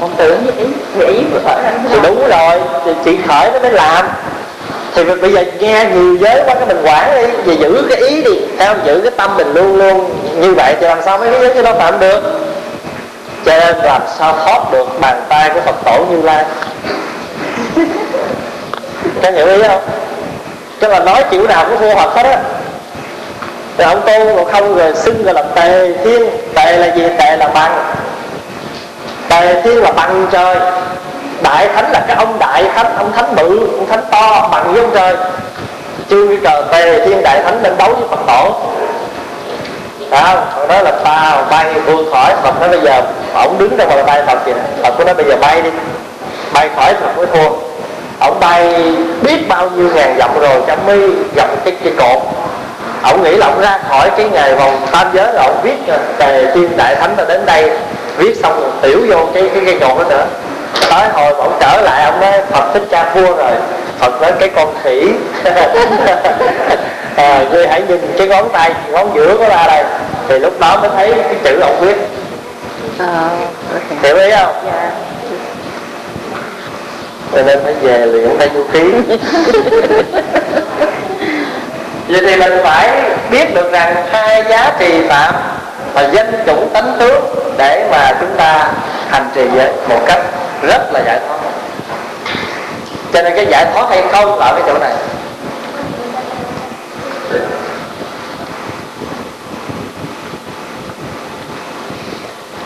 [0.00, 3.50] con tưởng với ý với ý vừa khởi ra thì đúng rồi thì chị khởi
[3.52, 4.06] nó mới làm.
[4.94, 8.22] Thì bây giờ nghe nhiều giới quá cái mình quản đi về giữ cái ý
[8.22, 10.10] đi theo giữ cái tâm mình luôn luôn
[10.40, 12.22] như vậy thì làm sao mấy cái giới cái đó phạm được?
[13.44, 16.44] Cho nên làm sao thoát được bàn tay của phật tổ như lai?
[19.22, 19.82] Các hiểu ý không?
[20.80, 22.38] Tức là nói kiểu nào cũng phù hợp hết á
[23.78, 26.22] rồi ông tôn còn không rồi xưng gọi là tề thiên.
[26.54, 27.02] Tề là gì?
[27.18, 27.94] Tề là bằng.
[29.28, 30.56] Tề thiên là bằng trời.
[31.42, 34.82] Đại thánh là cái ông đại thánh, ông thánh bự, ông thánh to bằng với
[34.82, 35.16] ông trời.
[36.10, 38.52] Chưa cái cờ, tề thiên đại thánh lên đấu với phật tổ.
[40.10, 40.44] Phải không?
[40.68, 43.02] Còn là ta bay buông khỏi phật, nói bây giờ
[43.34, 44.52] ông đứng trong bàn tay phật kìa.
[44.82, 45.70] Phật có nói bây giờ bay đi.
[46.52, 47.56] Bay khỏi phật mới thua.
[48.20, 48.92] Ông bay
[49.22, 51.00] biết bao nhiêu ngàn dặm rồi chẳng mới
[51.36, 52.22] gặp cái cái cột
[53.04, 55.76] ông nghĩ là ông ra khỏi cái ngày vòng tam giới rồi ông viết
[56.18, 57.70] tề thiên đại thánh là đến đây
[58.16, 60.26] viết xong rồi tiểu vô cái cái cây cột đó nữa.
[60.90, 63.52] Tới hồi ông trở lại ông nói phật thích ca thua rồi.
[63.98, 65.10] Phật nói cái con khỉ.
[67.16, 69.84] À, ngươi hãy nhìn cái ngón tay ngón giữa của ra đây.
[70.28, 71.96] Thì lúc đó mới thấy cái chữ ông viết.
[72.98, 73.28] Ờ
[74.02, 74.54] hiểu ý không?
[74.66, 74.90] Dạ.
[77.32, 78.80] Cho nên phải về luyện tay vũ khí
[82.14, 82.90] vậy thì mình phải
[83.30, 85.34] biết được rằng hai giá trị phạm
[85.92, 87.24] và danh chủng tánh tướng
[87.56, 88.68] để mà chúng ta
[89.10, 90.20] hành trì với một cách
[90.62, 91.38] rất là giải thoát.
[93.12, 94.92] Cho nên cái giải thoát hay không ở cái chỗ này?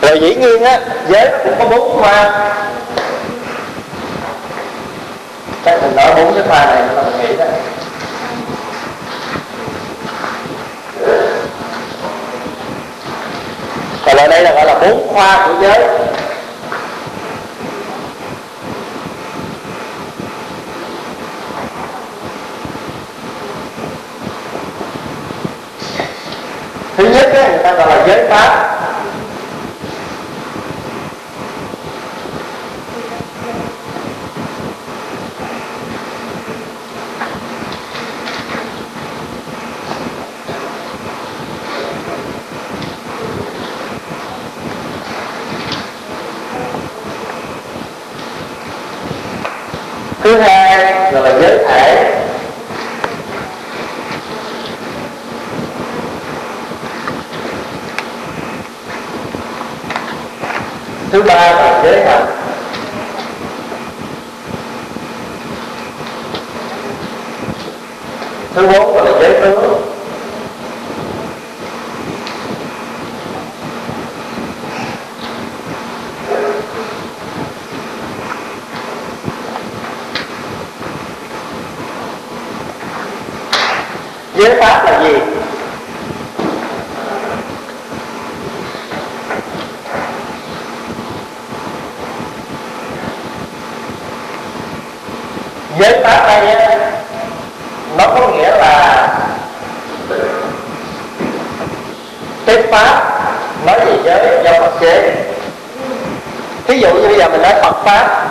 [0.01, 2.49] Rồi dĩ nhiên á, giới nó cũng có bốn hoa
[5.65, 7.45] chắc mình nói bốn cái hoa này là mình nghĩ đó.
[14.05, 15.79] Còn ở đây là gọi là bốn khoa của giới.
[26.97, 28.79] Thứ nhất á, người ta gọi là giới pháp
[50.29, 52.15] thứ hai gọi là giới thể
[61.11, 62.25] thứ ba là giới hạnh
[68.55, 69.89] thứ bốn gọi là giới tướng
[84.39, 85.13] giới pháp là gì
[95.79, 96.91] giới pháp đây á,
[97.97, 99.07] nó có nghĩa là
[102.45, 103.21] cái pháp
[103.65, 105.11] nói về giới do Phật chế
[106.67, 108.27] thí dụ như bây giờ mình nói Phật pháp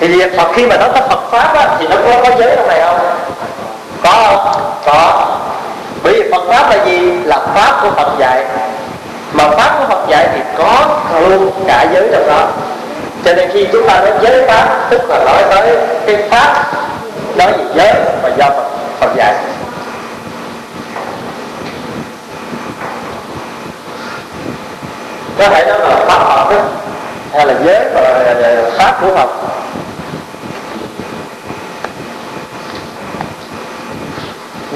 [0.00, 2.56] thì việc Phật khi mà nói tới Phật pháp á, thì nó có có giới
[2.56, 2.98] trong này không
[4.02, 5.36] có không có
[6.02, 8.44] bởi vì Phật pháp là gì là pháp của Phật dạy
[9.32, 12.48] mà pháp của Phật dạy thì có luôn cả giới trong đó
[13.24, 15.76] cho nên khi chúng ta nói giới pháp tức là nói tới
[16.06, 16.64] cái pháp
[17.36, 18.70] nói về giới và do Phật,
[19.00, 19.34] Phật dạy
[25.38, 26.62] có thể nói là pháp Phật đó,
[27.32, 28.00] hay là giới và
[28.34, 29.28] là pháp của Phật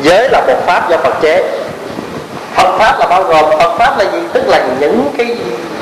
[0.02, 1.44] giới là một pháp do Phật chế
[2.54, 5.36] Phật pháp là bao gồm Phật pháp là gì tức là những cái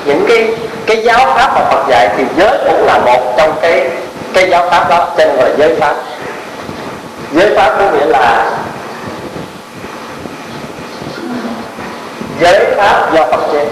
[0.04, 0.54] những cái
[0.86, 3.90] cái giáo pháp mà Phật dạy thì giới cũng là một trong cái
[4.34, 5.94] cái giáo pháp đó cho nên gọi là giới pháp
[7.32, 8.50] giới pháp có nghĩa là
[12.40, 12.64] giới
[13.00, 13.66] pháp do Phật chế.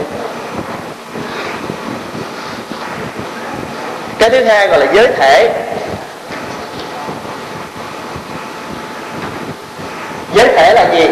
[4.19, 5.51] Cái thứ hai gọi là giới thể.
[10.35, 11.09] Giới thể là gì?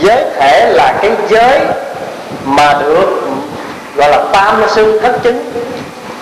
[0.00, 1.60] Giới thể là cái giới
[2.44, 3.20] mà được,
[3.96, 5.52] gọi là tam sư thất chứng.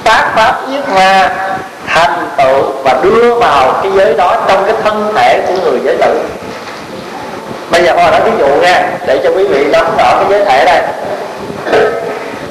[0.05, 1.31] Tác pháp yết ma
[1.87, 5.97] thành tựu và đưa vào cái giới đó trong cái thân thể của người giới
[5.97, 6.21] tử
[7.73, 10.45] bây giờ hoa nói ví dụ nha để cho quý vị nắm rõ cái giới
[10.45, 10.81] thể đây.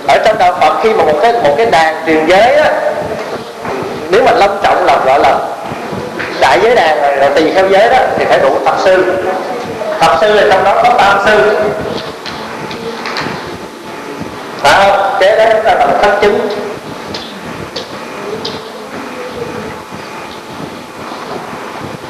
[0.07, 2.72] Ở trong đạo Phật khi mà một cái một cái đàn truyền giới á
[4.10, 5.39] nếu mà long trọng là gọi là
[6.39, 9.23] đại giới đàn rồi, rồi tùy theo giới đó thì phải đủ thập sư.
[9.99, 11.57] Thập sư là trong đó có tam sư.
[14.61, 15.18] Phải không?
[15.19, 16.49] Kế đó chúng ta làm thất chứng.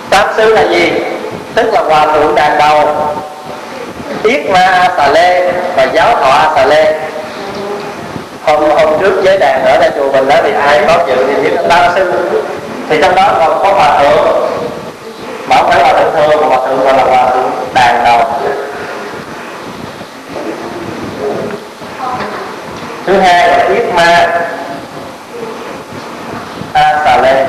[0.09, 0.91] Tam sư là gì?
[1.55, 2.95] Tức là hòa thượng đàn đầu
[4.23, 6.99] yết ma xà lê và giáo thọ a xà lê.
[8.43, 11.41] Hôm hôm trước giới đàn ở đây chùa mình đó thì ai có dự thì
[11.41, 12.13] biết là sư.
[12.89, 14.49] Thì trong đó còn có hòa thượng.
[15.47, 18.21] Mà không phải hòa thượng thường mà hòa thượng gọi là hòa thượng đàn đầu
[23.05, 24.27] thứ hai là yết ma
[26.73, 27.45] a xà lê.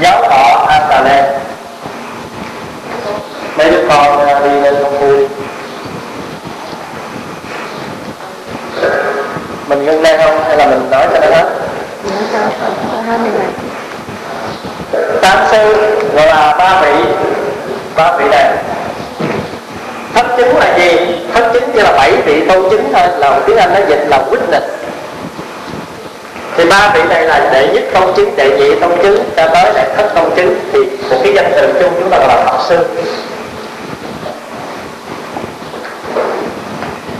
[0.00, 1.22] Giáo họ an tà lê
[3.56, 5.28] mấy đứa con đi lên không vui.
[9.68, 10.44] Mình ngưng đây không?
[10.48, 11.50] Hay là mình nói cho nó hết?
[13.06, 13.66] Hai mươi ngày
[15.50, 15.74] sư
[16.14, 17.04] gọi là ba vị.
[17.96, 18.52] Ba vị này.
[20.14, 21.18] Thất chứng là gì?
[21.34, 23.08] Thất chứng chỉ là bảy vị tu chính thôi.
[23.18, 24.60] Là tiếng anh nó dịch là witness
[26.56, 29.72] thì ba vị này là đệ nhất công chứng đệ nhị công chứng cho tới
[29.74, 30.54] đệ thất công chứng.
[30.72, 30.78] Thì
[31.10, 32.78] một cái danh từ chung chúng ta gọi là pháp sư.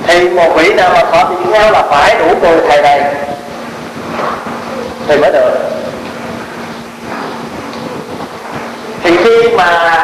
[0.07, 3.15] Thì một vị nào mà thọ tỳ theo là phải đủ 10 thầy này
[5.09, 5.51] thì mới được.
[9.03, 10.03] Thì khi mà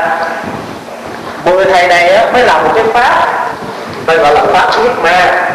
[1.45, 3.29] 10 thầy này á, mới làm một cái pháp
[4.07, 5.51] đây gọi là pháp yết ma.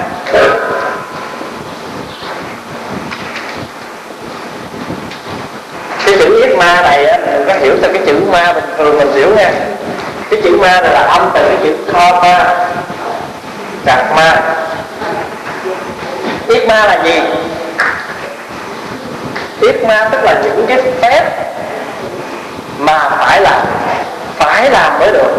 [6.07, 8.97] Cái chữ yết ma này á, mình có hiểu theo cái chữ ma bình thường
[8.97, 9.51] mình hiểu nha.
[10.29, 12.55] Cái chữ ma này là âm từ cái chữ kho ma
[13.85, 14.41] gạt ma.
[16.47, 17.21] Yết ma là gì?
[19.61, 21.23] Yết ma tức là những cái phép
[22.79, 23.61] mà phải làm
[24.38, 25.31] phải làm mới được.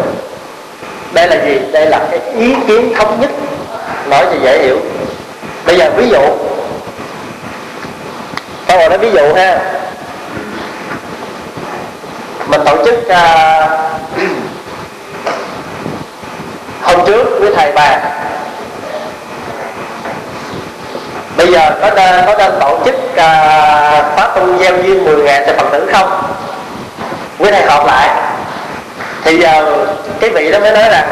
[1.11, 1.59] Đây là gì?
[1.71, 3.29] Đây là cái ý kiến thống nhất.
[4.09, 4.77] Nói cho dễ hiểu.
[5.65, 6.21] Bây giờ ví dụ.
[8.67, 9.59] Tao bạn nói ví dụ ha
[12.49, 13.69] mình tổ chức uh,
[16.81, 17.97] hôm trước với thầy bà.
[21.37, 23.19] Bây giờ có nên có nên tổ chức uh,
[24.15, 26.23] khóa tu gieo duyên 10 ngày cho phật tử không?
[27.37, 28.09] Với thầy họp lại.
[29.23, 29.85] Thì giờ
[30.19, 31.07] cái vị đó mới nói là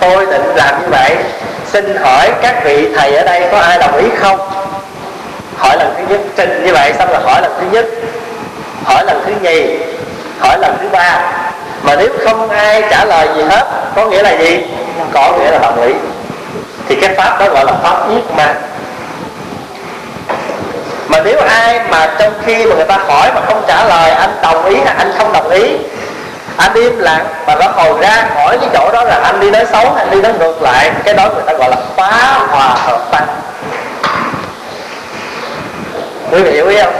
[0.00, 1.16] tôi định làm như vậy.
[1.72, 4.38] Xin hỏi các vị thầy ở đây có ai đồng ý không?
[5.56, 7.86] Hỏi lần thứ nhất trình như vậy xong là hỏi lần thứ nhất.
[8.84, 9.87] Hỏi lần thứ nhì
[10.40, 11.20] hỏi lần thứ ba.
[11.82, 13.66] Mà nếu không ai trả lời gì hết,
[13.96, 14.66] có nghĩa là gì?
[15.12, 15.94] Có nghĩa là đồng ý.
[16.88, 18.54] Thì cái pháp đó gọi là pháp yết ma.
[21.08, 24.30] Mà nếu ai mà trong khi mà người ta hỏi mà không trả lời, anh
[24.42, 25.76] đồng ý hay anh không đồng ý,
[26.56, 29.66] anh im lặng mà nó hồi ra khỏi cái chỗ đó là anh đi nói
[29.72, 33.00] xấu anh đi nói ngược lại, cái đó người ta gọi là phá hòa hợp
[33.10, 33.26] tăng
[36.30, 36.94] quý vị hiểu ý không?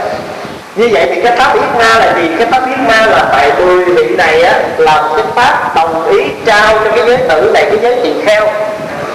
[0.75, 2.29] Như vậy thì cái pháp yết na là gì?
[2.37, 6.23] Cái pháp yết na là tại mười vị này á làm cái pháp đồng ý
[6.45, 8.47] trao cho cái giới tử này, cái giới tỳ kheo.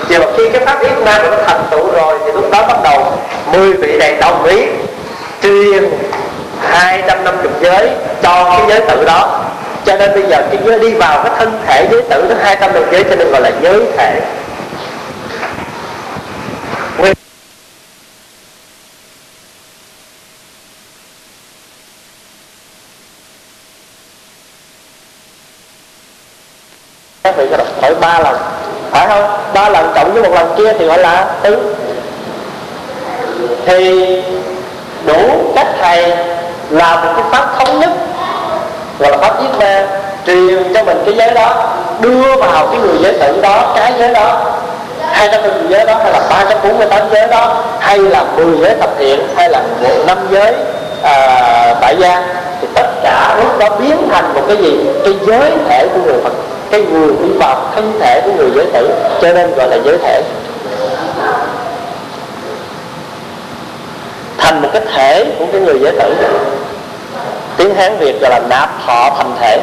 [0.08, 2.76] Và mà khi cái pháp yết na nó thành tựu rồi thì lúc đó bắt
[2.82, 3.18] đầu
[3.52, 4.66] mười vị này đồng ý
[5.42, 5.84] truyền
[6.68, 7.88] 250 giới
[8.22, 9.40] cho cái giới tử đó.
[9.84, 12.82] Cho nên bây giờ cái giới đi vào cái thân thể giới tử nó 250
[12.92, 14.20] giới cho nên gọi là giới thể.
[16.98, 17.14] Nguyên
[27.24, 28.36] các vị có đọc hỏi ba lần.
[28.90, 29.24] Phải không?
[29.54, 31.74] Ba lần cộng với một lần kia thì gọi là tứ.
[33.66, 34.22] Thì
[35.06, 36.16] đủ cách thầy
[36.70, 37.90] làm một cái pháp thống nhất
[38.98, 39.86] gọi là pháp giết ma
[40.26, 41.66] truyền cho mình cái giới đó
[42.00, 44.40] đưa vào cái người giới tử đó cái giới đó
[45.10, 47.98] hai trăm người giới đó hay là ba trăm bốn mươi tám giới đó hay
[47.98, 50.54] là mười giới thập thiện hay là một năm giới
[51.02, 52.22] à, tại gia
[52.60, 54.78] thì tất cả lúc đó biến thành một cái gì?
[55.04, 56.32] Cái giới thể của người phật
[56.74, 58.90] cái người đi vào thân thể của người giới tử,
[59.22, 60.22] cho nên gọi là giới thể.
[64.38, 66.14] Thành một cái thể của cái người giới tử.
[67.56, 69.60] Tiếng hán việt gọi là nạp thọ thành thể.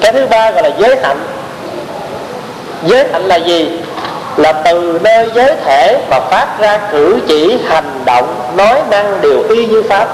[0.00, 1.26] Cái thứ ba gọi là giới hạnh.
[2.86, 3.80] Giới hạnh là gì?
[4.36, 9.42] Là từ nơi giới thể mà phát ra cử chỉ hành động nói năng đều
[9.48, 10.08] y như pháp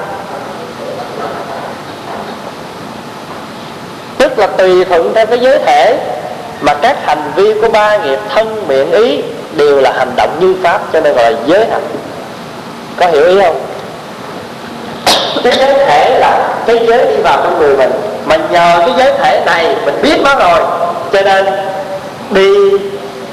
[4.19, 5.99] tức là tùy thuận theo cái giới thể
[6.61, 9.23] mà các hành vi của ba nghiệp thân, miệng, ý
[9.57, 11.83] đều là hành động như pháp, cho nên gọi là giới hành.
[12.97, 13.61] có hiểu ý không
[15.45, 17.91] cái giới thể là cái giới đi vào trong người mình,
[18.25, 20.61] mà nhờ cái giới thể này mình biết nó rồi,
[21.13, 21.47] cho nên
[22.31, 22.79] đi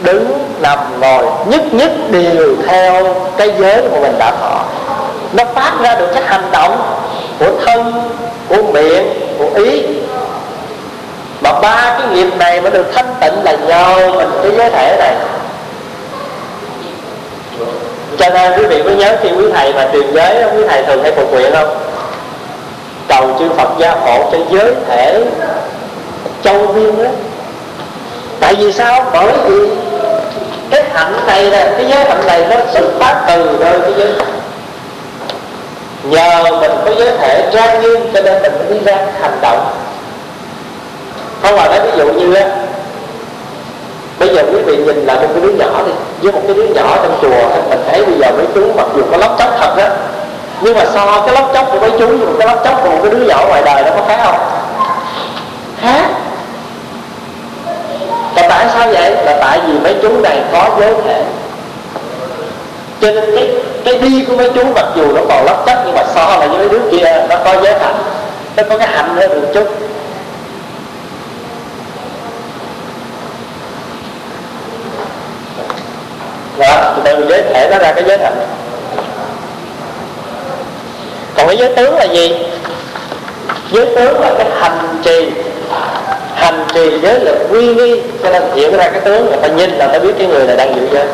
[0.01, 4.63] đứng nằm ngồi nhất nhất đều theo cái giới mà mình đã thọ
[5.33, 6.99] nó phát ra được cái hành động
[7.39, 7.93] của thân,
[8.49, 9.07] của miệng,
[9.37, 9.83] của ý.
[11.41, 14.97] Mà ba cái nghiệp này mới được thanh tịnh là nhờ mình cái giới thể
[14.99, 15.15] này.
[18.17, 21.03] Cho nên quý vị có nhớ khi quý thầy mà truyền giới quý thầy thường
[21.03, 21.77] hay phục nguyện không?
[23.07, 25.23] Cầu chư Phật gia hộ cho giới thể
[26.43, 27.09] châu viên đó
[28.39, 29.05] tại vì sao?
[29.13, 29.69] Bởi vì
[30.97, 34.13] hạnh này nè, cái giới hạnh này nó xuất phát từ nơi cái giới
[36.03, 39.67] nhờ mình có giới thể trang nghiêm cho nên mình mới đi ra hành động.
[41.41, 42.45] Không mà nói ví dụ như á,
[44.19, 45.91] bây giờ quý vị nhìn lại một cái đứa nhỏ đi,
[46.21, 49.01] với một cái đứa nhỏ trong chùa mình thấy bây giờ mấy chú mặc dù
[49.11, 49.85] có lóc chóc thật đó
[50.61, 52.89] nhưng mà so cái lóc chóc của mấy chú với một cái lóc chóc của
[52.89, 54.39] một cái đứa nhỏ ngoài đời nó có khác không?
[55.81, 56.09] Khác
[58.37, 59.15] và tại sao vậy?
[59.25, 61.23] Là tại vì mấy chú này có giới thể.
[63.01, 63.51] Cho nên cái
[63.85, 66.47] cái đi của mấy chú mặc dù nó còn lấp chóc nhưng mà so lại
[66.47, 67.95] với mấy đứa kia, nó có giới hạnh
[68.55, 69.67] nó có cái hạnh hơn một chút.
[76.57, 78.47] Đó, từ giới thể nó ra cái giới hạnh
[81.35, 82.35] còn cái giới tướng là gì?
[83.71, 85.29] Giới tướng là cái hành trì
[86.47, 89.71] hành trì giới là quy nghi cho nên hiện ra cái tướng người ta nhìn
[89.71, 91.05] là ta biết cái người này đang giữ giới.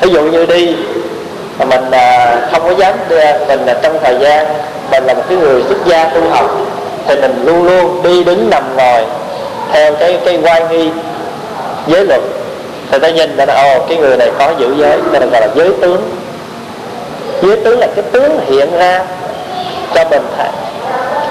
[0.00, 0.76] Ví dụ như đi
[1.58, 4.46] mà mình à, không có dám đưa mình là trong thời gian
[4.90, 6.50] mình là một cái người xuất gia tu học
[7.06, 9.02] thì mình luôn luôn đi đứng nằm ngồi
[9.72, 10.90] theo cái cái quan nghi
[11.86, 12.20] giới luật.
[12.90, 15.48] Thì ta nhìn ta là ồ cái người này có giữ giới nên gọi là
[15.54, 16.10] giới tướng.
[17.42, 19.02] Giới tướng là cái tướng hiện ra
[19.94, 20.48] cho mình thấy.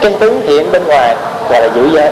[0.02, 1.16] Cái tướng hiện bên ngoài
[1.50, 2.12] gọi là giữ giới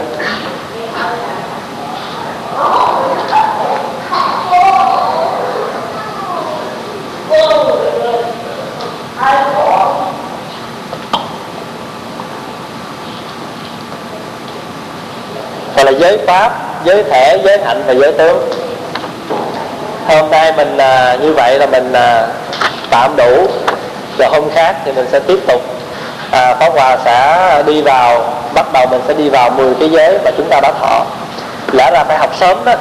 [15.76, 16.52] gọi là giới pháp
[16.84, 18.50] giới thể giới hạnh và giới tướng.
[20.06, 22.26] Hôm nay mình à, như vậy là mình à,
[22.90, 23.46] tạm đủ.
[24.18, 25.62] Rồi hôm khác thì mình sẽ tiếp tục
[26.30, 30.18] à, Pháp Hòa sẽ đi vào bắt đầu mình sẽ đi vào 10 cái giới
[30.24, 31.04] mà chúng ta đã thọ.
[31.72, 32.74] Lẽ ra phải học sớm đó.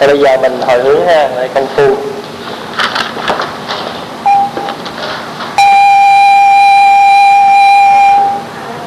[0.00, 1.96] Thì bây giờ mình hồi hướng ha, công phu.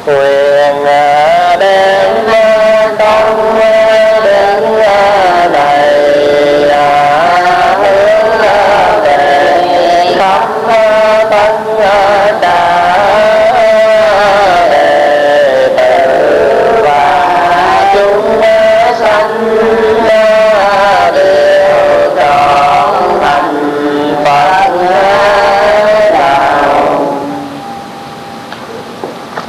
[0.06, 0.86] quyền